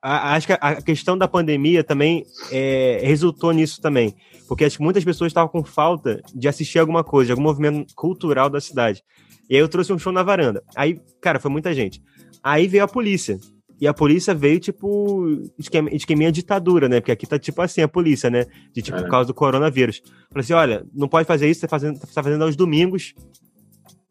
Acho 0.02 0.46
que 0.46 0.52
a 0.60 0.82
questão 0.82 1.16
da 1.16 1.26
pandemia 1.26 1.82
também 1.82 2.26
é, 2.52 3.00
resultou 3.02 3.50
nisso 3.52 3.80
também, 3.80 4.14
porque 4.46 4.66
acho 4.66 4.76
que 4.76 4.84
muitas 4.84 5.04
pessoas 5.04 5.30
estavam 5.30 5.48
com 5.48 5.64
falta 5.64 6.20
de 6.34 6.46
assistir 6.46 6.80
alguma 6.80 7.02
coisa, 7.02 7.28
de 7.28 7.32
algum 7.32 7.42
movimento 7.42 7.94
cultural 7.94 8.50
da 8.50 8.60
cidade. 8.60 9.02
E 9.48 9.54
aí 9.54 9.60
eu 9.62 9.70
trouxe 9.70 9.90
um 9.90 9.98
show 9.98 10.12
na 10.12 10.22
varanda. 10.22 10.62
Aí, 10.76 11.00
cara, 11.18 11.40
foi 11.40 11.50
muita 11.50 11.72
gente. 11.72 12.02
Aí 12.42 12.68
veio 12.68 12.84
a 12.84 12.88
polícia. 12.88 13.38
E 13.80 13.88
a 13.88 13.94
polícia 13.94 14.34
veio, 14.34 14.60
tipo, 14.60 15.26
esquema, 15.58 15.88
esqueminha 15.90 16.30
ditadura, 16.30 16.88
né? 16.88 17.00
Porque 17.00 17.12
aqui 17.12 17.26
tá 17.26 17.38
tipo 17.38 17.62
assim, 17.62 17.80
a 17.80 17.88
polícia, 17.88 18.28
né? 18.28 18.44
De 18.74 18.82
tipo, 18.82 18.98
é. 18.98 19.02
por 19.02 19.10
causa 19.10 19.26
do 19.26 19.34
coronavírus. 19.34 20.02
Falei 20.28 20.42
assim: 20.42 20.52
olha, 20.52 20.86
não 20.92 21.08
pode 21.08 21.26
fazer 21.26 21.48
isso, 21.48 21.60
você 21.60 21.66
tá 21.66 21.70
fazendo, 21.70 21.98
tá 21.98 22.22
fazendo 22.22 22.44
aos 22.44 22.56
domingos. 22.56 23.14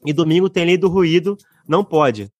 E 0.05 0.11
domingo 0.11 0.49
tem 0.49 0.65
lei 0.65 0.77
do 0.77 0.87
ruído, 0.87 1.37
não 1.67 1.83
pode. 1.83 2.31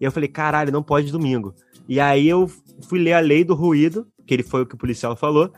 E 0.00 0.04
eu 0.04 0.12
falei, 0.12 0.28
caralho, 0.28 0.70
não 0.70 0.82
pode 0.82 1.10
domingo. 1.10 1.54
E 1.88 1.98
aí 1.98 2.28
eu 2.28 2.50
fui 2.88 2.98
ler 2.98 3.14
a 3.14 3.20
lei 3.20 3.44
do 3.44 3.54
ruído, 3.54 4.06
que 4.26 4.34
ele 4.34 4.42
foi 4.42 4.62
o 4.62 4.66
que 4.66 4.74
o 4.74 4.78
policial 4.78 5.16
falou, 5.16 5.50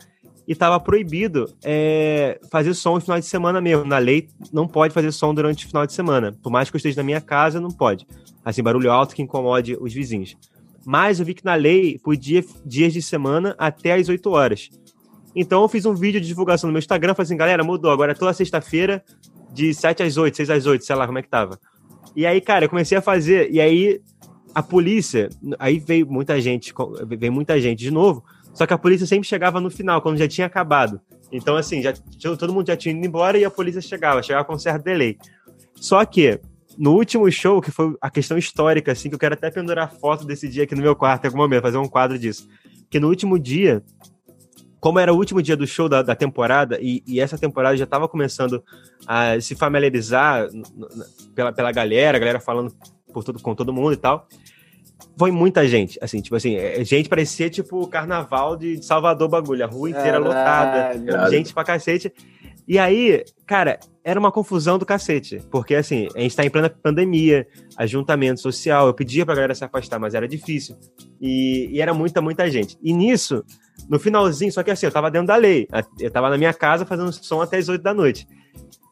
e 0.47 0.53
estava 0.53 0.79
proibido 0.79 1.51
é, 1.63 2.39
fazer 2.49 2.73
som 2.73 2.95
no 2.95 3.01
final 3.01 3.19
de 3.19 3.25
semana 3.25 3.59
mesmo. 3.59 3.85
Na 3.85 3.97
lei, 3.97 4.29
não 4.51 4.67
pode 4.67 4.93
fazer 4.93 5.11
som 5.11 5.33
durante 5.33 5.65
o 5.65 5.67
final 5.67 5.85
de 5.85 5.93
semana. 5.93 6.31
Por 6.41 6.51
mais 6.51 6.69
que 6.69 6.75
eu 6.75 6.77
esteja 6.77 6.97
na 6.97 7.03
minha 7.03 7.21
casa, 7.21 7.59
não 7.59 7.69
pode. 7.69 8.07
Assim, 8.43 8.63
barulho 8.63 8.91
alto 8.91 9.15
que 9.15 9.21
incomode 9.21 9.77
os 9.79 9.93
vizinhos. 9.93 10.35
Mas 10.85 11.19
eu 11.19 11.25
vi 11.25 11.33
que 11.33 11.45
na 11.45 11.55
lei 11.55 11.99
podia 11.99 12.43
dias 12.65 12.93
de 12.93 13.01
semana 13.01 13.55
até 13.57 13.93
às 13.93 14.09
8 14.09 14.29
horas. 14.29 14.69
Então 15.35 15.61
eu 15.61 15.67
fiz 15.67 15.85
um 15.85 15.93
vídeo 15.93 16.19
de 16.19 16.27
divulgação 16.27 16.67
no 16.67 16.73
meu 16.73 16.79
Instagram, 16.79 17.13
falei 17.13 17.25
assim, 17.25 17.37
galera, 17.37 17.63
mudou, 17.63 17.91
agora 17.91 18.11
é 18.11 18.15
toda 18.15 18.33
sexta-feira, 18.33 19.03
de 19.53 19.73
7 19.73 20.03
às 20.03 20.17
8, 20.17 20.35
6 20.37 20.49
às 20.49 20.65
8, 20.65 20.83
sei 20.83 20.95
lá 20.95 21.05
como 21.05 21.19
é 21.19 21.21
que 21.21 21.29
tava. 21.29 21.59
E 22.15 22.25
aí, 22.25 22.41
cara, 22.41 22.65
eu 22.65 22.69
comecei 22.69 22.97
a 22.97 23.01
fazer, 23.01 23.49
e 23.51 23.61
aí 23.61 24.01
a 24.53 24.61
polícia, 24.61 25.29
aí 25.57 25.79
veio 25.79 26.05
muita 26.05 26.39
gente, 26.41 26.73
veio 27.07 27.31
muita 27.31 27.59
gente 27.59 27.79
de 27.79 27.91
novo, 27.91 28.23
só 28.53 28.65
que 28.65 28.73
a 28.73 28.77
polícia 28.77 29.07
sempre 29.07 29.27
chegava 29.27 29.61
no 29.61 29.69
final, 29.69 30.01
quando 30.01 30.17
já 30.17 30.27
tinha 30.27 30.47
acabado. 30.47 30.99
Então, 31.31 31.55
assim, 31.55 31.81
já, 31.81 31.93
todo 32.37 32.53
mundo 32.53 32.67
já 32.67 32.75
tinha 32.75 32.93
ido 32.93 33.05
embora 33.05 33.37
e 33.37 33.45
a 33.45 33.49
polícia 33.49 33.79
chegava, 33.79 34.21
chegava 34.21 34.43
com 34.43 34.53
um 34.53 34.59
certo 34.59 34.83
delay. 34.83 35.17
Só 35.75 36.03
que, 36.03 36.39
no 36.81 36.95
último 36.95 37.31
show, 37.31 37.61
que 37.61 37.69
foi 37.69 37.95
a 38.01 38.09
questão 38.09 38.39
histórica, 38.39 38.91
assim, 38.91 39.07
que 39.07 39.13
eu 39.13 39.19
quero 39.19 39.35
até 39.35 39.51
pendurar 39.51 39.93
foto 39.93 40.25
desse 40.25 40.49
dia 40.49 40.63
aqui 40.63 40.73
no 40.73 40.81
meu 40.81 40.95
quarto 40.95 41.23
em 41.23 41.27
algum 41.27 41.37
momento, 41.37 41.61
fazer 41.61 41.77
um 41.77 41.87
quadro 41.87 42.17
disso. 42.17 42.49
Que 42.89 42.99
no 42.99 43.07
último 43.07 43.37
dia, 43.37 43.83
como 44.79 44.97
era 44.97 45.13
o 45.13 45.15
último 45.15 45.43
dia 45.43 45.55
do 45.55 45.67
show 45.67 45.87
da, 45.87 46.01
da 46.01 46.15
temporada, 46.15 46.79
e, 46.81 47.03
e, 47.05 47.19
essa 47.19 47.37
temporada 47.37 47.77
já 47.77 47.83
estava 47.83 48.07
começando 48.07 48.63
a 49.05 49.39
se 49.39 49.53
familiarizar 49.53 50.47
pela, 51.35 51.53
pela 51.53 51.71
galera, 51.71 52.17
a 52.17 52.19
galera 52.19 52.39
falando 52.39 52.73
por 53.13 53.23
tudo, 53.23 53.39
com 53.39 53.53
todo 53.53 53.71
mundo 53.71 53.93
e 53.93 53.97
tal, 53.97 54.27
foi 55.19 55.29
muita 55.29 55.67
gente, 55.67 55.99
assim, 56.01 56.19
tipo 56.19 56.35
assim, 56.35 56.55
é, 56.55 56.83
gente 56.83 57.07
parecia 57.07 57.47
tipo 57.47 57.85
carnaval 57.85 58.57
de 58.57 58.81
Salvador 58.81 59.29
bagulho, 59.29 59.63
a 59.63 59.67
rua 59.67 59.91
inteira 59.91 60.17
lotada, 60.17 61.29
gente 61.29 61.53
pra 61.53 61.63
cacete. 61.63 62.11
E 62.67 62.77
aí, 62.77 63.23
cara, 63.45 63.79
era 64.03 64.19
uma 64.19 64.31
confusão 64.31 64.77
do 64.77 64.85
cacete, 64.85 65.41
porque 65.51 65.75
assim, 65.75 66.07
a 66.15 66.19
gente 66.19 66.35
tá 66.35 66.45
em 66.45 66.49
plena 66.49 66.69
pandemia, 66.69 67.45
ajuntamento 67.77 68.39
social, 68.39 68.87
eu 68.87 68.93
pedia 68.93 69.25
pra 69.25 69.35
galera 69.35 69.53
se 69.53 69.63
afastar, 69.63 69.99
mas 69.99 70.13
era 70.13 70.27
difícil. 70.27 70.75
E, 71.19 71.69
e 71.71 71.81
era 71.81 71.93
muita, 71.93 72.21
muita 72.21 72.49
gente. 72.49 72.77
E 72.81 72.93
nisso, 72.93 73.43
no 73.89 73.99
finalzinho, 73.99 74.51
só 74.51 74.63
que 74.63 74.71
assim, 74.71 74.85
eu 74.85 74.91
tava 74.91 75.11
dentro 75.11 75.27
da 75.27 75.35
lei. 75.35 75.67
Eu 75.99 76.09
tava 76.09 76.29
na 76.29 76.37
minha 76.37 76.53
casa 76.53 76.85
fazendo 76.85 77.11
som 77.11 77.41
até 77.41 77.57
as 77.57 77.69
8 77.69 77.81
da 77.81 77.93
noite. 77.93 78.27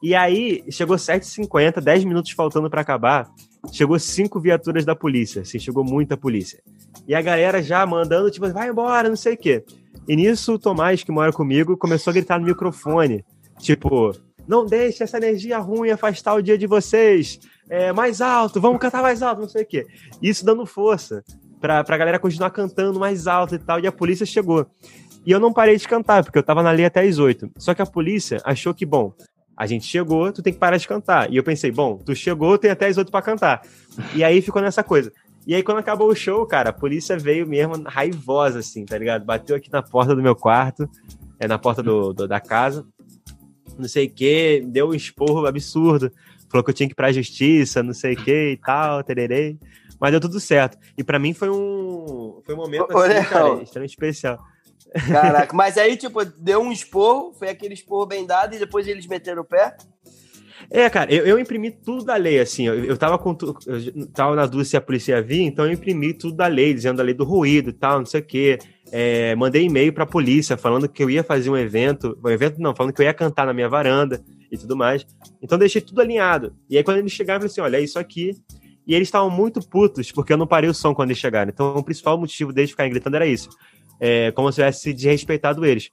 E 0.01 0.15
aí, 0.15 0.63
chegou 0.69 0.95
7h50, 0.95 1.81
10 1.81 2.05
minutos 2.05 2.31
faltando 2.31 2.69
para 2.69 2.81
acabar, 2.81 3.29
chegou 3.71 3.99
cinco 3.99 4.39
viaturas 4.39 4.85
da 4.85 4.95
polícia, 4.95 5.41
assim, 5.41 5.59
chegou 5.59 5.83
muita 5.83 6.15
polícia. 6.15 6.61
E 7.07 7.13
a 7.13 7.21
galera 7.21 7.61
já 7.61 7.85
mandando, 7.85 8.31
tipo, 8.31 8.49
vai 8.51 8.69
embora, 8.69 9.09
não 9.09 9.15
sei 9.15 9.33
o 9.33 9.37
quê. 9.37 9.63
E 10.07 10.15
nisso, 10.15 10.53
o 10.53 10.59
Tomás, 10.59 11.03
que 11.03 11.11
mora 11.11 11.33
comigo, 11.33 11.77
começou 11.77 12.11
a 12.11 12.13
gritar 12.13 12.39
no 12.39 12.45
microfone, 12.45 13.25
tipo, 13.59 14.11
não 14.47 14.65
deixe 14.65 15.03
essa 15.03 15.17
energia 15.17 15.59
ruim 15.59 15.91
afastar 15.91 16.33
o 16.33 16.41
dia 16.41 16.57
de 16.57 16.65
vocês. 16.65 17.39
É, 17.69 17.93
mais 17.93 18.19
alto, 18.19 18.59
vamos 18.59 18.79
cantar 18.79 19.03
mais 19.03 19.21
alto, 19.21 19.41
não 19.41 19.47
sei 19.47 19.61
o 19.61 19.65
quê. 19.65 19.85
Isso 20.21 20.43
dando 20.43 20.65
força 20.65 21.23
pra, 21.61 21.83
pra 21.83 21.97
galera 21.97 22.17
continuar 22.17 22.49
cantando 22.49 22.99
mais 22.99 23.27
alto 23.27 23.53
e 23.53 23.59
tal, 23.59 23.79
e 23.79 23.85
a 23.85 23.91
polícia 23.91 24.25
chegou. 24.25 24.65
E 25.25 25.31
eu 25.31 25.39
não 25.39 25.53
parei 25.53 25.77
de 25.77 25.87
cantar, 25.87 26.23
porque 26.23 26.39
eu 26.39 26.43
tava 26.43 26.63
na 26.63 26.71
lei 26.71 26.85
até 26.85 27.01
as 27.01 27.19
oito. 27.19 27.51
Só 27.57 27.75
que 27.75 27.81
a 27.81 27.85
polícia 27.85 28.41
achou 28.43 28.73
que, 28.73 28.85
bom, 28.85 29.13
a 29.55 29.67
gente 29.67 29.85
chegou, 29.85 30.31
tu 30.31 30.41
tem 30.41 30.53
que 30.53 30.59
parar 30.59 30.77
de 30.77 30.87
cantar. 30.87 31.31
E 31.31 31.35
eu 31.35 31.43
pensei, 31.43 31.69
bom, 31.69 31.97
tu 31.97 32.15
chegou, 32.15 32.57
tem 32.57 32.71
até 32.71 32.87
as 32.87 32.97
oito 32.97 33.11
pra 33.11 33.21
cantar. 33.21 33.61
E 34.15 34.23
aí 34.23 34.41
ficou 34.41 34.61
nessa 34.61 34.81
coisa. 34.81 35.11
E 35.45 35.53
aí, 35.53 35.63
quando 35.63 35.79
acabou 35.79 36.09
o 36.09 36.15
show, 36.15 36.45
cara, 36.45 36.69
a 36.69 36.73
polícia 36.73 37.17
veio 37.17 37.47
mesmo 37.47 37.81
raivosa, 37.85 38.59
assim, 38.59 38.85
tá 38.85 38.97
ligado? 38.97 39.25
Bateu 39.25 39.55
aqui 39.55 39.71
na 39.71 39.81
porta 39.81 40.15
do 40.15 40.21
meu 40.21 40.35
quarto, 40.35 40.89
é 41.39 41.47
na 41.47 41.57
porta 41.57 41.81
do, 41.81 42.13
do 42.13 42.27
da 42.27 42.39
casa, 42.39 42.85
não 43.79 43.87
sei 43.87 44.07
o 44.07 44.09
quê, 44.09 44.63
deu 44.65 44.89
um 44.89 44.93
esporro 44.93 45.45
absurdo. 45.45 46.11
Falou 46.49 46.63
que 46.63 46.71
eu 46.71 46.73
tinha 46.73 46.87
que 46.87 46.93
ir 46.93 46.95
pra 46.95 47.11
justiça, 47.11 47.83
não 47.83 47.93
sei 47.93 48.13
o 48.13 48.23
quê 48.23 48.51
e 48.53 48.57
tal, 48.57 49.03
tererei. 49.03 49.57
Mas 49.99 50.11
deu 50.11 50.19
tudo 50.19 50.39
certo. 50.39 50.77
E 50.97 51.03
para 51.03 51.19
mim 51.19 51.33
foi 51.33 51.49
um, 51.49 52.41
foi 52.45 52.55
um 52.55 52.57
momento 52.57 52.97
assim, 52.97 53.29
cara, 53.29 53.61
extremamente 53.61 53.91
especial. 53.91 54.39
Caraca, 55.07 55.53
mas 55.55 55.77
aí, 55.77 55.95
tipo, 55.95 56.23
deu 56.25 56.61
um 56.61 56.71
esporro, 56.71 57.33
foi 57.33 57.49
aquele 57.49 57.73
esporro 57.73 58.05
bem 58.05 58.25
dado 58.25 58.55
e 58.55 58.59
depois 58.59 58.87
eles 58.87 59.05
meteram 59.05 59.41
o 59.41 59.45
pé? 59.45 59.75
É, 60.69 60.89
cara, 60.89 61.13
eu, 61.13 61.25
eu 61.25 61.39
imprimi 61.39 61.71
tudo 61.71 62.03
da 62.03 62.15
lei, 62.15 62.39
assim, 62.39 62.67
eu, 62.67 62.83
eu 62.83 62.97
tava 62.97 63.17
com 63.17 63.35
eu 63.65 64.07
tava 64.07 64.35
na 64.35 64.45
dúvida 64.45 64.65
se 64.65 64.77
a 64.77 64.81
polícia 64.81 65.13
ia 65.13 65.21
vir, 65.21 65.41
então 65.41 65.65
eu 65.65 65.71
imprimi 65.71 66.13
tudo 66.13 66.35
da 66.35 66.47
lei, 66.47 66.73
dizendo 66.73 66.97
da 66.97 67.03
lei 67.03 67.13
do 67.13 67.23
ruído 67.23 67.69
e 67.69 67.73
tal, 67.73 67.99
não 67.99 68.05
sei 68.05 68.21
o 68.21 68.25
quê. 68.25 68.57
É, 68.91 69.35
mandei 69.35 69.63
e-mail 69.63 69.93
pra 69.93 70.05
polícia 70.05 70.57
falando 70.57 70.89
que 70.89 71.03
eu 71.03 71.09
ia 71.09 71.23
fazer 71.23 71.49
um 71.49 71.57
evento, 71.57 72.17
um 72.23 72.29
evento 72.29 72.59
não, 72.59 72.75
falando 72.75 72.93
que 72.93 73.01
eu 73.01 73.05
ia 73.05 73.13
cantar 73.13 73.45
na 73.45 73.53
minha 73.53 73.69
varanda 73.69 74.23
e 74.51 74.57
tudo 74.57 74.75
mais. 74.75 75.05
Então 75.41 75.57
deixei 75.57 75.81
tudo 75.81 76.01
alinhado. 76.01 76.55
E 76.69 76.77
aí 76.77 76.83
quando 76.83 76.97
eles 76.97 77.11
chegaram, 77.11 77.37
eu 77.37 77.41
falei 77.41 77.51
assim, 77.51 77.61
olha, 77.61 77.77
é 77.77 77.83
isso 77.83 77.99
aqui, 77.99 78.35
e 78.89 78.95
eles 78.95 79.07
estavam 79.07 79.29
muito 79.29 79.61
putos, 79.61 80.11
porque 80.11 80.33
eu 80.33 80.37
não 80.37 80.47
parei 80.47 80.67
o 80.67 80.73
som 80.73 80.95
quando 80.95 81.11
eles 81.11 81.19
chegaram. 81.19 81.51
Então, 81.51 81.75
o 81.75 81.83
principal 81.83 82.17
motivo 82.17 82.51
deles 82.51 82.71
ficarem 82.71 82.91
gritando 82.91 83.15
era 83.15 83.27
isso. 83.27 83.47
É, 83.99 84.31
como 84.31 84.51
se 84.51 84.55
tivesse 84.55 84.91
desrespeitado 84.91 85.63
eles. 85.63 85.91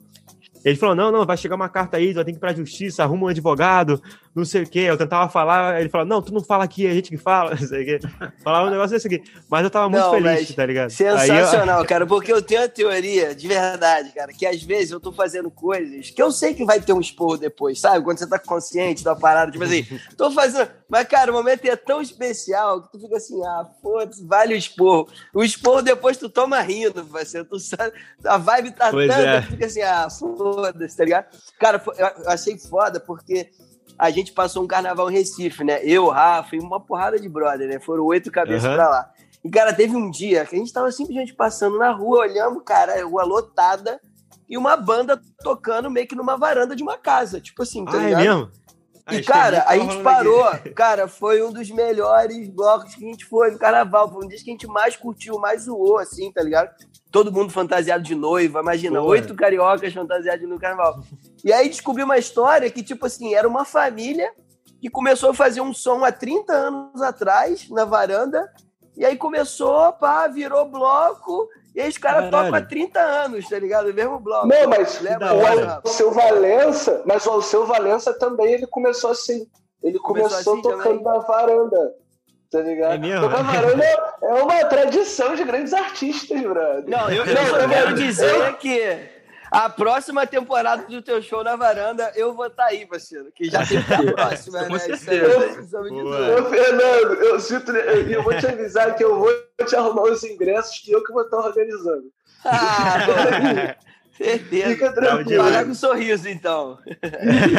Ele 0.65 0.77
falou: 0.77 0.95
não, 0.95 1.13
não, 1.13 1.27
vai 1.27 1.37
chegar 1.37 1.57
uma 1.57 1.69
carta 1.69 1.99
aí, 1.99 2.15
vai 2.15 2.25
ter 2.25 2.33
que 2.33 2.39
ir 2.39 2.41
pra 2.41 2.55
justiça, 2.55 3.03
arruma 3.03 3.27
um 3.27 3.29
advogado, 3.29 4.01
não 4.37 4.45
sei 4.45 4.63
o 4.63 4.69
quê. 4.69 4.81
Eu 4.81 4.99
tentava 4.99 5.29
falar, 5.31 5.81
ele 5.81 5.89
falou: 5.89 6.07
não, 6.07 6.21
tu 6.21 6.33
não 6.33 6.45
fala 6.45 6.65
aqui, 6.65 6.87
é 6.87 6.91
a 6.91 6.95
gente 6.95 7.09
que 7.09 7.17
fala, 7.17 7.51
não 7.59 7.67
sei 7.67 7.83
o 7.83 7.87
quê. 7.87 8.09
Falava 8.45 8.67
um 8.67 8.71
negócio 8.71 8.91
desse 8.91 9.07
aqui. 9.07 9.23
Mas 9.49 9.65
eu 9.65 9.71
tava 9.71 9.89
muito 9.89 10.03
não, 10.03 10.11
feliz, 10.11 10.55
tá 10.55 10.67
ligado? 10.67 10.91
Sensacional, 10.91 11.81
eu... 11.81 11.87
cara, 11.87 12.07
porque 12.07 12.33
eu 12.33 12.43
tenho 12.43 12.63
a 12.63 12.69
teoria, 12.69 13.35
de 13.35 13.49
verdade, 13.49 14.13
cara, 14.13 14.33
que 14.33 14.45
às 14.45 14.63
vezes 14.63 14.91
eu 14.91 15.01
tô 15.01 15.11
fazendo 15.11 15.51
coisas 15.51 16.11
que 16.11 16.23
eu 16.23 16.31
sei 16.31 16.53
que 16.53 16.65
vai 16.65 16.81
ter 16.81 16.93
um 16.93 17.01
esporro 17.01 17.39
depois, 17.39 17.81
sabe? 17.81 18.05
Quando 18.05 18.19
você 18.19 18.27
tá 18.27 18.39
consciente 18.39 19.03
da 19.03 19.17
parada, 19.17 19.51
tipo 19.51 19.65
assim, 19.65 19.87
tô 20.17 20.31
fazendo. 20.31 20.69
Mas, 20.89 21.09
cara, 21.09 21.31
o 21.31 21.35
momento 21.35 21.65
é 21.65 21.75
tão 21.75 22.01
especial 22.01 22.83
que 22.83 22.93
tu 22.93 23.01
fica 23.01 23.17
assim, 23.17 23.43
ah, 23.45 23.67
foda-se, 23.83 24.25
vale 24.25 24.55
o 24.55 24.57
esporro. 24.57 25.09
O 25.35 25.43
esporro 25.43 25.83
depois 25.83 26.17
tu 26.17 26.29
toma 26.29 26.61
rindo, 26.61 27.03
você, 27.05 27.43
tu 27.43 27.59
sabe, 27.59 27.93
a 28.25 28.37
vibe 28.37 28.73
tá 28.73 28.91
pois 28.91 29.09
tanta, 29.09 29.29
é. 29.29 29.41
tu 29.41 29.49
fica 29.49 29.67
assim, 29.67 29.83
ah, 29.83 30.09
foda-se, 30.11 30.97
tá 30.97 31.05
ligado? 31.05 31.27
Cara, 31.59 31.83
eu 31.97 32.31
achei 32.31 32.59
foda 32.59 33.01
porque 33.01 33.51
a 33.99 34.11
gente 34.11 34.33
passou 34.33 34.63
um 34.63 34.67
carnaval 34.67 35.11
em 35.11 35.15
Recife, 35.15 35.65
né? 35.65 35.81
Eu, 35.83 36.09
Rafa 36.09 36.57
e 36.57 36.59
uma 36.59 36.81
porrada 36.81 37.19
de 37.19 37.29
brother, 37.29 37.69
né? 37.69 37.81
Foram 37.81 38.05
oito 38.05 38.31
cabeças 38.31 38.69
uhum. 38.69 38.77
pra 38.77 38.89
lá. 38.89 39.11
E, 39.45 39.51
cara, 39.51 39.73
teve 39.73 39.95
um 39.95 40.11
dia 40.11 40.45
que 40.45 40.57
a 40.57 40.59
gente 40.59 40.73
tava 40.73 40.91
simplesmente 40.91 41.33
passando 41.35 41.79
na 41.79 41.93
rua, 41.93 42.21
olhando, 42.21 42.61
cara, 42.61 43.05
rua 43.05 43.25
lotada, 43.25 44.01
e 44.49 44.57
uma 44.57 44.77
banda 44.77 45.21
tocando 45.43 45.91
meio 45.91 46.07
que 46.07 46.15
numa 46.15 46.37
varanda 46.37 46.75
de 46.75 46.83
uma 46.83 46.97
casa. 46.97 47.41
Tipo 47.41 47.63
assim, 47.63 47.85
tá 47.85 47.93
ah, 47.93 48.03
é 48.03 48.05
ligado? 48.07 48.23
É 48.23 48.29
mesmo? 48.29 48.51
E, 49.11 49.23
cara, 49.23 49.65
a 49.69 49.79
gente 49.79 50.03
parou. 50.03 50.45
Cara, 50.75 51.07
foi 51.07 51.43
um 51.43 51.53
dos 51.53 51.71
melhores 51.71 52.49
blocos 52.49 52.95
que 52.95 53.05
a 53.05 53.09
gente 53.09 53.25
foi 53.25 53.53
no 53.53 53.59
carnaval. 53.59 54.11
Foi 54.11 54.25
um 54.25 54.29
dia 54.29 54.39
que 54.39 54.51
a 54.51 54.53
gente 54.53 54.67
mais 54.67 54.97
curtiu, 54.97 55.39
mais 55.39 55.63
zoou, 55.63 55.99
assim, 55.99 56.33
tá 56.33 56.43
ligado? 56.43 56.75
Todo 57.11 57.33
mundo 57.33 57.53
fantasiado 57.53 58.03
de 58.03 58.15
noiva, 58.15 58.61
imagina, 58.61 59.01
oito 59.01 59.35
cariocas 59.35 59.93
fantasiados 59.93 60.49
no 60.49 60.59
carnaval. 60.59 61.01
E 61.45 61.53
aí 61.53 61.69
descobri 61.69 62.03
uma 62.03 62.19
história 62.19 62.69
que, 62.71 62.83
tipo 62.83 63.07
assim, 63.07 63.35
era 63.35 63.49
uma 63.49 63.65
família 63.65 64.33
que 64.81 64.91
começou 64.91 65.31
a 65.31 65.35
fazer 65.35 65.61
um 65.61 65.73
som 65.73 66.05
há 66.05 66.13
30 66.13 66.53
anos 66.53 67.01
atrás, 67.01 67.69
na 67.71 67.85
varanda, 67.85 68.53
e 68.97 69.05
aí 69.05 69.17
começou, 69.17 69.93
pá, 69.93 70.27
virou 70.27 70.69
bloco, 70.69 71.49
e 71.77 71.81
aí 71.83 71.91
os 71.91 71.99
caras 71.99 72.31
tocam 72.31 72.55
há 72.55 72.63
30 72.63 72.99
anos, 72.99 73.47
tá 73.51 73.59
ligado? 73.59 73.91
O 73.91 73.95
mesmo 73.95 74.19
bloco. 74.19 74.47
Não, 74.47 74.71
mas 74.71 74.99
o 74.99 75.87
Alceu 75.87 76.11
Valença, 76.11 77.03
mas 77.05 77.27
o 77.27 77.31
Alceu 77.31 77.67
Valença 77.67 78.15
também, 78.15 78.55
ele 78.55 78.67
começou 78.67 79.11
assim. 79.11 79.47
Ele 79.83 79.99
começou, 79.99 80.31
começou 80.31 80.55
assim 80.55 80.63
tocando 80.63 80.83
também. 80.83 81.03
na 81.03 81.19
varanda. 81.19 81.95
Tá 82.51 82.61
ligado? 82.63 82.95
É 82.95 82.99
mesmo? 82.99 83.29
Tocar 83.29 83.43
varanda 83.43 83.85
é 84.23 84.33
uma 84.43 84.65
tradição 84.65 85.35
de 85.35 85.45
grandes 85.45 85.75
artistas, 85.75 86.41
brother. 86.41 86.85
Não, 86.87 87.11
eu, 87.11 87.27
eu 87.27 87.47
só 87.47 87.69
quero 87.69 87.95
dizer 87.95 88.57
que 88.57 88.99
a 89.57 89.71
próxima 89.71 90.27
temporada 90.27 90.87
do 90.87 91.01
teu 91.01 91.23
show 91.23 91.43
na 91.43 91.57
varanda, 91.57 92.13
eu 92.15 92.35
vou 92.35 92.47
estar 92.47 92.65
tá 92.65 92.69
aí, 92.69 92.85
parceiro. 92.85 93.33
Que 93.35 93.49
já 93.49 93.65
tem 93.65 93.83
que 93.83 93.93
a 93.95 94.13
próxima, 94.13 94.63
né? 94.69 94.77
Isso 94.77 95.11
aí, 95.11 95.23
Ô, 95.23 96.45
Fernando, 96.45 97.15
eu, 97.15 97.41
sinto, 97.41 97.73
eu, 97.73 98.11
eu 98.11 98.23
vou 98.23 98.37
te 98.37 98.47
avisar 98.47 98.95
que 98.95 99.03
eu 99.03 99.19
vou 99.19 99.33
te 99.67 99.75
arrumar 99.75 100.03
os 100.03 100.23
ingressos 100.25 100.79
que 100.81 100.93
eu 100.93 101.03
que 101.03 101.13
vou 101.13 101.23
estar 101.23 101.39
organizando. 101.39 102.05
Ah, 102.49 103.75
certeza. 104.17 104.69
Fica 104.69 104.93
tranquilo. 104.93 105.43
Parar 105.43 105.65
com 105.65 105.71
um 105.71 105.75
sorriso, 105.75 106.29
então. 106.29 106.79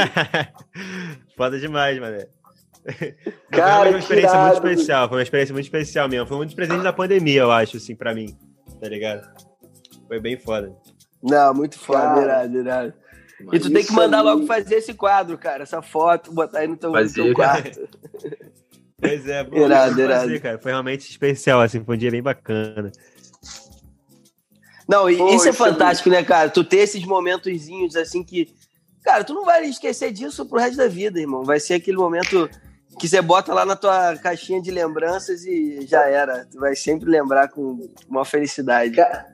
Foda 1.36 1.60
demais, 1.60 2.00
mané. 2.00 2.28
Cara, 3.52 3.82
foi 3.82 3.90
uma 3.90 4.00
experiência 4.00 4.40
muito 4.40 4.54
especial. 4.54 5.10
Foi 5.10 5.18
uma 5.18 5.24
experiência 5.24 5.54
muito 5.54 5.66
especial 5.66 6.08
mesmo. 6.08 6.26
Foi 6.26 6.38
um 6.38 6.46
dos 6.46 6.54
presentes 6.54 6.84
da 6.84 6.94
pandemia, 6.94 7.42
eu 7.42 7.52
acho, 7.52 7.78
assim, 7.78 7.96
pra 7.96 8.16
mim. 8.16 8.38
Tá 8.80 8.88
ligado? 8.88 9.30
Foi 10.08 10.22
bem 10.22 10.38
foda. 10.38 10.74
Não, 11.22 11.54
muito 11.54 11.80
foda, 11.80 12.22
irado, 12.22 12.58
irado. 12.58 12.94
E 13.52 13.60
tu 13.60 13.72
tem 13.72 13.86
que 13.86 13.94
mandar 13.94 14.20
aí... 14.20 14.24
logo 14.24 14.46
fazer 14.46 14.76
esse 14.76 14.94
quadro, 14.94 15.38
cara, 15.38 15.64
essa 15.64 15.82
foto, 15.82 16.32
botar 16.32 16.60
aí 16.60 16.68
no 16.68 16.78
teu, 16.78 16.92
no 16.92 17.14
teu 17.14 17.34
quarto. 17.34 17.88
Pois 19.00 19.28
é, 19.28 19.44
bom, 19.44 19.58
Irado, 19.58 19.94
foi 19.94 20.04
irado. 20.06 20.22
fazer, 20.22 20.40
cara. 20.42 20.58
Foi 20.58 20.72
realmente 20.72 21.08
especial, 21.08 21.62
assim, 21.62 21.84
foi 21.84 21.96
um 21.96 22.00
dia 22.00 22.10
bem 22.10 22.24
bacana. 22.24 22.92
Não, 24.90 25.08
e 25.08 25.18
Pô, 25.18 25.36
isso 25.36 25.46
é 25.46 25.50
é 25.50 25.54
fantástico, 25.54 26.10
né, 26.10 26.24
cara? 26.24 26.50
Tu 26.50 26.64
ter 26.64 26.78
esses 26.78 27.04
momentozinhos 27.06 27.96
assim 27.96 28.24
que. 28.24 28.56
Cara, 29.04 29.24
tu 29.24 29.34
não 29.36 29.46
vai 29.46 29.66
esquecer 29.66 30.12
disso 30.12 30.46
pro 30.48 30.60
resto 30.60 30.78
da 30.78 30.88
vida, 30.88 31.20
irmão. 31.20 31.44
Vai 31.44 31.60
ser 31.60 31.76
aquele 31.76 31.98
momento 31.98 32.50
que 33.00 33.08
você 33.08 33.22
bota 33.22 33.54
lá 33.54 33.64
na 33.66 33.76
tua 33.76 34.18
caixinha 34.18 34.60
de 34.62 34.72
lembranças 34.72 35.46
e 35.46 35.86
já 35.86 36.08
era. 36.08 36.46
Tu 36.46 36.60
vai 36.60 36.76
sempre 36.76 37.08
lembrar 37.08 37.50
com 37.50 37.88
uma 38.10 38.26
felicidade. 38.26 38.96
Ca- 38.96 39.26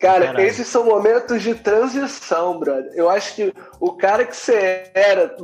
Cara, 0.00 0.28
Caralho. 0.28 0.46
esses 0.46 0.66
são 0.66 0.86
momentos 0.86 1.42
de 1.42 1.54
transição, 1.54 2.58
brother. 2.58 2.90
Eu 2.94 3.10
acho 3.10 3.34
que 3.34 3.52
o 3.78 3.92
cara 3.92 4.24
que 4.24 4.34
você 4.34 4.90
era 4.94 5.36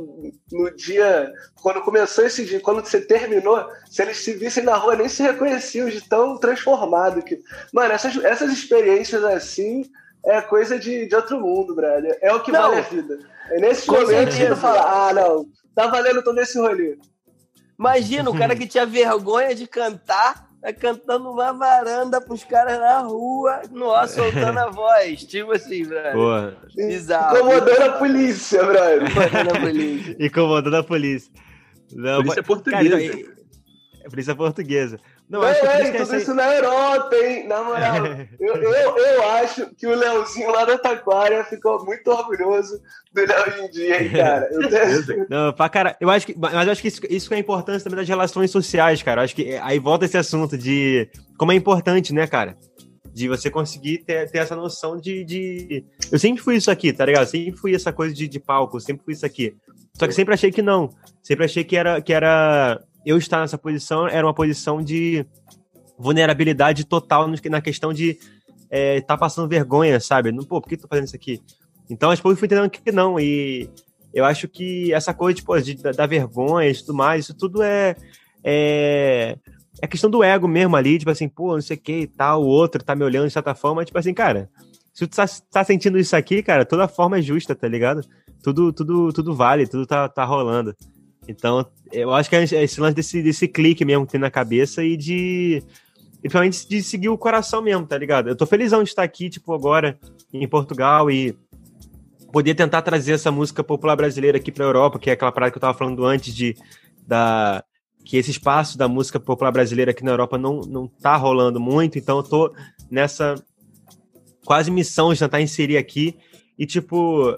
no 0.51 0.75
dia, 0.75 1.31
quando 1.61 1.81
começou 1.81 2.25
esse 2.25 2.43
dia, 2.43 2.59
quando 2.59 2.83
você 2.83 2.99
terminou, 2.99 3.69
se 3.87 4.01
eles 4.01 4.17
se 4.17 4.33
vissem 4.33 4.63
na 4.63 4.75
rua, 4.75 4.95
nem 4.95 5.07
se 5.07 5.21
reconheciam 5.21 5.87
de 5.87 6.01
tão 6.01 6.39
transformado 6.39 7.21
que. 7.21 7.39
Mano, 7.71 7.93
essas, 7.93 8.17
essas 8.25 8.51
experiências 8.51 9.23
assim 9.23 9.85
é 10.25 10.41
coisa 10.41 10.79
de, 10.79 11.05
de 11.05 11.15
outro 11.15 11.39
mundo, 11.39 11.75
brother. 11.75 12.17
É 12.19 12.33
o 12.33 12.41
que 12.41 12.51
Não. 12.51 12.63
vale 12.63 12.77
a 12.77 12.81
vida. 12.81 13.19
É 13.51 13.59
nesses 13.59 13.85
Com 13.85 13.93
momentos 14.01 14.35
que 14.35 14.47
tu 14.47 14.55
fala, 14.55 15.09
ah, 15.09 15.13
não, 15.13 15.45
tá 15.75 15.85
valendo 15.85 16.23
todo 16.23 16.39
esse 16.39 16.57
rolê. 16.57 16.97
Imagina, 17.77 18.27
o 18.31 18.35
cara 18.37 18.55
que 18.57 18.65
tinha 18.65 18.87
vergonha 18.87 19.53
de 19.53 19.67
cantar, 19.67 20.46
tá 20.73 20.73
cantando 20.73 21.31
uma 21.31 21.53
varanda 21.53 22.19
pros 22.21 22.43
caras 22.43 22.79
na 22.79 22.99
rua, 22.99 23.61
nossa, 23.71 24.21
soltando 24.21 24.57
a 24.59 24.69
voz. 24.69 25.23
Tipo 25.23 25.51
assim. 25.53 25.85
Porra. 26.13 26.57
Bizarro. 26.75 27.37
Incomodando 27.37 27.81
a 27.81 27.91
polícia, 27.93 28.63
brother. 28.63 29.03
Incomodando 29.03 29.55
a 29.55 29.59
polícia. 29.59 30.15
Incomodando 30.19 30.75
a 30.75 30.83
polícia. 30.83 31.31
Não, 31.93 32.17
Polícia 32.17 32.41
mas- 32.41 32.47
portuguesa. 32.47 32.89
Cara, 32.89 33.03
então, 33.03 33.33
é 34.03 34.09
polícia 34.09 34.35
portuguesa. 34.35 34.99
Não, 35.29 35.41
Não, 35.41 35.47
acho 35.47 35.59
que 35.59 35.67
é, 35.67 36.01
isso 36.01 36.15
isso 36.15 36.33
na 36.33 36.55
Europa, 36.55 37.15
hein? 37.15 37.47
Na 37.47 37.61
moral, 37.61 38.05
eu, 38.39 38.55
eu, 38.55 38.97
eu 38.97 39.29
acho 39.31 39.69
que 39.75 39.85
o 39.85 39.93
Leozinho 39.93 40.49
lá 40.51 40.63
da 40.63 40.77
Taquária 40.77 41.43
ficou 41.43 41.83
muito 41.83 42.09
orgulhoso 42.09 42.81
do 43.13 43.21
Léo 43.25 43.65
em 43.65 43.69
dia, 43.69 44.03
hein, 44.03 44.09
cara? 44.15 44.47
Eu 44.49 44.69
tenho... 44.69 45.27
Não, 45.29 45.51
pra 45.51 45.67
cara, 45.67 45.97
eu 45.99 46.09
acho 46.09 46.25
que, 46.25 46.35
mas 46.37 46.53
eu 46.53 46.71
acho 46.71 46.81
que 46.81 46.87
isso, 46.87 47.01
isso 47.09 47.33
é 47.33 47.37
a 47.37 47.39
importância 47.41 47.83
também 47.83 47.99
das 47.99 48.07
relações 48.07 48.51
sociais, 48.51 49.03
cara. 49.03 49.21
Eu 49.21 49.25
acho 49.25 49.35
que 49.35 49.49
é, 49.49 49.59
aí 49.61 49.79
volta 49.79 50.05
esse 50.05 50.17
assunto 50.17 50.57
de 50.57 51.09
como 51.37 51.51
é 51.51 51.55
importante, 51.55 52.13
né, 52.13 52.25
cara? 52.25 52.55
De 53.13 53.27
você 53.27 53.49
conseguir 53.49 53.99
ter, 54.05 54.31
ter 54.31 54.37
essa 54.37 54.55
noção 54.55 54.95
de, 54.95 55.25
de. 55.25 55.83
Eu 56.09 56.19
sempre 56.19 56.41
fui 56.41 56.55
isso 56.55 56.71
aqui, 56.71 56.93
tá 56.93 57.05
ligado? 57.05 57.23
Eu 57.23 57.27
sempre 57.27 57.59
fui 57.59 57.75
essa 57.75 57.91
coisa 57.91 58.13
de, 58.13 58.27
de 58.27 58.39
palco, 58.39 58.79
sempre 58.79 59.03
fui 59.03 59.13
isso 59.13 59.25
aqui. 59.25 59.57
Só 59.93 60.07
que 60.07 60.13
sempre 60.13 60.33
achei 60.33 60.51
que 60.51 60.61
não. 60.61 60.89
Sempre 61.23 61.45
achei 61.45 61.63
que 61.63 61.75
era, 61.75 61.99
que 61.99 62.13
era. 62.13 62.79
Eu 63.07 63.17
estar 63.17 63.39
nessa 63.39 63.57
posição 63.57 64.05
era 64.05 64.27
uma 64.27 64.33
posição 64.33 64.81
de 64.81 65.25
vulnerabilidade 65.97 66.83
total 66.83 67.25
na 67.49 67.61
questão 67.61 67.93
de 67.93 68.19
é, 68.69 68.99
tá 68.99 69.17
passando 69.17 69.47
vergonha, 69.47 69.97
sabe? 69.97 70.33
Pô, 70.45 70.59
por 70.59 70.67
que 70.67 70.75
tá 70.75 70.89
fazendo 70.89 71.05
isso 71.05 71.15
aqui? 71.15 71.41
Então, 71.89 72.13
que 72.13 72.27
eu 72.27 72.35
fui 72.35 72.47
entendendo 72.47 72.69
que 72.69 72.91
não. 72.91 73.17
E 73.17 73.69
eu 74.13 74.25
acho 74.25 74.49
que 74.49 74.93
essa 74.93 75.13
coisa 75.13 75.37
tipo, 75.37 75.57
de, 75.61 75.75
da, 75.75 75.91
da 75.91 76.05
vergonha 76.05 76.69
e 76.69 76.75
tudo 76.75 76.93
mais, 76.93 77.23
isso 77.23 77.33
tudo 77.33 77.63
é, 77.63 77.95
é. 78.43 79.37
É 79.81 79.87
questão 79.87 80.09
do 80.09 80.21
ego 80.21 80.47
mesmo 80.47 80.75
ali, 80.75 80.97
tipo 80.97 81.11
assim, 81.11 81.29
pô, 81.29 81.53
não 81.53 81.61
sei 81.61 81.77
o 81.77 81.79
que 81.79 81.99
e 81.99 82.07
tal, 82.07 82.43
o 82.43 82.47
outro 82.47 82.83
tá 82.83 82.93
me 82.93 83.05
olhando 83.05 83.27
de 83.27 83.33
certa 83.33 83.53
forma, 83.53 83.85
tipo 83.85 83.97
assim, 83.97 84.11
cara, 84.11 84.49
se 84.91 85.05
tu 85.05 85.15
tá, 85.15 85.25
tá 85.51 85.63
sentindo 85.63 85.99
isso 85.99 86.15
aqui, 86.15 86.41
cara, 86.41 86.65
toda 86.65 86.87
forma 86.87 87.19
é 87.19 87.21
justa, 87.21 87.55
tá 87.55 87.67
ligado? 87.67 88.01
Tudo, 88.43 88.73
tudo, 88.73 89.13
tudo 89.13 89.35
vale, 89.35 89.67
tudo 89.67 89.85
tá, 89.85 90.09
tá 90.09 90.25
rolando. 90.25 90.75
Então, 91.27 91.65
eu 91.91 92.13
acho 92.13 92.29
que 92.29 92.35
é 92.35 92.43
esse 92.43 92.79
lance 92.79 92.95
desse, 92.95 93.21
desse 93.21 93.47
clique 93.47 93.83
mesmo 93.83 94.05
que 94.05 94.13
tem 94.13 94.21
na 94.21 94.31
cabeça 94.31 94.83
e 94.83 94.95
de. 94.95 95.63
E 96.17 96.21
principalmente 96.21 96.67
de 96.67 96.81
seguir 96.81 97.09
o 97.09 97.17
coração 97.17 97.61
mesmo, 97.61 97.85
tá 97.85 97.97
ligado? 97.97 98.27
Eu 98.27 98.35
tô 98.35 98.45
felizão 98.45 98.81
de 98.81 98.89
estar 98.89 99.03
aqui, 99.03 99.29
tipo, 99.29 99.53
agora 99.53 99.99
em 100.33 100.47
Portugal 100.47 101.11
e 101.11 101.37
poder 102.31 102.55
tentar 102.55 102.81
trazer 102.81 103.13
essa 103.13 103.31
música 103.31 103.63
popular 103.63 103.95
brasileira 103.95 104.37
aqui 104.37 104.51
pra 104.51 104.65
Europa, 104.65 104.99
que 104.99 105.09
é 105.09 105.13
aquela 105.13 105.31
parada 105.31 105.51
que 105.51 105.57
eu 105.57 105.61
tava 105.61 105.77
falando 105.77 106.05
antes 106.05 106.33
de. 106.33 106.55
Da, 107.05 107.63
que 108.03 108.15
esse 108.15 108.31
espaço 108.31 108.77
da 108.77 108.87
música 108.87 109.19
popular 109.19 109.51
brasileira 109.51 109.91
aqui 109.91 110.03
na 110.03 110.11
Europa 110.11 110.37
não, 110.37 110.61
não 110.61 110.87
tá 110.87 111.15
rolando 111.17 111.59
muito, 111.59 111.99
então 111.99 112.17
eu 112.17 112.23
tô 112.23 112.53
nessa 112.89 113.35
quase 114.45 114.71
missão 114.71 115.11
de 115.13 115.19
tentar 115.19 115.41
inserir 115.41 115.75
aqui 115.75 116.17
e, 116.57 116.65
tipo, 116.65 117.37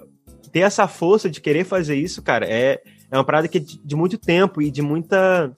ter 0.52 0.60
essa 0.60 0.86
força 0.86 1.28
de 1.28 1.40
querer 1.40 1.64
fazer 1.64 1.96
isso, 1.96 2.22
cara, 2.22 2.46
é, 2.48 2.80
é 3.10 3.16
uma 3.16 3.24
parada 3.24 3.48
que 3.48 3.58
é 3.58 3.60
de, 3.60 3.80
de 3.82 3.96
muito 3.96 4.18
tempo 4.18 4.62
e 4.62 4.70
de 4.70 4.82
muita. 4.82 5.54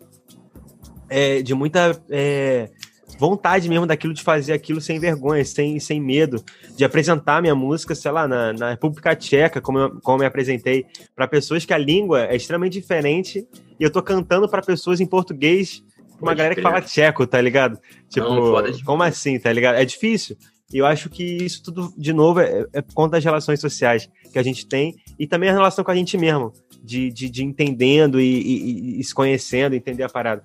É, 1.09 1.43
de 1.43 1.55
muita 1.55 2.03
é, 2.09 2.71
vontade 3.19 3.69
mesmo 3.69 3.87
daquilo 3.87 4.15
de 4.15 4.23
fazer 4.23 4.53
aquilo 4.55 4.81
sem 4.81 4.99
vergonha, 4.99 5.45
sem, 5.45 5.79
sem 5.79 6.01
medo, 6.01 6.43
de 6.75 6.85
apresentar 6.85 7.43
minha 7.43 7.55
música, 7.55 7.95
sei 7.95 8.11
lá, 8.11 8.27
na, 8.27 8.53
na 8.53 8.71
República 8.71 9.15
Tcheca, 9.15 9.61
como 9.61 9.79
eu, 9.79 10.01
como 10.01 10.17
eu 10.17 10.21
me 10.21 10.27
apresentei, 10.27 10.87
para 11.15 11.29
pessoas 11.29 11.65
que 11.67 11.75
a 11.75 11.79
língua 11.79 12.25
é 12.25 12.35
extremamente 12.35 12.81
diferente 12.81 13.47
e 13.79 13.85
eu 13.85 13.91
tô 13.91 14.03
cantando 14.03 14.49
para 14.49 14.63
pessoas 14.63 15.01
em 15.01 15.07
português, 15.07 15.85
uma 16.23 16.31
Pode 16.31 16.39
galera 16.39 16.55
que 16.55 16.63
fala 16.63 16.81
tcheco, 16.81 17.27
tá 17.27 17.41
ligado? 17.41 17.79
Tipo, 18.09 18.29
Não, 18.29 18.83
como 18.85 19.03
assim, 19.03 19.39
tá 19.41 19.53
ligado? 19.53 19.75
É 19.75 19.85
difícil. 19.85 20.37
E 20.73 20.79
eu 20.79 20.87
acho 20.87 21.11
que 21.11 21.23
isso 21.23 21.63
tudo, 21.63 21.93
de 21.99 22.13
novo, 22.13 22.41
é, 22.41 22.65
é 22.73 22.81
por 22.81 22.95
conta 22.95 23.13
das 23.13 23.25
relações 23.25 23.61
sociais 23.61 24.09
que 24.33 24.39
a 24.39 24.43
gente 24.43 24.67
tem 24.67 24.95
e 25.19 25.27
também 25.27 25.51
a 25.51 25.53
relação 25.53 25.85
com 25.85 25.91
a 25.91 25.95
gente 25.95 26.17
mesmo, 26.17 26.53
de, 26.83 27.11
de, 27.11 27.29
de 27.31 27.45
entendendo 27.45 28.21
e, 28.21 28.25
e- 28.25 29.01
e 29.01 29.05
se 29.05 29.15
conhecendo, 29.15 29.75
entender 29.75 30.03
a 30.03 30.09
parada. 30.09 30.43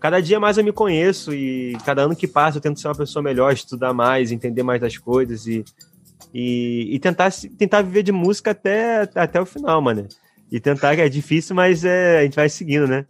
Cada 0.00 0.20
dia 0.20 0.38
mais 0.38 0.56
eu 0.58 0.64
me 0.64 0.72
conheço 0.72 1.34
e 1.34 1.76
cada 1.84 2.02
ano 2.02 2.14
que 2.14 2.28
passa 2.28 2.58
eu 2.58 2.62
tento 2.62 2.78
ser 2.80 2.88
uma 2.88 2.94
pessoa 2.94 3.22
melhor, 3.22 3.52
estudar 3.52 3.92
mais, 3.92 4.30
entender 4.30 4.62
mais 4.62 4.80
das 4.80 4.96
coisas 4.96 5.46
e, 5.46 5.64
e, 6.32 6.94
e 6.94 6.98
tentar, 7.00 7.32
tentar 7.58 7.82
viver 7.82 8.02
de 8.04 8.12
música 8.12 8.52
até, 8.52 9.08
até 9.14 9.40
o 9.40 9.46
final, 9.46 9.80
mano. 9.82 10.06
E 10.52 10.60
tentar, 10.60 10.96
é 10.98 11.08
difícil, 11.08 11.54
mas 11.56 11.84
é, 11.84 12.20
a 12.20 12.22
gente 12.22 12.36
vai 12.36 12.48
seguindo, 12.48 12.86
né? 12.86 13.04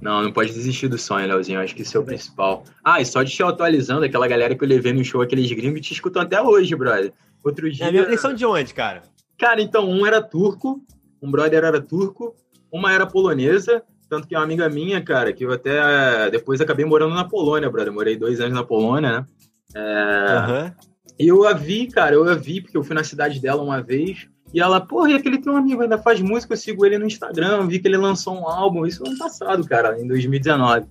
Não, 0.00 0.22
não 0.22 0.32
pode 0.32 0.52
desistir 0.52 0.86
do 0.88 0.96
sonho, 0.98 1.26
Leozinho. 1.26 1.58
Eu 1.58 1.64
acho 1.64 1.74
que 1.74 1.82
isso 1.82 1.96
é 1.96 2.00
o 2.00 2.04
principal. 2.04 2.62
Ah, 2.84 3.00
e 3.00 3.04
só 3.06 3.22
de 3.22 3.32
te 3.32 3.42
atualizando, 3.42 4.04
aquela 4.04 4.28
galera 4.28 4.54
que 4.54 4.62
eu 4.62 4.68
levei 4.68 4.92
no 4.92 5.04
show, 5.04 5.20
aqueles 5.20 5.50
gringos, 5.50 5.80
te 5.80 5.92
escutam 5.92 6.22
até 6.22 6.40
hoje, 6.40 6.74
brother. 6.76 7.12
Outro 7.42 7.70
dia. 7.70 7.86
É, 7.86 7.88
eles 7.88 8.20
são 8.20 8.32
de 8.32 8.44
onde, 8.46 8.72
cara? 8.74 9.02
Cara, 9.36 9.60
então, 9.60 9.88
um 9.90 10.06
era 10.06 10.20
turco, 10.22 10.80
um 11.22 11.30
brother 11.30 11.64
era 11.64 11.80
turco, 11.80 12.34
uma 12.72 12.92
era 12.92 13.06
polonesa, 13.06 13.82
tanto 14.08 14.26
que 14.26 14.34
uma 14.34 14.44
amiga 14.44 14.68
minha, 14.68 15.02
cara, 15.02 15.32
que 15.32 15.44
eu 15.44 15.52
até 15.52 16.30
depois 16.30 16.60
acabei 16.60 16.84
morando 16.84 17.14
na 17.14 17.24
Polônia, 17.24 17.70
brother. 17.70 17.92
Morei 17.92 18.16
dois 18.16 18.40
anos 18.40 18.54
na 18.54 18.64
Polônia, 18.64 19.20
né? 19.20 19.26
É, 19.74 20.32
Aham. 20.32 20.74
E 21.18 21.26
eu 21.26 21.46
a 21.46 21.52
vi, 21.52 21.88
cara, 21.88 22.14
eu 22.14 22.28
a 22.28 22.34
vi, 22.34 22.60
porque 22.60 22.76
eu 22.76 22.84
fui 22.84 22.94
na 22.94 23.02
cidade 23.02 23.40
dela 23.40 23.62
uma 23.62 23.82
vez. 23.82 24.28
E 24.54 24.60
ela, 24.60 24.80
porra, 24.80 25.10
e 25.10 25.14
aquele 25.14 25.38
teu 25.38 25.54
amigo 25.54 25.82
ainda 25.82 25.98
faz 25.98 26.20
música, 26.20 26.54
eu 26.54 26.56
sigo 26.56 26.86
ele 26.86 26.96
no 26.96 27.06
Instagram, 27.06 27.66
vi 27.66 27.80
que 27.80 27.88
ele 27.88 27.98
lançou 27.98 28.34
um 28.34 28.48
álbum, 28.48 28.86
isso 28.86 29.06
ano 29.06 29.18
passado, 29.18 29.66
cara, 29.66 30.00
em 30.00 30.06
2019. 30.06 30.86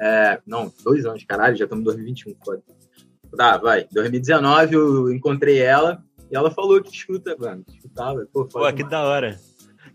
É, 0.00 0.38
não, 0.46 0.72
dois 0.84 1.04
anos, 1.06 1.24
caralho, 1.24 1.56
já 1.56 1.64
estamos 1.64 1.82
em 1.82 1.86
2021, 1.86 2.34
foda. 2.44 2.62
Tá, 3.36 3.56
vai. 3.56 3.86
2019 3.90 4.74
eu 4.74 5.12
encontrei 5.12 5.58
ela 5.58 6.02
e 6.30 6.36
ela 6.36 6.50
falou 6.50 6.80
que 6.82 6.94
escuta, 6.94 7.34
mano, 7.36 7.64
que 7.64 7.76
escutava. 7.76 8.26
Pô, 8.32 8.44
Pô, 8.44 8.72
que 8.72 8.84
da 8.84 9.02
hora. 9.02 9.40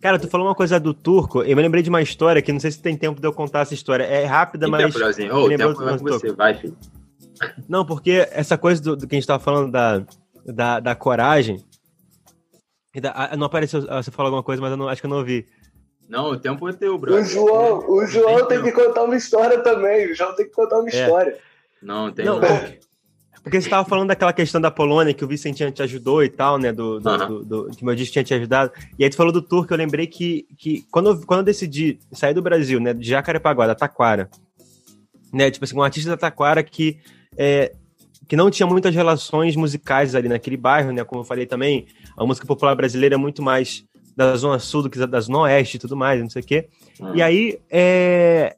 Cara, 0.01 0.17
tu 0.17 0.27
falou 0.29 0.47
uma 0.47 0.55
coisa 0.55 0.79
do 0.79 0.93
turco, 0.93 1.43
eu 1.43 1.55
me 1.55 1.61
lembrei 1.61 1.83
de 1.83 1.89
uma 1.89 2.01
história 2.01 2.41
que 2.41 2.53
não 2.53 2.59
sei 2.59 2.71
se 2.71 2.81
tem 2.81 2.95
tempo 2.95 3.19
de 3.19 3.27
eu 3.27 3.33
contar 3.33 3.61
essa 3.61 3.73
história. 3.73 4.03
É 4.03 4.23
rápida, 4.25 4.65
Tem 4.65 4.71
mas. 4.71 4.85
tempo, 4.85 4.97
Leozinho? 4.99 5.35
Ô, 5.35 5.39
o 5.43 5.47
lembrou 5.47 5.69
tempo 5.69 5.81
é 5.81 5.85
com 5.85 5.91
nosso 5.91 6.03
você, 6.19 6.31
vai, 6.31 6.53
filho. 6.53 6.77
Não, 7.67 7.85
porque 7.85 8.27
essa 8.31 8.57
coisa 8.57 8.81
do, 8.81 8.95
do 8.95 9.07
que 9.07 9.15
a 9.15 9.17
gente 9.17 9.27
tava 9.27 9.43
falando 9.43 9.71
da, 9.71 10.01
da, 10.45 10.79
da 10.79 10.95
coragem. 10.95 11.63
da- 13.01 13.31
não 13.37 13.47
apareceu. 13.47 13.85
ah, 13.89 14.01
Você 14.01 14.09
falou 14.11 14.27
alguma 14.27 14.43
coisa, 14.43 14.61
mas 14.61 14.71
eu 14.71 14.77
não, 14.77 14.87
acho 14.87 15.01
que 15.01 15.05
eu 15.05 15.09
não 15.09 15.17
ouvi. 15.17 15.45
Não, 16.07 16.31
o 16.31 16.37
tempo 16.39 16.67
é 16.67 16.73
teu, 16.73 16.97
brother. 16.97 17.21
O 17.21 17.25
João, 17.25 17.89
o 17.89 18.05
João 18.07 18.45
tem 18.47 18.61
que 18.63 18.71
contar 18.71 19.03
uma 19.03 19.15
história 19.15 19.59
também. 19.61 20.11
O 20.11 20.15
João 20.15 20.33
tem 20.35 20.45
que 20.47 20.53
contar 20.53 20.79
uma 20.79 20.89
É. 20.89 21.01
história. 21.03 21.37
Não, 21.81 22.11
tem 22.11 22.25
Não, 22.25 22.39
não. 22.39 22.47
porque, 22.47 22.79
porque 23.43 23.59
você 23.61 23.69
tava 23.69 23.87
falando 23.87 24.09
daquela 24.09 24.33
questão 24.33 24.59
da 24.59 24.69
Polônia 24.71 25.13
que 25.13 25.23
o 25.23 25.27
Vicentinho 25.27 25.71
te 25.71 25.81
ajudou 25.83 26.23
e 26.23 26.29
tal, 26.29 26.57
né? 26.57 26.71
Do, 26.71 26.99
do, 26.99 27.09
Aham. 27.09 27.27
do- 27.27 27.45
do- 27.45 27.69
que 27.71 27.81
o 27.81 27.85
meu 27.85 27.95
disco 27.95 28.13
tinha 28.13 28.23
te 28.23 28.33
ajudado. 28.33 28.71
E 28.97 29.03
aí 29.03 29.09
tu 29.09 29.15
falou 29.15 29.31
do 29.31 29.41
turco, 29.41 29.73
eu 29.73 29.77
lembrei 29.77 30.07
que, 30.07 30.45
que 30.57 30.83
quando, 30.91 31.09
eu, 31.11 31.21
quando 31.25 31.39
eu 31.39 31.45
decidi 31.45 31.99
sair 32.11 32.33
do 32.33 32.41
Brasil, 32.41 32.79
né? 32.79 32.93
De 32.93 33.07
Jacarepaguá, 33.07 33.65
da 33.67 33.75
Taquara, 33.75 34.29
né? 35.33 35.49
Tipo 35.51 35.65
assim, 35.65 35.75
um 35.75 35.83
artista 35.83 36.09
da 36.09 36.17
Taquara 36.17 36.63
que. 36.63 36.97
É, 37.37 37.73
que 38.27 38.35
não 38.35 38.51
tinha 38.51 38.67
muitas 38.67 38.93
relações 38.93 39.55
musicais 39.55 40.13
ali 40.13 40.29
naquele 40.29 40.55
bairro, 40.55 40.91
né? 40.91 41.03
Como 41.03 41.21
eu 41.21 41.25
falei 41.25 41.47
também, 41.47 41.87
a 42.15 42.23
música 42.23 42.45
popular 42.45 42.75
brasileira 42.75 43.15
é 43.15 43.17
muito 43.17 43.41
mais 43.41 43.83
da 44.15 44.35
Zona 44.35 44.59
Sul 44.59 44.83
do 44.83 44.89
que 44.89 45.03
da 45.03 45.19
Zona 45.19 45.39
Oeste 45.39 45.77
e 45.77 45.79
tudo 45.79 45.97
mais, 45.97 46.21
não 46.21 46.29
sei 46.29 46.43
o 46.43 46.45
quê. 46.45 46.67
Ah. 47.01 47.11
E 47.15 47.21
aí, 47.23 47.57
é, 47.71 48.55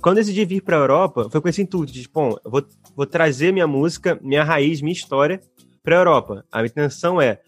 quando 0.00 0.16
eu 0.16 0.22
decidi 0.24 0.42
vir 0.46 0.62
para 0.62 0.76
a 0.78 0.80
Europa, 0.80 1.28
foi 1.30 1.38
com 1.38 1.48
esse 1.50 1.60
intuito 1.60 1.92
de, 1.92 2.08
bom, 2.08 2.34
eu 2.42 2.50
vou, 2.50 2.64
vou 3.00 3.06
trazer 3.06 3.50
minha 3.50 3.66
música, 3.66 4.20
minha 4.20 4.44
raiz, 4.44 4.82
minha 4.82 4.92
história 4.92 5.40
para 5.82 5.96
a 5.96 6.00
Europa. 6.00 6.44
A 6.52 6.62
intenção 6.66 7.18
é 7.18 7.40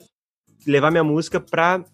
levar 0.66 0.90
minha 0.90 1.04
música 1.04 1.38
para 1.38 1.84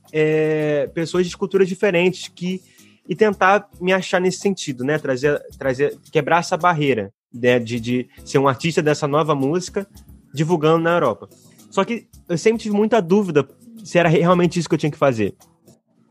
pessoas 0.95 1.27
de 1.27 1.37
culturas 1.37 1.69
diferentes 1.69 2.29
que 2.29 2.63
e 3.09 3.17
tentar 3.17 3.69
me 3.81 3.93
achar 3.93 4.21
nesse 4.21 4.39
sentido, 4.39 4.85
né? 4.85 4.97
Trazer, 4.97 5.43
trazer, 5.59 5.99
quebrar 6.13 6.39
essa 6.39 6.57
barreira 6.57 7.13
né? 7.35 7.59
de, 7.59 7.81
de 7.81 8.09
ser 8.25 8.39
um 8.39 8.47
artista 8.47 8.81
dessa 8.81 9.09
nova 9.09 9.35
música 9.35 9.89
divulgando 10.33 10.85
na 10.85 10.93
Europa. 10.93 11.29
Só 11.69 11.85
que 11.85 12.07
eu 12.29 12.39
sempre 12.39 12.63
tive 12.63 12.77
muita 12.77 13.03
dúvida 13.03 13.49
se 13.83 13.99
era 13.99 14.09
realmente 14.09 14.57
isso 14.57 14.69
que 14.69 14.75
eu 14.77 14.79
tinha 14.79 14.93
que 14.93 14.99
fazer. 14.99 15.35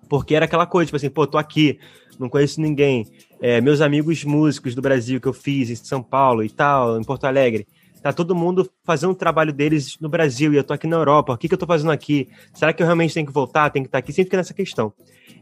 Porque 0.09 0.35
era 0.35 0.43
aquela 0.43 0.65
coisa, 0.65 0.87
tipo 0.87 0.97
assim, 0.97 1.09
pô, 1.09 1.25
tô 1.25 1.37
aqui, 1.37 1.79
não 2.19 2.29
conheço 2.29 2.61
ninguém. 2.61 3.05
É, 3.41 3.61
meus 3.61 3.81
amigos 3.81 4.23
músicos 4.23 4.73
do 4.73 4.81
Brasil 4.81 5.19
que 5.21 5.27
eu 5.27 5.33
fiz 5.33 5.69
em 5.69 5.75
São 5.75 6.01
Paulo 6.01 6.43
e 6.43 6.49
tal, 6.49 6.99
em 6.99 7.03
Porto 7.03 7.25
Alegre, 7.25 7.67
tá 8.01 8.13
todo 8.13 8.35
mundo 8.35 8.69
fazendo 8.83 9.11
o 9.11 9.15
trabalho 9.15 9.51
deles 9.51 9.97
no 9.99 10.09
Brasil 10.09 10.53
e 10.53 10.57
eu 10.57 10.63
tô 10.63 10.73
aqui 10.73 10.87
na 10.87 10.95
Europa. 10.95 11.33
O 11.33 11.37
que, 11.37 11.47
que 11.47 11.53
eu 11.53 11.57
tô 11.57 11.65
fazendo 11.65 11.91
aqui? 11.91 12.29
Será 12.53 12.71
que 12.71 12.81
eu 12.81 12.85
realmente 12.85 13.13
tenho 13.13 13.25
que 13.25 13.33
voltar? 13.33 13.69
Tenho 13.69 13.83
que 13.83 13.89
estar 13.89 13.97
tá 13.97 13.99
aqui? 13.99 14.13
Sempre 14.13 14.25
fica 14.25 14.37
nessa 14.37 14.53
questão. 14.53 14.93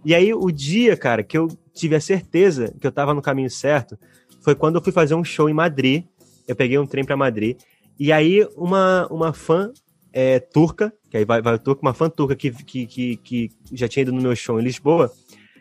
E 0.04 0.14
aí, 0.14 0.34
o 0.34 0.52
dia, 0.52 0.96
cara, 0.96 1.24
que 1.24 1.38
eu 1.38 1.48
tive 1.74 1.96
a 1.96 2.02
certeza 2.02 2.74
que 2.80 2.86
eu 2.86 2.92
tava 2.92 3.14
no 3.14 3.22
caminho 3.22 3.50
certo 3.50 3.98
foi 4.42 4.56
quando 4.56 4.76
eu 4.76 4.82
fui 4.82 4.92
fazer 4.92 5.16
um 5.16 5.24
show 5.24 5.50
em 5.50 5.54
Madrid. 5.54 6.04
Eu 6.48 6.56
peguei 6.56 6.78
um 6.78 6.86
trem 6.86 7.04
para 7.04 7.18
Madrid. 7.18 7.58
E 8.00 8.12
aí, 8.12 8.48
uma, 8.56 9.08
uma 9.10 9.34
fã 9.34 9.72
é, 10.14 10.40
turca, 10.40 10.94
que 11.10 11.18
aí 11.18 11.26
vai, 11.26 11.42
vai 11.42 11.58
turca, 11.58 11.82
uma 11.82 11.94
fã 11.94 12.10
turca 12.10 12.36
que, 12.36 12.52
que, 12.52 12.86
que, 12.86 13.18
que 13.18 13.52
já 13.74 13.88
tinha 13.88 14.04
ido 14.04 14.12
no 14.12 14.22
meu 14.22 14.36
show 14.36 14.60
em 14.60 14.64
Lisboa, 14.64 15.12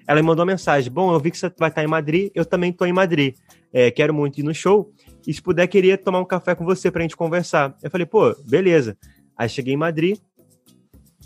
ela 0.07 0.21
me 0.21 0.27
mandou 0.27 0.45
uma 0.45 0.53
mensagem: 0.53 0.93
Bom, 0.93 1.13
eu 1.13 1.21
vi 1.21 1.31
que 1.31 1.39
você 1.39 1.53
vai 1.59 1.69
estar 1.69 1.83
em 1.83 1.87
Madrid, 1.87 2.31
eu 2.35 2.45
também 2.45 2.71
estou 2.71 2.87
em 2.87 2.93
Madrid. 2.93 3.35
É, 3.73 3.91
quero 3.91 4.15
muito 4.15 4.39
ir 4.39 4.43
no 4.43 4.55
show. 4.55 4.93
E 5.27 5.33
se 5.33 5.43
puder, 5.43 5.67
queria 5.67 5.99
tomar 5.99 6.21
um 6.21 6.25
café 6.25 6.55
com 6.55 6.65
você 6.65 6.91
pra 6.91 7.03
gente 7.03 7.17
conversar. 7.17 7.77
Eu 7.83 7.91
falei, 7.91 8.07
pô, 8.07 8.35
beleza. 8.47 8.97
Aí 9.37 9.49
cheguei 9.49 9.75
em 9.75 9.77
Madrid 9.77 10.19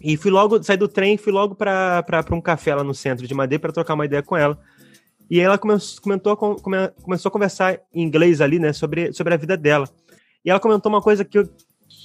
e 0.02 0.16
fui 0.16 0.30
logo, 0.30 0.62
saí 0.62 0.76
do 0.76 0.88
trem 0.88 1.16
fui 1.16 1.32
logo 1.32 1.54
pra 1.54 2.04
um 2.32 2.40
café 2.40 2.74
lá 2.74 2.84
no 2.84 2.94
centro 2.94 3.26
de 3.26 3.34
Madrid 3.34 3.60
para 3.60 3.72
trocar 3.72 3.94
uma 3.94 4.06
ideia 4.06 4.22
com 4.22 4.36
ela. 4.36 4.58
E 5.30 5.40
ela 5.40 5.58
começou, 5.58 6.00
comentou, 6.00 6.36
come, 6.36 6.88
começou 7.02 7.28
a 7.28 7.32
conversar 7.32 7.80
em 7.92 8.02
inglês 8.02 8.40
ali, 8.40 8.58
né, 8.58 8.72
sobre, 8.72 9.12
sobre 9.12 9.34
a 9.34 9.36
vida 9.36 9.56
dela. 9.56 9.86
E 10.42 10.50
ela 10.50 10.58
comentou 10.58 10.90
uma 10.90 11.02
coisa 11.02 11.24
que, 11.24 11.38
eu, 11.38 11.48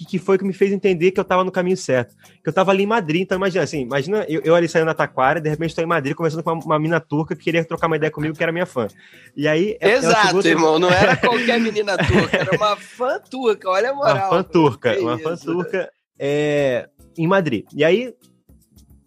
que 0.06 0.18
foi 0.18 0.38
que 0.38 0.44
me 0.44 0.54
fez 0.54 0.72
entender 0.72 1.12
que 1.12 1.20
eu 1.20 1.24
tava 1.24 1.44
no 1.44 1.52
caminho 1.52 1.78
certo. 1.78 2.16
Que 2.44 2.50
eu 2.50 2.54
tava 2.54 2.72
ali 2.72 2.84
em 2.84 2.88
Madrid, 2.88 3.22
então 3.22 3.38
imagina 3.38 3.64
assim, 3.64 3.82
imagina 3.82 4.26
eu, 4.28 4.42
eu 4.44 4.56
ali 4.56 4.68
saindo 4.68 4.86
na 4.86 4.94
Taquara, 4.94 5.40
de 5.40 5.50
repente 5.50 5.70
estou 5.70 5.84
em 5.84 5.88
Madrid 5.88 6.16
conversando 6.16 6.44
com 6.44 6.52
uma, 6.52 6.64
uma, 6.64 6.80
mina 6.80 7.00
turca 7.00 7.36
que 7.36 7.44
queria 7.44 7.64
trocar 7.64 7.88
uma 7.88 7.96
ideia 7.96 8.12
comigo, 8.12 8.36
que 8.36 8.44
era 8.44 8.52
minha 8.52 8.66
fã. 8.66 8.88
E 9.36 9.48
aí. 9.48 9.78
Exato, 9.80 10.42
chegou... 10.42 10.46
irmão, 10.46 10.80
não 10.80 10.92
era 10.92 11.16
qualquer 11.16 11.60
menina 11.60 11.98
turca, 12.06 12.38
era 12.38 12.56
uma 12.56 12.76
fã 12.76 13.20
turca, 13.20 13.70
olha 13.70 13.92
a 13.92 13.94
moral. 13.94 14.16
Uma 14.16 14.30
fã 14.30 14.44
turca, 14.44 15.00
uma 15.00 15.18
fã 15.18 15.36
turca 15.36 15.92
é, 16.20 16.90
em 17.18 17.28
Madrid. 17.28 17.66
E 17.74 17.84
aí, 17.84 18.14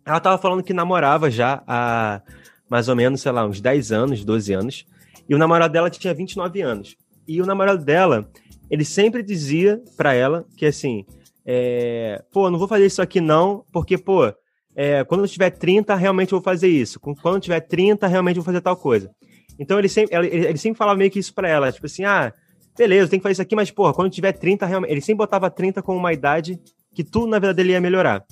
ela 0.04 0.20
tava 0.20 0.38
falando 0.38 0.62
que 0.62 0.72
namorava 0.72 1.30
já 1.30 1.62
há 1.66 2.20
mais 2.68 2.88
ou 2.88 2.96
menos, 2.96 3.20
sei 3.20 3.32
lá, 3.32 3.46
uns 3.46 3.60
10 3.60 3.92
anos, 3.92 4.24
12 4.24 4.52
anos. 4.52 4.86
E 5.28 5.34
o 5.34 5.38
namorado 5.38 5.72
dela 5.72 5.90
tinha 5.90 6.14
29 6.14 6.60
anos. 6.60 6.96
E 7.26 7.42
o 7.42 7.46
namorado 7.46 7.84
dela 7.84 8.28
ele 8.70 8.84
sempre 8.84 9.22
dizia 9.22 9.82
para 9.96 10.14
ela 10.14 10.46
que 10.56 10.66
assim, 10.66 11.04
é, 11.44 12.22
pô, 12.32 12.50
não 12.50 12.58
vou 12.58 12.66
fazer 12.66 12.86
isso 12.86 13.00
aqui 13.00 13.20
não, 13.20 13.64
porque, 13.72 13.96
pô, 13.96 14.32
é, 14.74 15.04
quando 15.04 15.22
eu 15.22 15.28
tiver 15.28 15.50
30, 15.50 15.94
realmente 15.94 16.32
eu 16.32 16.38
vou 16.38 16.44
fazer 16.44 16.68
isso. 16.68 16.98
Quando 17.00 17.36
eu 17.36 17.40
tiver 17.40 17.60
30, 17.60 18.06
realmente 18.06 18.36
eu 18.36 18.42
vou 18.42 18.52
fazer 18.52 18.60
tal 18.60 18.76
coisa. 18.76 19.10
Então 19.58 19.78
ele 19.78 19.88
sempre, 19.88 20.16
ele, 20.16 20.46
ele 20.46 20.58
sempre 20.58 20.76
falava 20.76 20.98
meio 20.98 21.10
que 21.10 21.18
isso 21.18 21.32
pra 21.32 21.48
ela, 21.48 21.72
tipo 21.72 21.86
assim, 21.86 22.04
ah, 22.04 22.32
beleza, 22.76 23.08
tem 23.08 23.18
que 23.18 23.22
fazer 23.22 23.32
isso 23.32 23.42
aqui, 23.42 23.56
mas, 23.56 23.70
porra, 23.70 23.94
quando 23.94 24.08
eu 24.08 24.12
tiver 24.12 24.32
30, 24.32 24.66
realmente. 24.66 24.90
Ele 24.90 25.00
sempre 25.00 25.18
botava 25.18 25.50
30 25.50 25.82
como 25.82 25.98
uma 25.98 26.12
idade 26.12 26.60
que 26.94 27.02
tudo 27.02 27.26
na 27.26 27.38
vida 27.38 27.54
dele 27.54 27.72
ia 27.72 27.80
melhorar. 27.80 28.24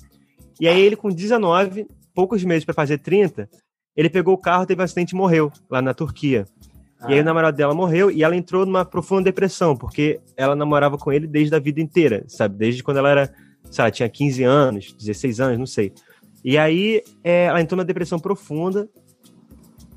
E 0.59 0.67
aí 0.67 0.81
ele, 0.81 0.95
com 0.95 1.09
19, 1.09 1.87
poucos 2.13 2.43
meses 2.43 2.63
para 2.63 2.73
fazer 2.73 2.99
30, 2.99 3.49
ele 3.95 4.09
pegou 4.09 4.33
o 4.33 4.37
carro, 4.37 4.65
teve 4.65 4.81
um 4.81 4.85
acidente 4.85 5.11
e 5.11 5.17
morreu 5.17 5.51
lá 5.69 5.81
na 5.81 5.93
Turquia. 5.93 6.45
Ah. 7.05 7.11
E 7.11 7.13
aí 7.13 7.19
o 7.19 7.23
namorado 7.23 7.55
dela 7.55 7.73
morreu 7.73 8.09
e 8.09 8.23
ela 8.23 8.35
entrou 8.35 8.65
numa 8.65 8.83
profunda 8.83 9.23
depressão, 9.23 9.75
porque 9.75 10.19
ela 10.35 10.55
namorava 10.55 10.97
com 10.97 11.11
ele 11.11 11.27
desde 11.27 11.55
a 11.55 11.59
vida 11.59 11.79
inteira, 11.79 12.23
sabe? 12.27 12.57
Desde 12.57 12.83
quando 12.83 12.97
ela 12.97 13.09
era, 13.09 13.33
sei 13.69 13.83
lá, 13.83 13.91
tinha 13.91 14.09
15 14.09 14.43
anos, 14.43 14.93
16 14.93 15.39
anos, 15.39 15.59
não 15.59 15.65
sei. 15.65 15.93
E 16.43 16.57
aí 16.57 17.03
é, 17.23 17.45
ela 17.45 17.61
entrou 17.61 17.77
numa 17.77 17.85
depressão 17.85 18.19
profunda, 18.19 18.89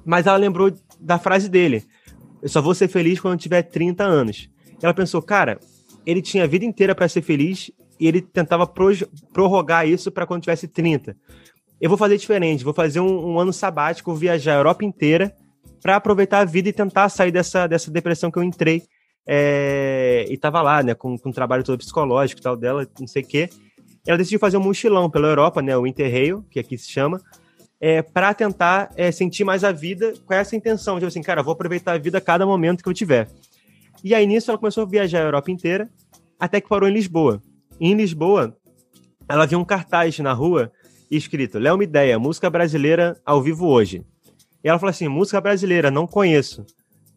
mas 0.05 0.27
ela 0.27 0.37
lembrou 0.37 0.73
da 1.01 1.19
frase 1.19 1.49
dele: 1.49 1.85
Eu 2.43 2.49
só 2.49 2.61
vou 2.61 2.75
ser 2.75 2.89
feliz 2.89 3.21
quando 3.21 3.41
tiver 3.41 3.63
30 3.63 4.05
anos. 4.05 4.51
E 4.81 4.85
ela 4.85 4.95
pensou, 4.95 5.21
cara, 5.21 5.59
ele 6.07 6.23
tinha 6.23 6.45
a 6.45 6.47
vida 6.47 6.65
inteira 6.65 6.95
para 6.95 7.09
ser 7.09 7.23
feliz 7.23 7.71
e 7.99 8.07
ele 8.07 8.21
tentava 8.21 8.67
prorrogar 8.67 9.89
isso 9.89 10.11
para 10.11 10.27
quando 10.27 10.43
tivesse 10.43 10.69
30. 10.69 11.17
Eu 11.81 11.89
vou 11.89 11.99
fazer 11.99 12.17
diferente, 12.17 12.65
vou 12.65 12.75
fazer 12.75 13.01
um, 13.01 13.33
um 13.33 13.39
ano 13.39 13.53
sabático, 13.53 14.11
vou 14.11 14.19
viajar 14.19 14.55
a 14.55 14.59
Europa 14.59 14.85
inteira 14.85 15.35
para 15.83 15.97
aproveitar 15.97 16.41
a 16.41 16.45
vida 16.45 16.68
e 16.68 16.72
tentar 16.72 17.09
sair 17.09 17.31
dessa, 17.31 17.66
dessa 17.66 17.91
depressão 17.91 18.31
que 18.31 18.39
eu 18.39 18.43
entrei. 18.43 18.83
É, 19.26 20.24
e 20.29 20.37
tava 20.39 20.62
lá, 20.62 20.83
né, 20.83 20.95
com, 20.95 21.18
com 21.18 21.31
trabalho 21.31 21.62
todo 21.62 21.79
psicológico 21.79 22.41
e 22.41 22.43
tal 22.43 22.57
dela, 22.57 22.87
não 22.99 23.07
sei 23.07 23.22
o 23.22 23.26
quê. 23.26 23.51
Ela 24.07 24.16
decidiu 24.16 24.39
fazer 24.39 24.57
um 24.57 24.62
mochilão 24.62 25.11
pela 25.11 25.29
Europa, 25.29 25.61
né, 25.61 25.76
o 25.76 25.87
Interrail, 25.87 26.43
que 26.51 26.59
aqui 26.59 26.79
se 26.79 26.91
chama, 26.91 27.20
é, 27.81 28.01
para 28.01 28.33
tentar 28.33 28.91
é, 28.97 29.12
sentir 29.12 29.45
mais 29.45 29.64
a 29.64 29.70
vida 29.70 30.14
com 30.24 30.33
essa 30.33 30.57
intenção, 30.57 30.95
de 30.95 31.01
tipo 31.01 31.09
assim, 31.09 31.22
cara, 31.22 31.43
vou 31.43 31.53
aproveitar 31.53 31.93
a 31.93 31.99
vida 31.99 32.18
a 32.18 32.20
cada 32.20 32.47
momento 32.47 32.83
que 32.83 32.89
eu 32.89 32.95
tiver. 32.95 33.29
E 34.03 34.14
aí 34.14 34.26
nisso 34.26 34.51
ela 34.51 34.59
começou 34.59 34.85
a 34.85 34.87
viajar 34.87 35.20
a 35.20 35.24
Europa 35.24 35.51
inteira, 35.51 35.91
até 36.41 36.61
que 36.61 36.68
parou 36.68 36.89
em 36.89 36.93
Lisboa. 36.93 37.43
E 37.79 37.89
em 37.89 37.95
Lisboa, 37.95 38.57
ela 39.29 39.47
viu 39.47 39.59
um 39.59 39.64
cartaz 39.64 40.18
na 40.20 40.33
rua 40.33 40.72
escrito 41.11 41.59
Léo 41.59 41.83
Ideia, 41.83 42.18
música 42.18 42.49
brasileira 42.49 43.20
ao 43.24 43.43
vivo 43.43 43.66
hoje. 43.66 44.05
E 44.69 44.71
ela 44.71 44.79
falou 44.79 44.91
assim: 44.91 45.09
música 45.09 45.41
brasileira, 45.41 45.91
não 45.91 46.07
conheço. 46.07 46.66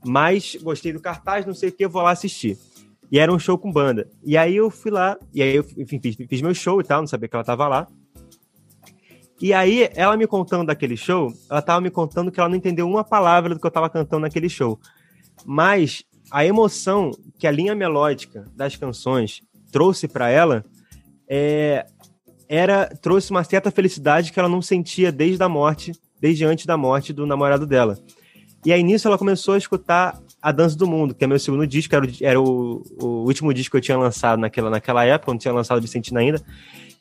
Mas 0.06 0.56
gostei 0.62 0.94
do 0.94 1.02
cartaz, 1.02 1.46
não 1.46 1.54
sei 1.54 1.68
o 1.68 1.72
que, 1.74 1.86
vou 1.86 2.02
lá 2.02 2.12
assistir. 2.12 2.58
E 3.12 3.20
era 3.20 3.30
um 3.30 3.38
show 3.38 3.58
com 3.58 3.70
banda. 3.70 4.10
E 4.24 4.38
aí 4.38 4.56
eu 4.56 4.72
fui 4.72 4.90
lá, 4.90 5.18
e 5.34 5.44
aí 5.44 5.58
eu 5.58 5.66
enfim, 5.78 6.00
fiz, 6.00 6.16
fiz 6.16 6.42
meu 6.42 6.54
show 6.54 6.80
e 6.80 6.84
tal, 6.86 7.02
não 7.02 7.08
sabia 7.08 7.28
que 7.28 7.36
ela 7.36 7.44
tava 7.44 7.68
lá. 7.68 7.90
E 9.42 9.54
aí, 9.54 9.90
ela 9.96 10.16
me 10.16 10.28
contando 10.28 10.68
daquele 10.68 10.96
show, 10.96 11.34
ela 11.50 11.62
tava 11.62 11.82
me 11.82 11.90
contando 11.90 12.32
que 12.32 12.40
ela 12.40 12.48
não 12.48 12.56
entendeu 12.56 12.88
uma 12.88 13.04
palavra 13.04 13.54
do 13.54 13.60
que 13.60 13.68
eu 13.68 13.72
tava 13.72 13.90
cantando 13.90 14.22
naquele 14.22 14.48
show. 14.48 14.80
Mas 15.46 16.06
a 16.32 16.46
emoção 16.46 17.12
que 17.38 17.46
a 17.46 17.52
linha 17.52 17.76
melódica 17.76 18.46
das 18.56 18.78
canções 18.78 19.42
trouxe 19.74 20.08
para 20.08 20.30
ela 20.30 20.64
é, 21.28 21.86
era 22.48 22.86
trouxe 23.02 23.32
uma 23.32 23.44
certa 23.44 23.72
felicidade 23.72 24.32
que 24.32 24.40
ela 24.40 24.48
não 24.48 24.62
sentia 24.62 25.12
desde 25.12 25.44
a 25.44 25.50
morte 25.50 25.92
desde 26.22 26.46
antes 26.46 26.66
da 26.66 26.78
morte 26.78 27.12
do 27.12 27.26
namorado 27.26 27.66
dela. 27.66 27.98
E 28.64 28.72
aí 28.72 28.84
nisso 28.84 29.08
ela 29.08 29.18
começou 29.18 29.56
a 29.56 29.58
escutar 29.58 30.22
A 30.40 30.52
Dança 30.52 30.78
do 30.78 30.86
Mundo, 30.86 31.16
que 31.16 31.24
é 31.24 31.28
meu 31.28 31.40
segundo 31.40 31.66
disco, 31.66 31.96
era, 31.96 32.06
o, 32.06 32.10
era 32.22 32.40
o, 32.40 32.84
o 33.02 33.06
último 33.26 33.52
disco 33.52 33.72
que 33.72 33.78
eu 33.78 33.82
tinha 33.82 33.98
lançado 33.98 34.40
naquela, 34.40 34.70
naquela 34.70 35.04
época, 35.04 35.32
não 35.32 35.40
tinha 35.40 35.54
lançado 35.54 35.82
Vicentina 35.82 36.20
ainda. 36.20 36.40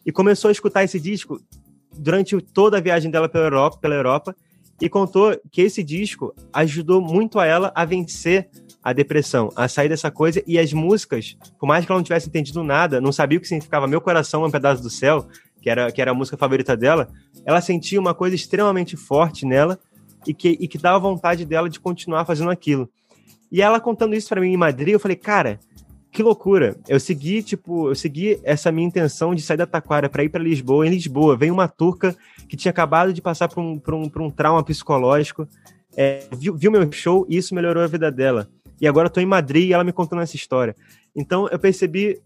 E 0.05 0.11
começou 0.11 0.49
a 0.49 0.53
escutar 0.53 0.83
esse 0.83 0.99
disco 0.99 1.39
durante 1.95 2.41
toda 2.41 2.79
a 2.79 2.81
viagem 2.81 3.11
dela 3.11 3.29
pela 3.29 3.45
Europa, 3.45 3.77
pela 3.79 3.95
Europa 3.95 4.35
e 4.81 4.89
contou 4.89 5.39
que 5.53 5.61
esse 5.61 5.85
disco 5.85 6.35
ajudou 6.53 7.03
muito 7.03 7.39
a 7.39 7.45
ela 7.45 7.71
a 7.75 7.85
vencer 7.85 8.49
a 8.83 8.95
depressão, 8.95 9.53
a 9.55 9.69
sair 9.69 9.91
dessa 9.91 10.11
coisa 10.11 10.43
e 10.47 10.59
as 10.59 10.73
músicas, 10.73 11.37
por 11.59 11.67
mais 11.67 11.85
que 11.85 11.93
ela 11.93 11.99
não 11.99 12.05
tivesse 12.05 12.29
entendido 12.29 12.65
nada, 12.65 12.99
não 12.99 13.13
sabia 13.13 13.37
o 13.37 13.41
que 13.41 13.47
significava 13.47 13.87
Meu 13.87 14.01
Coração 14.01 14.43
é 14.43 14.47
um 14.47 14.51
Pedaço 14.51 14.83
do 14.83 14.89
Céu, 14.89 15.29
que 15.61 15.69
era, 15.69 15.91
que 15.93 16.01
era 16.01 16.11
a 16.11 16.15
música 16.15 16.37
favorita 16.37 16.77
dela, 16.77 17.09
ela 17.45 17.61
sentia 17.61 18.01
uma 18.01 18.15
coisa 18.15 18.35
extremamente 18.35 18.97
forte 18.97 19.45
nela 19.45 19.79
e 20.27 20.35
que, 20.35 20.57
e 20.61 20.69
que 20.69 20.79
dava 20.79 20.99
vontade 20.99 21.45
dela 21.45 21.69
de 21.69 21.81
continuar 21.81 22.25
fazendo 22.25 22.51
aquilo. 22.51 22.89
E 23.51 23.61
ela 23.63 23.81
contando 23.81 24.15
isso 24.15 24.29
para 24.29 24.41
mim 24.41 24.53
em 24.53 24.57
Madrid, 24.57 24.95
eu 24.95 25.01
falei, 25.01 25.17
cara, 25.17 25.59
que 26.13 26.23
loucura. 26.23 26.77
Eu 26.89 26.99
segui, 26.99 27.43
tipo, 27.43 27.89
eu 27.89 27.95
segui 27.95 28.41
essa 28.43 28.73
minha 28.73 28.87
intenção 28.87 29.35
de 29.35 29.43
sair 29.43 29.57
da 29.57 29.67
Taquara 29.67 30.09
para 30.09 30.25
ir 30.25 30.29
para 30.29 30.43
Lisboa. 30.43 30.87
Em 30.87 30.91
Lisboa, 30.91 31.37
veio 31.37 31.53
uma 31.53 31.69
turca 31.69 32.17
que 32.49 32.57
tinha 32.57 32.71
acabado 32.71 33.13
de 33.13 33.23
passar 33.23 33.49
por 33.49 33.61
um, 33.61 33.79
por 33.79 33.95
um, 33.95 34.09
por 34.09 34.23
um 34.23 34.31
trauma 34.31 34.63
psicológico, 34.63 35.47
é, 35.97 36.27
viu, 36.37 36.57
viu 36.57 36.71
meu 36.71 36.91
show 36.93 37.27
e 37.29 37.37
isso 37.37 37.55
melhorou 37.55 37.83
a 37.83 37.87
vida 37.87 38.11
dela. 38.11 38.49
E 38.81 38.89
agora 38.89 39.07
eu 39.07 39.13
tô 39.13 39.21
em 39.21 39.27
Madrid 39.27 39.69
e 39.69 39.73
ela 39.73 39.85
me 39.85 39.93
contando 39.93 40.23
essa 40.23 40.37
história. 40.37 40.75
Então 41.15 41.49
eu 41.49 41.59
percebi 41.59 42.21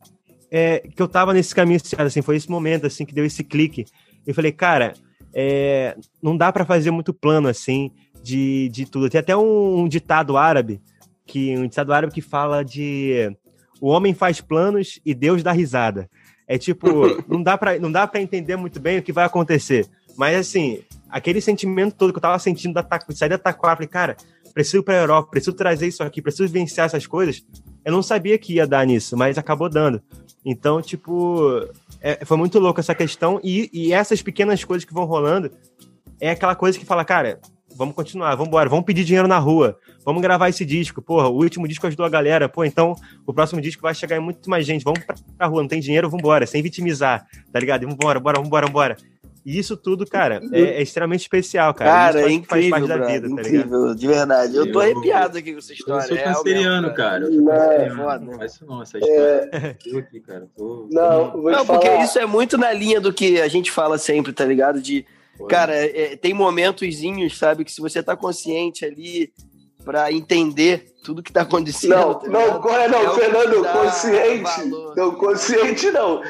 é, 0.57 0.78
que 0.78 1.02
eu 1.02 1.09
tava 1.09 1.34
nesse 1.34 1.52
caminho, 1.52 1.80
assim, 1.98 2.22
foi 2.22 2.36
esse 2.36 2.48
momento, 2.48 2.86
assim, 2.86 3.05
que 3.05 3.12
deu 3.12 3.24
esse 3.24 3.42
clique. 3.42 3.86
Eu 4.24 4.32
falei, 4.32 4.52
cara, 4.52 4.94
é, 5.34 5.96
não 6.22 6.36
dá 6.36 6.52
para 6.52 6.64
fazer 6.64 6.92
muito 6.92 7.12
plano, 7.12 7.48
assim, 7.48 7.90
de, 8.22 8.68
de 8.68 8.86
tudo. 8.86 9.11
Tem 9.11 9.18
até 9.18 9.36
um, 9.36 9.80
um, 9.80 9.88
ditado 9.88 10.36
árabe, 10.36 10.80
que 11.26 11.59
um 11.59 11.66
ditado 11.66 11.92
árabe 11.92 12.14
que 12.14 12.20
fala 12.20 12.64
de 12.64 13.36
o 13.80 13.88
homem 13.88 14.14
faz 14.14 14.40
planos 14.40 15.00
e 15.05 15.12
Deus 15.12 15.42
dá 15.42 15.50
risada. 15.50 16.09
É 16.46 16.57
tipo, 16.57 16.86
não 17.26 17.42
dá 17.42 17.59
para 17.59 17.76
não 17.80 17.90
dá 17.90 18.07
para 18.07 18.22
entender 18.22 18.55
muito 18.55 18.78
bem 18.78 19.00
o 19.00 19.02
que 19.02 19.11
vai 19.11 19.24
acontecer. 19.24 19.88
Mas 20.16 20.36
assim, 20.36 20.84
aquele 21.11 21.40
sentimento 21.40 21.96
todo 21.96 22.12
que 22.12 22.18
eu 22.18 22.22
tava 22.22 22.38
sentindo 22.38 22.74
da 22.74 22.86
sair 23.11 23.30
da 23.30 23.38
Taquara, 23.38 23.74
falei, 23.74 23.88
cara, 23.88 24.16
preciso 24.55 24.78
ir 24.78 24.84
pra 24.84 24.94
Europa, 24.94 25.32
preciso 25.32 25.57
trazer 25.57 25.88
isso 25.88 26.05
aqui, 26.05 26.22
preciso 26.22 26.46
vivenciar 26.46 26.86
essas 26.86 27.09
coisas. 27.09 27.44
Eu 27.85 27.93
não 27.93 28.03
sabia 28.03 28.39
que 28.39 28.55
ia 28.55 28.66
dar 28.66 28.87
nisso, 28.87 29.16
mas 29.16 29.37
acabou 29.37 29.68
dando. 29.68 30.03
Então, 30.45 30.80
tipo, 30.80 31.68
é, 32.01 32.24
foi 32.24 32.37
muito 32.37 32.59
louco 32.59 32.80
essa 32.80 32.95
questão. 32.95 33.41
E, 33.43 33.70
e 33.72 33.93
essas 33.93 34.22
pequenas 34.22 34.62
coisas 34.64 34.85
que 34.85 34.95
vão 34.95 35.05
rolando 35.05 35.51
é 36.20 36.30
aquela 36.30 36.55
coisa 36.55 36.78
que 36.78 36.85
fala, 36.85 37.05
cara, 37.05 37.41
vamos 37.76 37.95
continuar, 37.95 38.35
vamos 38.35 38.49
embora, 38.49 38.68
vamos 38.68 38.85
pedir 38.85 39.05
dinheiro 39.05 39.28
na 39.28 39.39
rua, 39.39 39.78
vamos 40.05 40.22
gravar 40.22 40.49
esse 40.49 40.64
disco. 40.64 41.03
Porra, 41.03 41.28
o 41.28 41.37
último 41.37 41.66
disco 41.66 41.87
ajudou 41.87 42.07
a 42.07 42.09
galera, 42.11 42.49
pô, 42.49 42.64
então 42.64 42.95
o 43.26 43.32
próximo 43.32 43.61
disco 43.61 43.82
vai 43.82 43.95
chegar 43.95 44.16
em 44.16 44.20
muito 44.20 44.49
mais 44.49 44.64
gente. 44.64 44.85
Vamos 44.85 45.01
pra 45.37 45.47
rua, 45.47 45.62
não 45.62 45.68
tem 45.68 45.80
dinheiro, 45.80 46.09
vamos 46.09 46.22
embora, 46.22 46.47
sem 46.47 46.62
vitimizar, 46.62 47.26
tá 47.53 47.59
ligado? 47.59 47.82
Vamos 47.82 47.97
embora, 47.97 48.20
bora, 48.20 48.37
vamos 48.37 48.49
embora, 48.49 48.66
vamos 48.66 48.70
embora. 48.70 48.97
E 49.45 49.59
isso 49.59 49.76
tudo, 49.76 50.07
cara, 50.07 50.40
é, 50.53 50.61
é 50.61 50.82
extremamente 50.82 51.20
especial, 51.20 51.74
cara. 51.74 51.90
Cara, 51.90 52.20
isso 52.20 52.28
é 52.28 52.32
incrível, 52.32 52.70
faz 52.70 52.86
parte 52.88 53.12
vida, 53.12 53.26
tá 53.28 53.32
incrível, 53.42 53.80
ligado? 53.82 53.95
de 53.95 54.07
verdade. 54.07 54.57
Eu 54.57 54.72
tô 54.72 54.80
Eu- 54.82 54.92
arrepiado 54.92 55.36
aqui 55.38 55.53
com 55.53 55.59
essa 55.59 55.72
Eu 55.72 55.76
história. 55.76 56.07
sou 56.09 56.16
é 56.16 56.22
canceriano, 56.22 56.82
mesmo, 56.82 56.97
cara. 56.97 57.24
Eu 57.24 57.32
sou 57.32 57.42
Não, 57.42 57.53
canceriano. 57.55 57.97
foda. 58.03 58.18
Não 58.24 58.32
faz 58.38 58.53
isso 58.55 58.66
não, 58.66 58.82
essa 58.82 58.99
história. 58.99 59.76
Tô 59.90 59.99
aqui, 59.99 60.20
cara. 60.20 60.49
Tô... 60.57 60.88
Não, 60.90 61.32
vou 61.32 61.51
te 61.51 61.57
Não, 61.59 61.64
falar. 61.66 61.78
porque 61.78 61.95
isso 62.03 62.18
é 62.18 62.24
muito 62.26 62.57
na 62.57 62.72
linha 62.72 63.01
do 63.01 63.12
que 63.12 63.40
a 63.40 63.49
gente 63.49 63.70
fala 63.70 63.99
sempre, 63.99 64.32
tá 64.32 64.45
ligado? 64.47 64.80
De, 64.80 65.05
Pô, 65.36 65.47
cara, 65.47 65.74
é- 65.74 66.16
tem 66.16 66.32
momentozinhos, 66.32 67.36
sabe, 67.36 67.64
que 67.64 67.72
se 67.72 67.80
você 67.82 68.03
tá 68.03 68.16
consciente 68.16 68.84
ali 68.84 69.30
pra 69.84 70.11
entender 70.11 70.86
tudo 71.05 71.22
que 71.22 71.30
tá 71.30 71.42
acontecendo. 71.42 71.90
Não, 71.90 72.14
tá 72.14 72.28
não, 72.28 72.40
é, 72.74 72.88
não, 72.88 73.12
É 73.12 73.14
Fernando, 73.14 73.62
consciente. 73.72 74.42
valor. 74.42 74.97
Não, 74.97 75.14
consciente 75.16 75.90
não. 75.90 76.22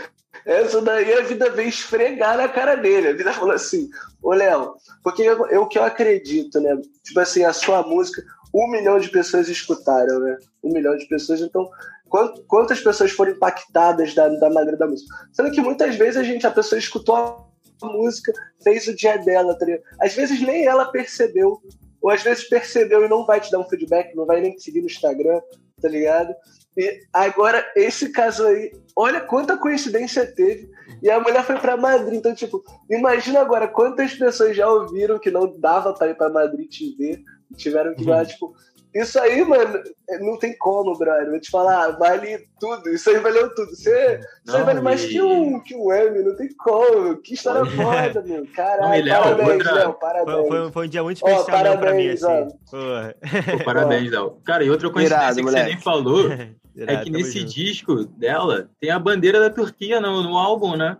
Essa 0.46 0.82
daí 0.82 1.12
a 1.14 1.22
vida 1.22 1.50
veio 1.50 1.68
esfregar 1.68 2.36
na 2.36 2.48
cara 2.48 2.74
dele. 2.74 3.08
A 3.08 3.12
vida 3.12 3.32
falou 3.32 3.54
assim: 3.54 3.88
Ô 4.22 4.32
Léo, 4.32 4.74
porque 5.02 5.22
eu, 5.22 5.46
eu- 5.48 5.66
que 5.66 5.78
eu 5.78 5.84
acredito, 5.84 6.60
né? 6.60 6.76
Tipo 7.02 7.20
assim, 7.20 7.44
a 7.44 7.52
sua 7.52 7.82
música, 7.82 8.22
um 8.54 8.68
milhão 8.70 8.98
de 8.98 9.08
pessoas 9.08 9.48
escutaram, 9.48 10.20
né? 10.20 10.36
Um 10.62 10.72
milhão 10.72 10.96
de 10.96 11.06
pessoas, 11.06 11.40
então. 11.40 11.68
quant- 12.08 12.38
Quantas 12.46 12.80
pessoas 12.80 13.10
foram 13.10 13.32
impactadas 13.32 14.14
da, 14.14 14.28
da 14.28 14.50
maneira 14.50 14.76
da 14.76 14.86
música? 14.86 15.14
Sendo 15.32 15.50
que 15.50 15.60
muitas 15.60 15.96
vezes 15.96 16.16
a 16.16 16.22
gente, 16.22 16.46
a 16.46 16.50
pessoa 16.50 16.78
escutou 16.78 17.16
a 17.16 17.86
música, 17.86 18.32
fez 18.62 18.86
o 18.86 18.94
dia 18.94 19.16
dela, 19.18 19.58
tá? 19.58 19.66
Às 20.00 20.14
vezes 20.14 20.40
nem 20.40 20.64
ela 20.66 20.84
percebeu, 20.92 21.60
ou 22.04 22.10
às 22.10 22.22
vezes 22.22 22.46
percebeu 22.46 23.02
e 23.02 23.08
não 23.08 23.24
vai 23.24 23.40
te 23.40 23.50
dar 23.50 23.58
um 23.58 23.64
feedback, 23.64 24.14
não 24.14 24.26
vai 24.26 24.38
nem 24.38 24.54
te 24.54 24.62
seguir 24.62 24.80
no 24.82 24.86
Instagram, 24.86 25.40
tá 25.80 25.88
ligado? 25.88 26.34
E 26.76 27.00
agora, 27.10 27.64
esse 27.74 28.12
caso 28.12 28.44
aí, 28.44 28.72
olha 28.94 29.22
quanta 29.22 29.56
coincidência 29.56 30.26
teve. 30.26 30.70
E 31.02 31.10
a 31.10 31.18
mulher 31.18 31.42
foi 31.44 31.56
pra 31.56 31.78
Madrid. 31.78 32.18
Então, 32.18 32.34
tipo, 32.34 32.62
imagina 32.90 33.40
agora 33.40 33.66
quantas 33.66 34.12
pessoas 34.12 34.54
já 34.54 34.68
ouviram 34.68 35.18
que 35.18 35.30
não 35.30 35.58
dava 35.58 35.94
pra 35.94 36.08
ir 36.08 36.14
pra 36.14 36.28
Madrid 36.28 36.68
te 36.68 36.94
ver. 36.94 37.22
E 37.50 37.56
tiveram 37.56 37.94
que 37.94 38.02
ir 38.02 38.06
lá, 38.06 38.22
tipo. 38.22 38.52
Isso 38.94 39.18
aí, 39.18 39.44
mano, 39.44 39.82
não 40.20 40.38
tem 40.38 40.56
como, 40.56 40.96
brother. 40.96 41.28
Vou 41.28 41.40
te 41.40 41.50
falar, 41.50 41.90
vale 41.98 42.46
tudo. 42.60 42.88
Isso 42.90 43.10
aí 43.10 43.18
valeu 43.18 43.52
tudo. 43.52 43.70
Você, 43.74 44.20
isso 44.46 44.54
aí 44.54 44.58
Não, 44.60 44.64
vale 44.66 44.80
mais 44.80 45.02
e- 45.02 45.08
que 45.08 45.20
um, 45.22 45.60
que 45.60 45.74
um 45.74 45.92
M, 45.92 46.22
não 46.22 46.36
tem 46.36 46.48
como. 46.56 47.16
Que 47.16 47.34
história 47.34 47.64
foda, 47.66 48.22
meu. 48.22 48.36
Não, 48.38 48.44
e 48.44 48.46
Caralho, 48.48 49.10
parabéns, 49.10 49.50
outra- 49.50 49.72
Léo, 49.72 49.84
Foi, 49.90 49.98
parabéns. 50.00 50.48
foi- 50.48 50.72
foi 50.72 50.86
um 50.86 50.88
dia 50.88 51.02
muito 51.02 51.16
especial 51.16 51.62
mesmo 51.64 51.78
pra 51.80 51.92
mim, 51.94 52.14
parabéns, 52.16 52.22
assim. 52.24 52.56
Pô, 52.70 53.64
parabéns, 53.64 54.10
Léo. 54.12 54.38
Cara, 54.44 54.64
e 54.64 54.70
outra 54.70 54.90
coincidência 54.90 55.24
Irado, 55.24 55.36
que 55.36 55.42
você 55.42 55.50
moleque. 55.50 55.70
nem 55.74 55.80
falou 55.80 56.30
é 56.30 56.54
Irado, 56.76 56.98
que 57.04 57.10
tamo 57.10 57.16
nesse 57.24 57.40
junto. 57.40 57.52
disco 57.54 58.04
dela 58.04 58.68
tem 58.80 58.90
a 58.90 58.98
bandeira 58.98 59.40
da 59.40 59.50
Turquia 59.50 60.00
no, 60.00 60.22
no 60.22 60.36
álbum, 60.38 60.76
né? 60.76 60.96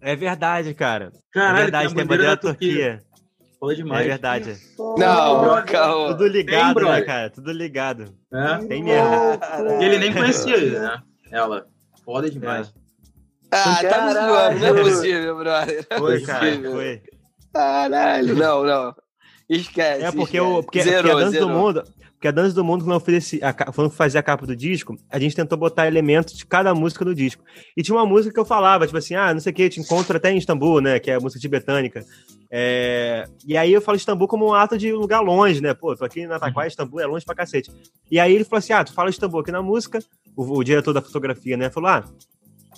É 0.00 0.16
verdade, 0.16 0.72
cara. 0.74 1.12
Caralho, 1.32 1.58
é 1.58 1.62
verdade, 1.62 1.88
tem 1.88 1.94
tem 1.94 2.02
a 2.02 2.04
a 2.04 2.06
bandeira 2.06 2.22
bandeira 2.24 2.24
da 2.24 2.34
da 2.34 2.40
Turquia. 2.40 2.90
Turquia. 2.98 3.13
Foda 3.64 3.72
É 3.72 3.76
demais. 3.76 4.06
verdade. 4.06 4.56
Não, 4.78 5.64
calma. 5.64 6.08
Tudo 6.08 6.26
ligado, 6.26 6.80
né, 6.80 7.02
cara? 7.02 7.30
Tudo 7.30 7.52
ligado. 7.52 8.14
É. 8.32 8.58
Tem 8.66 8.82
mesmo. 8.82 9.38
Caralho. 9.38 9.82
E 9.82 9.84
ele 9.84 9.98
nem 9.98 10.12
conhecia, 10.12 10.80
né? 10.80 11.02
Ela. 11.30 11.66
Foda 12.04 12.30
demais. 12.30 12.72
Ah, 13.50 13.78
tá 13.82 14.04
me 14.06 14.12
zoando, 14.12 14.58
não 14.58 14.66
é 14.66 14.82
possível, 14.82 15.36
brother. 15.36 15.86
Não 15.90 15.96
é 15.96 16.00
Foi, 16.00 16.20
cara, 16.22 16.60
foi. 16.70 17.02
Caralho, 17.52 18.34
não, 18.34 18.64
não. 18.64 18.94
Esquece. 19.48 20.02
É 20.04 20.10
porque, 20.10 20.36
esquece. 20.38 20.40
o, 20.40 20.62
porque, 20.62 20.82
Zerou, 20.82 21.02
porque 21.02 21.10
a 21.12 21.14
Dança 21.14 21.30
zerou. 21.30 21.48
do 21.48 21.54
Mundo. 21.54 21.84
Porque 22.24 22.28
a 22.28 22.42
Dança 22.42 22.54
do 22.54 22.64
Mundo, 22.64 22.86
quando 22.86 23.08
esse, 23.10 23.38
a, 23.44 23.52
quando 23.52 23.90
fazia 23.90 24.18
a 24.18 24.22
capa 24.22 24.46
do 24.46 24.56
disco, 24.56 24.96
a 25.10 25.18
gente 25.18 25.36
tentou 25.36 25.58
botar 25.58 25.86
elementos 25.86 26.32
de 26.32 26.46
cada 26.46 26.74
música 26.74 27.04
do 27.04 27.14
disco. 27.14 27.44
E 27.76 27.82
tinha 27.82 27.94
uma 27.94 28.06
música 28.06 28.32
que 28.32 28.40
eu 28.40 28.46
falava, 28.46 28.86
tipo 28.86 28.96
assim, 28.96 29.14
ah, 29.14 29.34
não 29.34 29.40
sei 29.40 29.52
o 29.52 29.54
que, 29.54 29.68
te 29.68 29.78
encontro 29.78 30.16
até 30.16 30.32
em 30.32 30.38
Istambul, 30.38 30.80
né? 30.80 30.98
Que 30.98 31.10
é 31.10 31.16
a 31.16 31.20
música 31.20 31.38
tibetânica. 31.38 32.02
É, 32.50 33.28
E 33.46 33.58
aí 33.58 33.70
eu 33.70 33.82
falo 33.82 33.98
Istambul 33.98 34.26
como 34.26 34.46
um 34.46 34.54
ato 34.54 34.78
de 34.78 34.90
lugar 34.90 35.20
longe, 35.20 35.60
né? 35.60 35.74
Pô, 35.74 35.94
tô 35.94 36.02
aqui 36.02 36.26
na 36.26 36.38
Taquara, 36.38 36.66
Istambul 36.66 36.98
é 36.98 37.04
longe 37.04 37.26
pra 37.26 37.34
cacete. 37.34 37.70
E 38.10 38.18
aí 38.18 38.34
ele 38.34 38.44
falou 38.44 38.60
assim: 38.60 38.72
ah, 38.72 38.82
tu 38.82 38.94
fala 38.94 39.10
Istambul 39.10 39.40
aqui 39.40 39.52
na 39.52 39.60
música, 39.60 39.98
o, 40.34 40.60
o 40.60 40.64
diretor 40.64 40.94
da 40.94 41.02
fotografia, 41.02 41.58
né? 41.58 41.68
Falou: 41.68 41.90
ah, 41.90 42.04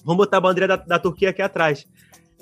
vamos 0.04 0.16
botar 0.16 0.38
a 0.38 0.40
bandeira 0.40 0.66
da, 0.66 0.74
da 0.74 0.98
Turquia 0.98 1.30
aqui 1.30 1.40
atrás. 1.40 1.86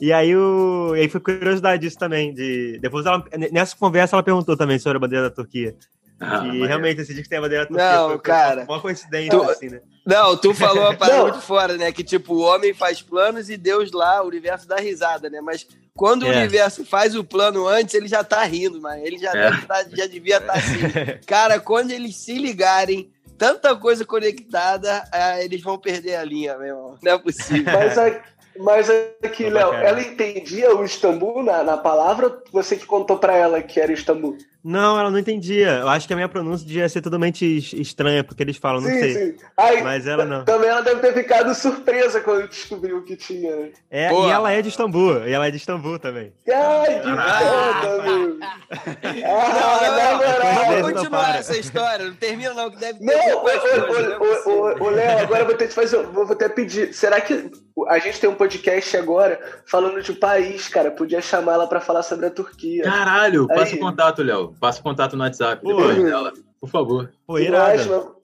E 0.00 0.10
aí, 0.10 0.34
o... 0.34 0.96
e 0.96 1.00
aí 1.00 1.08
foi 1.10 1.20
curiosidade 1.20 1.82
disso 1.82 1.98
também. 1.98 2.32
De... 2.32 2.78
Depois 2.78 3.04
ela, 3.04 3.22
nessa 3.52 3.76
conversa 3.76 4.16
ela 4.16 4.22
perguntou 4.22 4.56
também 4.56 4.78
sobre 4.78 4.96
a 4.96 5.00
bandeira 5.00 5.28
da 5.28 5.34
Turquia. 5.34 5.76
Ah, 6.20 6.46
e 6.46 6.64
realmente 6.66 7.00
esse 7.00 7.12
disco 7.12 7.28
tem 7.28 7.38
a 7.38 7.40
bandeira 7.42 7.64
da 7.64 7.68
Turquia. 7.68 7.92
Não, 7.92 8.08
foi, 8.10 8.18
cara. 8.20 8.64
Uma 8.68 8.80
coincidência, 8.80 9.30
Tu- 9.30 9.42
assim, 9.50 9.68
né? 9.68 9.80
Não, 10.06 10.36
tu 10.36 10.54
falou 10.54 10.84
uma 10.84 10.94
parada 10.96 11.18
Não. 11.18 11.28
muito 11.28 11.40
fora, 11.40 11.76
né? 11.76 11.90
Que 11.92 12.04
tipo, 12.04 12.34
o 12.34 12.40
homem 12.40 12.72
faz 12.72 13.02
planos 13.02 13.50
e 13.50 13.56
Deus 13.56 13.90
lá, 13.92 14.22
o 14.22 14.26
universo 14.28 14.66
dá 14.68 14.76
risada, 14.76 15.28
né? 15.28 15.40
Mas 15.40 15.66
quando 15.94 16.22
o 16.24 16.32
É. 16.32 16.36
universo 16.38 16.84
faz 16.84 17.14
o 17.16 17.24
plano 17.24 17.66
antes, 17.66 17.94
ele 17.94 18.08
já 18.08 18.22
tá 18.24 18.42
rindo, 18.44 18.80
mas 18.80 19.02
ele 19.02 19.18
já, 19.18 19.32
É. 19.32 19.50
tá- 19.66 19.84
já 19.92 20.06
devia 20.06 20.38
estar 20.38 20.52
assim. 20.54 20.78
Cara, 21.26 21.58
quando 21.60 21.90
eles 21.90 22.16
se 22.16 22.38
ligarem, 22.38 23.10
tanta 23.36 23.74
coisa 23.76 24.04
conectada, 24.04 25.04
ah, 25.12 25.42
eles 25.42 25.60
vão 25.62 25.76
perder 25.78 26.16
a 26.16 26.24
linha, 26.24 26.56
meu 26.56 26.66
irmão. 26.68 26.98
Não 27.02 27.12
é 27.12 27.18
possível. 27.18 27.72
Mas, 27.72 27.98
a- 27.98 28.22
mas 28.58 28.88
aqui, 29.22 29.44
Tô 29.44 29.50
Léo, 29.50 29.72
ela 29.74 30.00
entendia 30.00 30.74
o 30.74 30.84
Istambul 30.84 31.42
na, 31.42 31.62
na 31.62 31.76
palavra? 31.76 32.26
ou 32.28 32.42
Você 32.52 32.76
que 32.76 32.86
contou 32.86 33.18
pra 33.18 33.36
ela 33.36 33.62
que 33.62 33.80
era 33.80 33.92
Istambul? 33.92 34.36
Não, 34.66 34.98
ela 34.98 35.10
não 35.10 35.18
entendia. 35.18 35.72
Eu 35.80 35.88
acho 35.90 36.06
que 36.06 36.14
a 36.14 36.16
minha 36.16 36.28
pronúncia 36.28 36.66
devia 36.66 36.88
ser 36.88 37.02
totalmente 37.02 37.44
es- 37.58 37.74
estranha, 37.74 38.24
porque 38.24 38.42
eles 38.42 38.56
falam, 38.56 38.80
não 38.80 38.88
sim, 38.88 38.98
sei. 38.98 39.12
sim. 39.12 39.36
Aí, 39.58 39.82
Mas 39.82 40.06
ela 40.06 40.24
não. 40.24 40.42
Também 40.46 40.70
ela 40.70 40.80
deve 40.80 41.00
ter 41.02 41.12
ficado 41.12 41.54
surpresa 41.54 42.22
quando 42.22 42.48
descobriu 42.48 43.02
que 43.04 43.14
tinha. 43.14 43.54
né? 43.54 43.68
É, 43.90 44.08
Pô. 44.08 44.26
e 44.26 44.30
ela 44.30 44.50
é 44.50 44.62
de 44.62 44.70
Istambul. 44.70 45.26
E 45.26 45.32
ela 45.32 45.46
é 45.46 45.50
de 45.50 45.58
Istambul 45.58 45.98
também. 45.98 46.32
Ai, 46.48 47.00
que 47.00 47.08
Ah. 47.08 47.80
foda, 47.82 48.02
meu. 48.04 48.38
Ah, 48.40 49.50
não, 49.52 49.90
não, 49.90 50.16
moral. 50.16 50.54
vamos 50.54 50.80
Não 50.82 50.92
continuar 50.94 51.24
para. 51.26 51.38
essa 51.38 51.58
história. 51.58 52.06
Não 52.06 52.14
termina, 52.14 52.54
não, 52.54 52.70
que 52.70 52.76
deve 52.78 52.98
ter 53.00 53.04
Não, 53.04 53.12
é 53.12 53.36
ô, 53.36 54.90
Léo, 54.90 55.18
agora 55.20 55.40
eu 55.42 55.46
vou 55.46 55.54
ter 55.56 55.68
que 55.68 55.74
fazer. 55.74 56.02
Vou 56.06 56.24
até 56.24 56.48
pedir. 56.48 56.94
Será 56.94 57.20
que 57.20 57.50
a 57.88 57.98
gente 57.98 58.20
tem 58.20 58.30
um 58.30 58.34
podcast 58.36 58.96
agora 58.96 59.40
falando 59.66 60.00
de 60.02 60.12
um 60.12 60.14
país, 60.14 60.68
cara? 60.68 60.90
Podia 60.90 61.20
chamar 61.20 61.54
ela 61.54 61.66
pra 61.66 61.80
falar 61.80 62.02
sobre 62.02 62.26
a 62.26 62.30
Turquia. 62.30 62.84
Caralho, 62.84 63.46
passa 63.48 63.72
Aí. 63.72 63.76
o 63.76 63.80
contato, 63.80 64.22
Léo. 64.22 64.54
Passa 64.60 64.80
o 64.80 64.82
contato 64.82 65.16
no 65.16 65.24
WhatsApp 65.24 65.60
Pô. 65.62 65.68
depois 65.74 66.02
dela. 66.04 66.32
Por 66.60 66.68
favor. 66.70 67.12
Pô, 67.26 67.38
Eu 67.38 67.44
irada. 67.46 67.72
acho, 67.74 68.16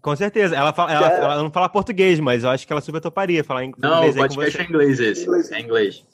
Com 0.00 0.16
certeza. 0.16 0.56
Ela, 0.56 0.72
fala, 0.72 0.92
ela, 0.92 1.08
ela 1.10 1.42
não 1.42 1.50
fala 1.50 1.68
português, 1.68 2.18
mas 2.18 2.44
eu 2.44 2.50
acho 2.50 2.66
que 2.66 2.72
ela 2.72 2.80
super 2.80 3.00
toparia 3.00 3.44
falar 3.44 3.64
em 3.64 3.72
Não, 3.78 3.98
inglês 4.08 4.16
o 4.16 4.18
podcast 4.20 4.52
você. 4.56 4.62
é 4.62 4.64
inglês 4.66 5.00
esse. 5.00 5.22
Inglês. 5.24 5.52
É 5.52 5.60
inglês. 5.60 6.04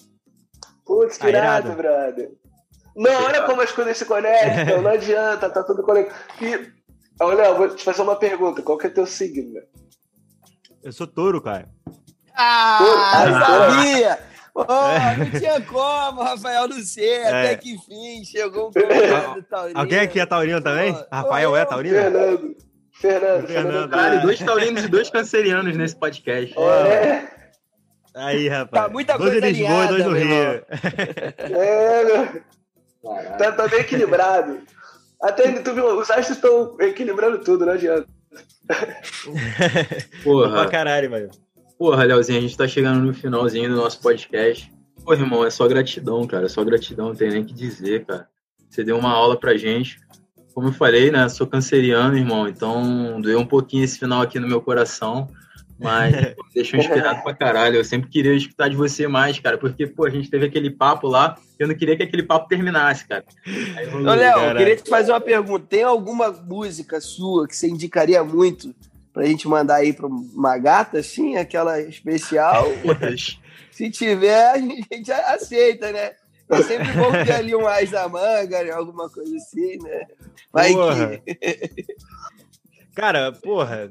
Putz, 0.85 1.17
que 1.19 1.27
Ah, 1.27 1.29
irado, 1.31 1.69
irado. 1.69 1.77
brother. 1.83 2.31
Não, 2.97 3.25
olha 3.25 3.43
como 3.43 3.61
as 3.61 3.71
coisas 3.71 3.97
se 3.97 4.05
conectam, 4.05 4.83
não 4.83 4.91
adianta, 4.91 5.49
tá 5.49 5.63
tudo 5.63 5.85
conectado. 5.85 6.19
E, 6.43 6.73
ó, 7.21 7.29
Léo, 7.29 7.57
vou 7.57 7.69
te 7.77 7.85
fazer 7.85 8.03
uma 8.03 8.17
pergunta: 8.17 8.61
qual 8.63 8.77
que 8.77 8.89
é 8.89 8.91
teu 8.91 9.07
signo? 9.07 9.61
Eu 10.83 10.93
sou 10.93 11.07
touro, 11.07 11.41
cara. 11.41 11.69
Ah, 12.39 12.79
Ah. 12.81 13.47
sabia! 13.47 14.19
Oh, 14.61 14.65
não 14.65 15.39
tinha 15.39 15.61
como, 15.61 16.21
Rafael, 16.21 16.67
não 16.67 16.81
sei. 16.81 17.23
Até 17.23 17.53
É. 17.53 17.57
que 17.57 17.75
enfim, 17.75 18.25
chegou 18.25 18.71
um 18.71 18.73
convidado 18.75 19.41
taurino. 19.45 19.79
Alguém 19.79 20.01
aqui 20.01 20.19
é 20.19 20.27
taurino 20.27 20.61
também? 20.61 20.93
Pô. 20.95 21.05
Rafael 21.13 21.55
é 21.57 21.65
taurino? 21.65 21.95
Fernando. 21.95 22.57
Fernando, 22.93 23.47
Fernando. 23.47 23.47
Fernando. 23.47 23.91
Caralho, 23.91 24.23
dois 24.23 24.39
taurinos 24.41 24.83
e 24.83 24.89
dois 24.89 25.11
cancerianos 25.11 25.77
nesse 25.77 25.95
podcast. 25.95 26.53
É, 26.59 27.29
Aí, 28.17 28.49
rapaz. 28.49 28.83
Tá 28.85 28.89
muita 28.91 29.17
dois 29.17 29.31
coisa 29.31 29.47
em 29.49 29.53
Lisboa 29.53 29.85
e 29.85 29.89
dois 29.89 30.07
alinhada, 30.07 30.67
Rio. 30.73 31.57
é, 31.57 32.05
meu. 32.05 32.43
Tá, 33.39 33.53
tá 33.53 33.69
bem 33.69 33.79
equilibrado. 33.79 34.59
Até 35.23 35.53
tu 35.61 35.73
viu, 35.73 35.87
os 36.01 36.11
astros 36.11 36.31
estão 36.37 36.77
equilibrando 36.81 37.39
tudo, 37.45 37.65
não 37.65 37.75
adianta. 37.75 38.09
Pra 38.69 40.23
Porra, 40.25 40.69
caralho, 40.69 41.11
mano. 41.11 41.29
Porra, 41.79 42.05
Léozinho, 42.05 42.39
a 42.39 42.43
gente 42.43 42.57
tá 42.57 42.67
chegando 42.67 43.01
no 43.01 43.15
finalzinho 43.15 43.71
do 43.71 43.77
nosso 43.77 44.01
podcast. 44.01 44.71
Pô, 45.05 45.15
irmão, 45.15 45.47
é 45.47 45.51
só 45.51 45.67
gratidão, 45.69 46.27
cara. 46.27 46.47
É 46.47 46.49
só 46.49 46.65
gratidão, 46.65 47.09
não 47.09 47.15
tem 47.15 47.31
nem 47.31 47.43
o 47.43 47.47
que 47.47 47.55
dizer, 47.55 48.05
cara. 48.05 48.29
Você 48.69 48.83
deu 48.83 48.99
uma 48.99 49.11
aula 49.11 49.39
pra 49.39 49.57
gente. 49.57 50.01
Como 50.53 50.69
eu 50.69 50.73
falei, 50.73 51.11
né? 51.11 51.29
Sou 51.29 51.47
canceriano, 51.47 52.19
irmão, 52.19 52.49
então 52.49 53.21
doeu 53.21 53.39
um 53.39 53.47
pouquinho 53.47 53.85
esse 53.85 53.99
final 53.99 54.21
aqui 54.21 54.41
no 54.41 54.49
meu 54.49 54.61
coração. 54.61 55.29
Mas 55.79 56.13
pô, 56.35 56.45
me 56.45 56.53
deixou 56.53 56.81
inspirado 56.81 57.23
pra 57.23 57.33
caralho. 57.33 57.77
Eu 57.77 57.85
sempre 57.85 58.11
queria 58.11 58.35
escutar 58.35 58.69
de 58.69 58.75
você 58.75 59.07
mais, 59.07 59.39
cara, 59.39 59.57
porque, 59.57 59.87
pô, 59.87 60.05
a 60.05 60.11
gente 60.11 60.29
teve 60.29 60.47
aquele 60.47 60.71
papo 60.71 61.07
lá, 61.07 61.39
eu 61.59 61.69
não 61.69 61.77
queria 61.77 61.97
que 61.97 62.03
aquele 62.03 62.25
papo 62.25 62.49
terminasse, 62.49 63.07
cara. 63.07 63.25
Aí. 63.77 63.95
Ô, 63.95 64.15
Léo, 64.15 64.41
eu 64.41 64.57
queria 64.57 64.77
te 64.77 64.91
fazer 64.91 65.13
uma 65.13 65.21
pergunta. 65.21 65.65
Tem 65.69 65.85
alguma 65.85 66.33
música 66.33 67.01
sua 67.01 67.47
que 67.47 67.57
você 67.57 67.69
indicaria 67.69 68.23
muito 68.25 68.75
pra 69.19 69.27
gente 69.27 69.49
mandar 69.49 69.77
aí 69.77 69.93
pra 69.93 70.07
uma 70.07 70.57
gata, 70.59 71.01
assim, 71.01 71.37
aquela 71.37 71.81
especial? 71.81 72.67
Se 73.73 73.91
tiver, 73.91 74.51
a 74.53 74.59
gente 74.59 75.11
aceita, 75.11 75.91
né? 75.91 76.13
É 76.49 76.63
sempre 76.63 76.93
bom 76.93 77.11
ter 77.11 77.33
ali 77.33 77.53
um 77.53 77.67
ás 77.67 77.91
da 77.91 78.09
manga, 78.09 78.63
né? 78.63 78.71
alguma 78.71 79.11
coisa 79.11 79.35
assim, 79.37 79.77
né? 79.83 80.07
Vai 80.53 80.73
porra. 80.73 81.19
que. 81.19 81.85
Cara, 82.95 83.33
porra, 83.33 83.91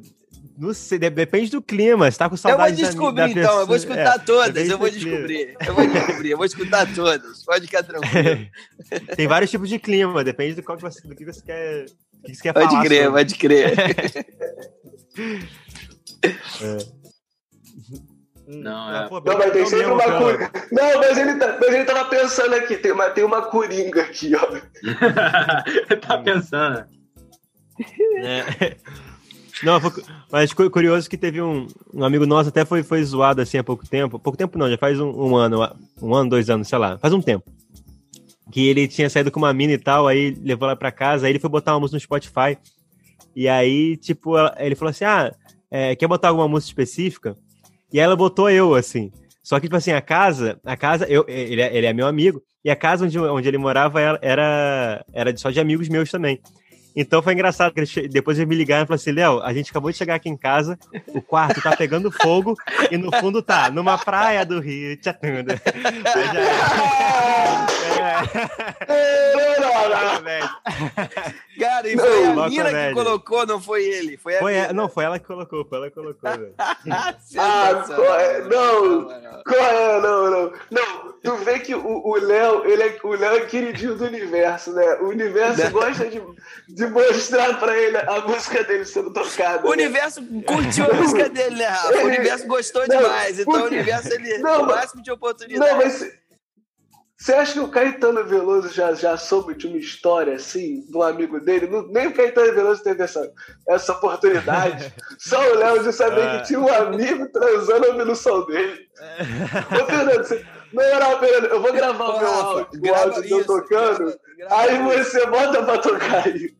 não 0.57 0.73
sei, 0.73 0.97
depende 0.97 1.51
do 1.51 1.61
clima. 1.61 2.09
Você 2.09 2.17
tá 2.17 2.29
com 2.29 2.37
saudade 2.37 2.81
Eu 2.81 2.87
vou 2.87 2.87
descobrir, 2.87 3.15
da, 3.15 3.25
da 3.25 3.41
então. 3.41 3.59
Eu 3.59 3.67
vou 3.67 3.75
escutar 3.75 4.15
é, 4.15 4.19
todas. 4.19 4.69
Eu 4.69 4.77
vou 4.77 4.89
descobrir. 4.89 5.57
Eu 5.67 5.75
vou 5.75 5.87
descobrir. 5.87 6.31
Eu 6.31 6.37
vou 6.37 6.45
escutar 6.45 6.95
todas. 6.95 7.43
Pode 7.43 7.65
ficar 7.65 7.83
tranquilo. 7.83 8.47
Tem 9.15 9.27
vários 9.27 9.51
tipos 9.51 9.67
de 9.67 9.77
clima. 9.77 10.23
Depende 10.23 10.55
do, 10.55 10.63
qual 10.63 10.77
que 10.77 10.83
você, 10.83 11.05
do 11.05 11.15
que 11.15 11.25
você 11.25 11.41
quer, 11.41 11.85
que 12.23 12.33
você 12.33 12.41
quer 12.41 12.53
pode 12.53 12.67
falar. 12.67 12.79
Pode 12.79 12.87
crer, 12.89 13.11
pode 13.11 13.35
crer. 13.37 14.76
É. 16.61 16.77
Não, 18.47 18.95
é. 18.95 19.09
Não, 19.09 19.37
mas 19.37 19.51
tem 19.51 19.65
sempre 19.65 19.85
uma 19.87 20.17
coringa. 20.17 20.51
Não, 20.71 20.99
mas 20.99 21.17
ele, 21.17 21.35
tá, 21.35 21.57
mas 21.59 21.73
ele 21.73 21.83
tava 21.83 22.05
pensando 22.05 22.53
aqui, 22.55 22.77
tem 22.77 22.93
uma, 22.93 23.09
tem 23.09 23.23
uma 23.25 23.41
coringa 23.41 24.01
aqui, 24.01 24.31
ó. 24.35 24.39
tá 26.07 26.17
pensando. 26.19 26.85
É. 28.23 28.77
Não, 29.63 29.79
mas 30.31 30.53
curioso 30.53 31.09
que 31.09 31.17
teve 31.17 31.41
um, 31.41 31.67
um 31.93 32.03
amigo 32.03 32.25
nosso, 32.25 32.49
até 32.49 32.63
foi, 32.63 32.83
foi 32.83 33.03
zoado 33.03 33.41
assim 33.41 33.57
há 33.57 33.63
pouco 33.63 33.87
tempo. 33.87 34.19
Pouco 34.19 34.37
tempo 34.37 34.57
não, 34.57 34.69
já 34.69 34.77
faz 34.77 34.99
um, 34.99 35.09
um 35.09 35.35
ano, 35.35 35.59
um 36.01 36.13
ano, 36.15 36.29
dois 36.29 36.49
anos, 36.49 36.67
sei 36.67 36.77
lá, 36.77 36.97
faz 36.97 37.13
um 37.13 37.21
tempo. 37.21 37.51
Que 38.49 38.67
ele 38.67 38.87
tinha 38.87 39.09
saído 39.09 39.29
com 39.29 39.39
uma 39.39 39.53
mina 39.53 39.73
e 39.73 39.77
tal, 39.77 40.07
aí 40.07 40.37
levou 40.41 40.67
ela 40.67 40.75
pra 40.75 40.91
casa, 40.91 41.25
aí 41.25 41.33
ele 41.33 41.39
foi 41.39 41.49
botar 41.49 41.73
uma 41.73 41.81
música 41.81 41.97
no 41.97 42.01
Spotify. 42.01 42.57
E 43.37 43.47
aí, 43.47 43.95
tipo, 43.97 44.33
ele 44.57 44.73
falou 44.73 44.89
assim: 44.89 45.05
ah, 45.05 45.31
é, 45.69 45.95
quer 45.95 46.07
botar 46.07 46.29
alguma 46.29 46.47
música 46.47 46.71
específica? 46.71 47.37
E 47.93 47.99
ela 47.99 48.15
botou 48.15 48.49
eu, 48.49 48.73
assim. 48.73 49.11
Só 49.43 49.59
que, 49.59 49.67
tipo 49.67 49.75
assim, 49.75 49.91
a 49.91 50.01
casa, 50.01 50.59
a 50.65 50.75
casa, 50.75 51.05
eu, 51.05 51.23
ele, 51.27 51.61
é, 51.61 51.77
ele 51.77 51.85
é 51.85 51.93
meu 51.93 52.07
amigo, 52.07 52.41
e 52.65 52.71
a 52.71 52.75
casa 52.75 53.05
onde, 53.05 53.19
onde 53.19 53.47
ele 53.47 53.59
morava 53.59 54.01
era, 54.01 55.05
era 55.13 55.37
só 55.37 55.51
de 55.51 55.59
amigos 55.59 55.87
meus 55.87 56.09
também. 56.09 56.41
Então 56.99 57.21
foi 57.21 57.33
engraçado 57.33 57.71
que 57.71 57.79
eles, 57.79 57.93
depois 58.09 58.39
eles 58.39 58.49
me 58.49 58.55
ligaram 58.55 58.83
e 58.83 58.87
falaram 58.87 58.99
assim: 58.99 59.11
Léo, 59.11 59.39
a 59.43 59.53
gente 59.53 59.69
acabou 59.69 59.91
de 59.91 59.97
chegar 59.97 60.15
aqui 60.15 60.29
em 60.29 60.35
casa, 60.35 60.79
o 61.09 61.21
quarto 61.21 61.61
tá 61.61 61.77
pegando 61.77 62.11
fogo 62.11 62.55
e 62.89 62.97
no 62.97 63.15
fundo 63.17 63.39
tá 63.39 63.69
numa 63.69 63.99
praia 63.99 64.43
do 64.43 64.59
Rio, 64.59 64.97
Tchatunda. 64.97 65.61
Cara, 71.59 71.87
e 71.87 71.97
foi 71.97 72.23
não, 72.27 72.43
a 72.43 72.49
mina 72.49 72.69
que 72.69 72.93
colocou, 72.93 73.45
não 73.45 73.59
foi 73.59 73.83
ele. 73.85 74.17
Foi, 74.17 74.33
foi 74.35 74.55
ela, 74.55 74.73
não, 74.73 74.87
foi 74.87 75.05
ela 75.05 75.19
que 75.19 75.25
colocou, 75.25 75.65
foi 75.65 75.77
ela 75.77 75.89
que 75.89 75.95
colocou. 75.95 76.29
ah, 76.59 77.15
é? 78.19 78.41
não, 78.41 79.05
qual 79.43 79.59
é? 79.59 80.01
Não, 80.01 80.31
não. 80.31 80.53
Não, 80.69 81.13
tu 81.23 81.35
vê 81.37 81.59
que 81.59 81.73
o 81.73 82.15
Léo, 82.15 82.65
ele 82.65 82.83
é, 82.83 82.99
o 83.03 83.09
Léo 83.09 83.37
é 83.37 83.45
queridinho 83.45 83.95
do 83.95 84.05
universo, 84.05 84.73
né? 84.73 84.97
O 85.01 85.07
universo 85.07 85.63
não. 85.63 85.71
gosta 85.71 86.07
de, 86.07 86.21
de 86.67 86.86
mostrar 86.89 87.59
pra 87.59 87.77
ele 87.77 87.97
a 87.97 88.21
música 88.21 88.63
dele 88.63 88.85
sendo 88.85 89.11
tocada. 89.11 89.65
O 89.67 89.75
né? 89.75 89.83
universo 89.83 90.21
curtiu 90.45 90.85
a 90.85 90.93
música 90.93 91.29
dele, 91.29 91.55
né, 91.55 91.65
Rafa? 91.65 91.97
O 91.97 92.05
universo 92.05 92.47
gostou 92.47 92.87
não, 92.87 92.97
demais. 92.97 93.39
Então 93.39 93.53
porque... 93.53 93.63
o 93.63 93.67
universo, 93.67 94.13
ele 94.13 94.37
não, 94.39 94.63
o 94.63 94.65
máximo 94.67 95.01
de 95.01 95.11
oportunidade. 95.11 95.71
Não, 95.71 95.77
mas 95.77 96.11
você 97.19 97.33
acha 97.33 97.53
que 97.53 97.59
o 97.59 97.69
Caetano 97.69 98.23
Veloso 98.25 98.69
já, 98.69 98.93
já 98.93 99.17
soube 99.17 99.55
de 99.55 99.65
uma 99.65 99.77
história 99.77 100.35
assim, 100.35 100.85
um 100.93 101.01
amigo 101.01 101.39
dele? 101.39 101.65
Não, 101.65 101.87
nem 101.87 102.07
o 102.07 102.13
Caetano 102.13 102.53
Veloso 102.53 102.83
teve 102.83 103.01
essa, 103.03 103.31
essa 103.67 103.93
oportunidade. 103.93 104.93
Só 105.17 105.41
o 105.51 105.55
Léo 105.55 105.83
de 105.83 105.91
saber 105.91 106.37
que 106.37 106.47
tinha 106.47 106.59
um 106.59 106.71
amigo 106.71 107.27
transando 107.29 107.87
ouvindo 107.87 108.11
o 108.11 108.15
som 108.15 108.45
dele. 108.45 108.87
Ô, 109.81 109.85
Fernando, 109.87 110.23
você, 110.23 110.45
não, 110.71 110.99
não, 110.99 111.19
Fernando, 111.19 111.45
eu 111.45 111.59
vou 111.59 111.73
gravar 111.73 112.05
o 112.05 112.19
meu 112.19 112.27
áudio, 112.27 112.81
o 112.83 112.95
áudio 112.95 113.25
eu 113.25 113.45
tocando, 113.45 114.19
grava, 114.37 114.67
grava 114.67 114.91
aí 114.91 115.03
você 115.03 115.25
bota 115.25 115.63
pra 115.63 115.77
tocar 115.79 116.27
aí. 116.27 116.55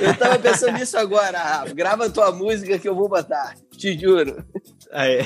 Eu 0.00 0.16
tava 0.16 0.38
pensando 0.38 0.78
nisso 0.78 0.96
agora, 0.96 1.38
Rafa. 1.38 1.74
Grava 1.74 2.10
tua 2.10 2.32
música 2.32 2.78
que 2.78 2.88
eu 2.88 2.94
vou 2.94 3.08
botar, 3.08 3.54
te 3.76 3.98
juro. 3.98 4.44
Aí. 4.92 5.18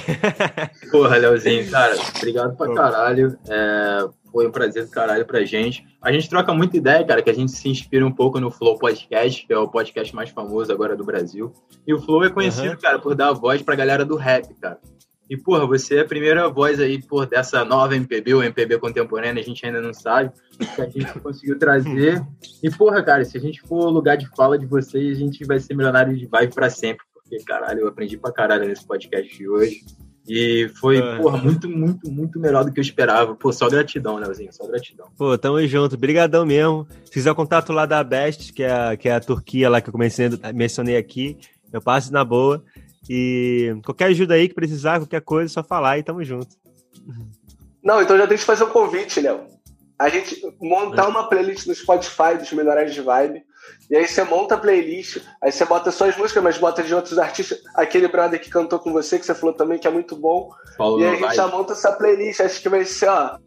Porra, 0.91 1.17
Leozinho, 1.17 1.71
cara, 1.71 1.95
obrigado 2.17 2.57
pra 2.57 2.75
caralho. 2.75 3.39
É, 3.49 4.09
foi 4.33 4.47
um 4.47 4.51
prazer 4.51 4.85
do 4.85 4.91
caralho 4.91 5.27
pra 5.27 5.45
gente. 5.45 5.85
A 6.01 6.11
gente 6.11 6.29
troca 6.29 6.55
muita 6.55 6.77
ideia, 6.77 7.05
cara, 7.05 7.23
que 7.23 7.31
a 7.31 7.35
gente 7.35 7.53
se 7.53 7.69
inspira 7.69 8.07
um 8.07 8.13
pouco 8.13 8.41
no 8.41 8.51
Flow 8.51 8.79
Podcast, 8.79 9.47
que 9.47 9.53
é 9.53 9.59
o 9.59 9.69
podcast 9.69 10.15
mais 10.15 10.31
famoso 10.31 10.73
agora 10.73 10.97
do 10.97 11.05
Brasil. 11.05 11.53
E 11.87 11.93
o 11.93 12.01
Flow 12.01 12.25
é 12.25 12.31
conhecido, 12.31 12.71
uhum. 12.71 12.81
cara, 12.81 12.99
por 12.99 13.15
dar 13.15 13.33
voz 13.33 13.61
pra 13.63 13.75
galera 13.75 14.05
do 14.05 14.17
rap, 14.17 14.53
cara. 14.55 14.79
E, 15.31 15.37
porra, 15.37 15.65
você 15.65 15.99
é 15.99 16.01
a 16.01 16.05
primeira 16.05 16.49
voz 16.49 16.81
aí, 16.81 17.01
por 17.01 17.25
dessa 17.25 17.65
nova 17.65 17.95
MPB 17.95 18.35
ou 18.35 18.43
MPB 18.43 18.81
contemporânea, 18.81 19.41
a 19.41 19.47
gente 19.47 19.65
ainda 19.65 19.81
não 19.81 19.95
sabe, 19.95 20.33
que 20.75 20.83
a 20.83 20.87
gente 20.87 21.07
conseguiu 21.23 21.57
trazer. 21.57 22.21
E, 22.61 22.69
porra, 22.69 23.01
cara, 23.01 23.25
se 23.25 23.39
a 23.39 23.41
gente 23.41 23.61
for 23.61 23.91
lugar 23.91 24.17
de 24.17 24.29
fala 24.31 24.59
de 24.59 24.67
vocês, 24.67 25.17
a 25.17 25.21
gente 25.21 25.45
vai 25.45 25.61
ser 25.61 25.77
milionário 25.77 26.17
de 26.17 26.27
vibe 26.27 26.53
pra 26.53 26.69
sempre, 26.69 27.07
porque, 27.15 27.39
caralho, 27.45 27.83
eu 27.83 27.87
aprendi 27.89 28.17
pra 28.19 28.33
caralho 28.33 28.67
nesse 28.67 28.85
podcast 28.85 29.33
de 29.33 29.49
hoje. 29.49 29.85
E 30.29 30.69
foi, 30.81 30.99
é. 30.99 31.17
porra, 31.17 31.39
muito, 31.39 31.69
muito, 31.69 32.11
muito 32.11 32.41
melhor 32.41 32.65
do 32.65 32.73
que 32.73 32.81
eu 32.81 32.83
esperava. 32.83 33.37
Pô, 33.37 33.53
só 33.53 33.69
gratidão, 33.69 34.17
Leozinho, 34.17 34.53
só 34.53 34.67
gratidão. 34.67 35.07
Pô, 35.17 35.39
tamo 35.39 35.65
junto, 35.65 35.97
brigadão 35.97 36.45
mesmo. 36.45 36.89
Se 37.05 37.13
quiser 37.13 37.31
o 37.31 37.37
contato 37.37 37.73
lá 37.73 37.87
da 37.87 38.03
Best, 38.03 38.53
que 38.53 38.65
é, 38.65 38.73
a, 38.73 38.97
que 38.97 39.09
é 39.09 39.13
a 39.13 39.21
Turquia 39.21 39.71
lá 39.71 39.81
que 39.81 39.89
eu 39.89 39.93
comecei, 39.93 40.29
mencionei 40.53 40.97
aqui, 40.97 41.39
eu 41.73 41.81
passo 41.81 42.13
na 42.13 42.25
boa. 42.25 42.65
E 43.13 43.75
qualquer 43.85 44.05
ajuda 44.05 44.35
aí 44.35 44.49
que 44.49 44.55
precisar, 44.55 45.01
qualquer 45.01 45.21
coisa, 45.21 45.51
é 45.51 45.53
só 45.53 45.65
falar 45.65 45.99
e 45.99 46.03
tamo 46.05 46.23
junto. 46.23 46.47
Não, 47.83 48.01
então 48.01 48.17
já 48.17 48.25
deixa 48.25 48.45
eu 48.45 48.47
fazer 48.47 48.63
um 48.63 48.71
convite, 48.71 49.21
Léo. 49.21 49.47
A 49.99 50.09
gente 50.09 50.41
montar 50.61 51.09
uma 51.09 51.29
playlist 51.29 51.67
no 51.67 51.75
Spotify 51.75 52.39
dos 52.39 52.53
melhores 52.53 52.95
de 52.95 53.01
vibe 53.01 53.43
e 53.91 53.97
aí 53.97 54.07
você 54.07 54.23
monta 54.23 54.55
a 54.55 54.59
playlist, 54.59 55.19
aí 55.43 55.51
você 55.51 55.65
bota 55.65 55.91
só 55.91 56.09
as 56.09 56.17
músicas, 56.17 56.41
mas 56.41 56.57
bota 56.57 56.85
de 56.85 56.95
outros 56.95 57.19
artistas. 57.19 57.61
Aquele 57.75 58.07
brother 58.07 58.41
que 58.41 58.49
cantou 58.49 58.79
com 58.79 58.93
você, 58.93 59.19
que 59.19 59.27
você 59.27 59.35
falou 59.35 59.57
também 59.57 59.81
que 59.81 59.89
é 59.89 59.91
muito 59.91 60.15
bom. 60.15 60.49
Paulo 60.79 61.01
e 61.01 61.05
aí 61.05 61.17
a 61.17 61.17
gente 61.17 61.35
já 61.35 61.49
monta 61.49 61.73
essa 61.73 61.91
playlist. 61.91 62.41
Acho 62.41 62.63
que 62.63 62.69
vai 62.69 62.85
ser, 62.85 63.09
ó. 63.09 63.39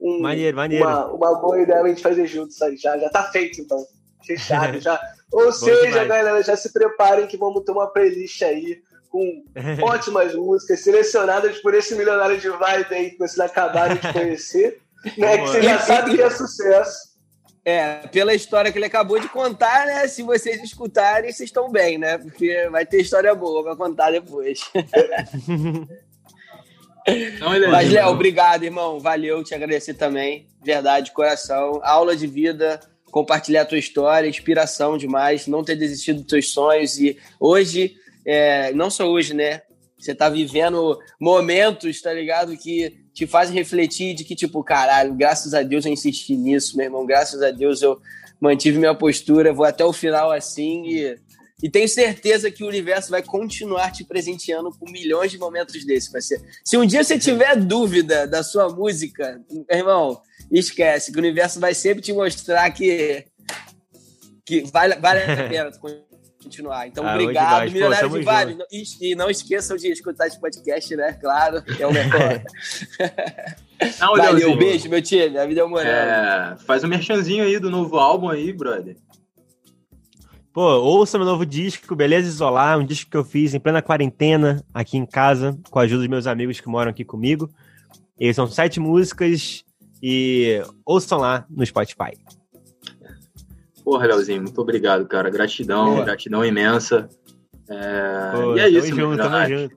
Um, 0.00 0.20
maneiro, 0.20 0.56
maneiro. 0.56 0.84
Uma, 0.84 1.06
uma 1.06 1.40
boa 1.40 1.60
ideia 1.60 1.82
a 1.82 1.88
gente 1.88 2.00
fazer 2.00 2.28
juntos 2.28 2.62
aí. 2.62 2.76
Já, 2.76 2.96
já 2.96 3.10
tá 3.10 3.24
feito, 3.24 3.60
então. 3.60 3.84
Fechado, 4.26 4.78
já. 4.82 5.00
Ou 5.32 5.52
seja, 5.52 5.86
demais. 5.86 6.08
galera, 6.08 6.42
já 6.42 6.56
se 6.56 6.72
preparem 6.72 7.26
que 7.26 7.36
vamos 7.36 7.64
ter 7.64 7.72
uma 7.72 7.88
playlist 7.88 8.42
aí 8.42 8.80
com 9.10 9.44
ótimas 9.82 10.34
músicas 10.34 10.80
selecionadas 10.80 11.60
por 11.60 11.74
esse 11.74 11.94
milionário 11.94 12.38
de 12.38 12.48
vibe 12.48 12.94
aí 12.94 13.10
que 13.10 13.18
vocês 13.18 13.38
acabaram 13.38 13.94
de 13.94 14.12
conhecer, 14.12 14.80
né? 15.16 15.38
Que 15.38 15.46
você 15.46 15.62
já 15.62 15.78
sabe 15.78 16.16
que 16.16 16.22
é 16.22 16.30
sucesso. 16.30 17.14
É, 17.66 18.06
pela 18.08 18.34
história 18.34 18.70
que 18.70 18.76
ele 18.76 18.84
acabou 18.84 19.18
de 19.18 19.28
contar, 19.28 19.86
né? 19.86 20.06
Se 20.06 20.22
vocês 20.22 20.62
escutarem, 20.62 21.32
vocês 21.32 21.48
estão 21.48 21.70
bem, 21.70 21.96
né? 21.96 22.18
Porque 22.18 22.68
vai 22.70 22.84
ter 22.84 23.00
história 23.00 23.34
boa 23.34 23.62
pra 23.62 23.74
contar 23.74 24.10
depois. 24.10 24.60
Então, 27.06 27.52
é 27.52 27.66
Mas, 27.68 27.90
Léo, 27.90 28.08
obrigado, 28.08 28.64
irmão. 28.64 28.98
Valeu, 28.98 29.44
te 29.44 29.54
agradecer 29.54 29.94
também. 29.94 30.46
Verdade, 30.62 31.12
coração. 31.12 31.80
Aula 31.82 32.16
de 32.16 32.26
vida, 32.26 32.80
compartilhar 33.14 33.62
a 33.62 33.64
tua 33.64 33.78
história, 33.78 34.26
inspiração 34.26 34.98
demais, 34.98 35.46
não 35.46 35.62
ter 35.62 35.76
desistido 35.76 36.16
dos 36.16 36.26
teus 36.26 36.50
sonhos. 36.50 36.98
E 36.98 37.16
hoje, 37.38 37.94
é, 38.26 38.72
não 38.72 38.90
só 38.90 39.08
hoje, 39.08 39.32
né? 39.32 39.62
Você 39.96 40.12
tá 40.12 40.28
vivendo 40.28 40.98
momentos, 41.20 42.02
tá 42.02 42.12
ligado? 42.12 42.56
Que 42.56 43.04
te 43.14 43.24
fazem 43.24 43.54
refletir 43.54 44.14
de 44.14 44.24
que, 44.24 44.34
tipo, 44.34 44.64
caralho, 44.64 45.14
graças 45.14 45.54
a 45.54 45.62
Deus 45.62 45.86
eu 45.86 45.92
insisti 45.92 46.36
nisso, 46.36 46.76
meu 46.76 46.86
irmão, 46.86 47.06
graças 47.06 47.40
a 47.40 47.52
Deus 47.52 47.82
eu 47.82 48.00
mantive 48.40 48.80
minha 48.80 48.96
postura, 48.96 49.52
vou 49.52 49.64
até 49.64 49.84
o 49.84 49.92
final 49.92 50.32
assim 50.32 50.84
e, 50.84 51.16
e 51.62 51.70
tenho 51.70 51.88
certeza 51.88 52.50
que 52.50 52.64
o 52.64 52.66
universo 52.66 53.10
vai 53.12 53.22
continuar 53.22 53.92
te 53.92 54.02
presenteando 54.02 54.72
com 54.72 54.90
milhões 54.90 55.30
de 55.30 55.38
momentos 55.38 55.84
desses, 55.84 56.10
parceiro. 56.10 56.42
Se 56.64 56.76
um 56.76 56.84
dia 56.84 57.04
você 57.04 57.16
tiver 57.16 57.54
dúvida 57.54 58.26
da 58.26 58.42
sua 58.42 58.68
música, 58.70 59.40
irmão, 59.70 60.20
esquece, 60.50 61.10
que 61.10 61.18
o 61.18 61.20
universo 61.20 61.60
vai 61.60 61.74
sempre 61.74 62.02
te 62.02 62.12
mostrar 62.12 62.70
que, 62.70 63.24
que 64.44 64.62
vale, 64.72 64.96
vale 64.96 65.22
a 65.22 65.36
pena 65.48 65.70
continuar. 66.44 66.86
Então, 66.86 67.06
ah, 67.06 67.14
obrigado, 67.14 67.70
Milionário 67.70 68.10
de 68.10 68.22
Vale. 68.22 68.58
E, 68.70 68.84
e, 69.00 69.14
não 69.14 69.30
esqueçam 69.30 69.76
de 69.76 69.88
escutar 69.88 70.26
esse 70.26 70.38
podcast, 70.38 70.94
né? 70.94 71.12
Claro, 71.14 71.62
que 71.62 71.82
é 71.82 71.86
o 71.86 71.92
melhor. 71.92 72.42
Não, 74.00 74.16
Valeu, 74.16 74.56
beijo, 74.56 74.88
meu 74.88 75.02
time. 75.02 75.36
A 75.36 75.46
vida 75.46 75.60
é 75.60 75.64
uma 75.64 75.82
é, 75.82 76.56
Faz 76.64 76.84
um 76.84 76.88
merchanzinho 76.88 77.44
aí 77.44 77.58
do 77.58 77.70
novo 77.70 77.98
álbum 77.98 78.28
aí, 78.28 78.52
brother. 78.52 78.96
Pô, 80.52 80.62
ouça 80.62 81.18
meu 81.18 81.26
novo 81.26 81.44
disco, 81.44 81.96
Beleza 81.96 82.28
Isolar, 82.28 82.78
um 82.78 82.86
disco 82.86 83.10
que 83.10 83.16
eu 83.16 83.24
fiz 83.24 83.52
em 83.52 83.58
plena 83.58 83.82
quarentena, 83.82 84.64
aqui 84.72 84.96
em 84.96 85.04
casa, 85.04 85.58
com 85.68 85.80
a 85.80 85.82
ajuda 85.82 86.02
dos 86.02 86.08
meus 86.08 86.28
amigos 86.28 86.60
que 86.60 86.68
moram 86.68 86.92
aqui 86.92 87.04
comigo. 87.04 87.50
E 88.18 88.32
são 88.32 88.46
sete 88.46 88.78
músicas 88.78 89.63
e 90.06 90.62
ouçam 90.84 91.16
lá 91.16 91.46
no 91.48 91.64
Spotify. 91.64 92.12
Porra, 93.82 94.06
Leozinho, 94.06 94.42
muito 94.42 94.60
obrigado, 94.60 95.06
cara. 95.08 95.30
Gratidão, 95.30 96.02
é. 96.02 96.04
gratidão 96.04 96.44
imensa. 96.44 97.08
É... 97.66 98.32
Pô, 98.34 98.54
e 98.54 98.60
é 98.60 98.68
isso, 98.68 98.88
junto, 98.88 99.22
junto. 99.48 99.76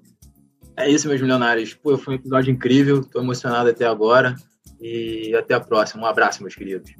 É 0.75 0.89
isso, 0.89 1.07
meus 1.07 1.21
milionários. 1.21 1.73
Pô, 1.73 1.97
foi 1.97 2.15
um 2.15 2.17
episódio 2.17 2.51
incrível, 2.51 3.05
tô 3.05 3.21
emocionado 3.21 3.69
até 3.69 3.85
agora. 3.85 4.35
E 4.81 5.33
até 5.33 5.53
a 5.53 5.61
próxima. 5.61 6.03
Um 6.03 6.05
abraço, 6.05 6.41
meus 6.41 6.55
queridos. 6.55 6.91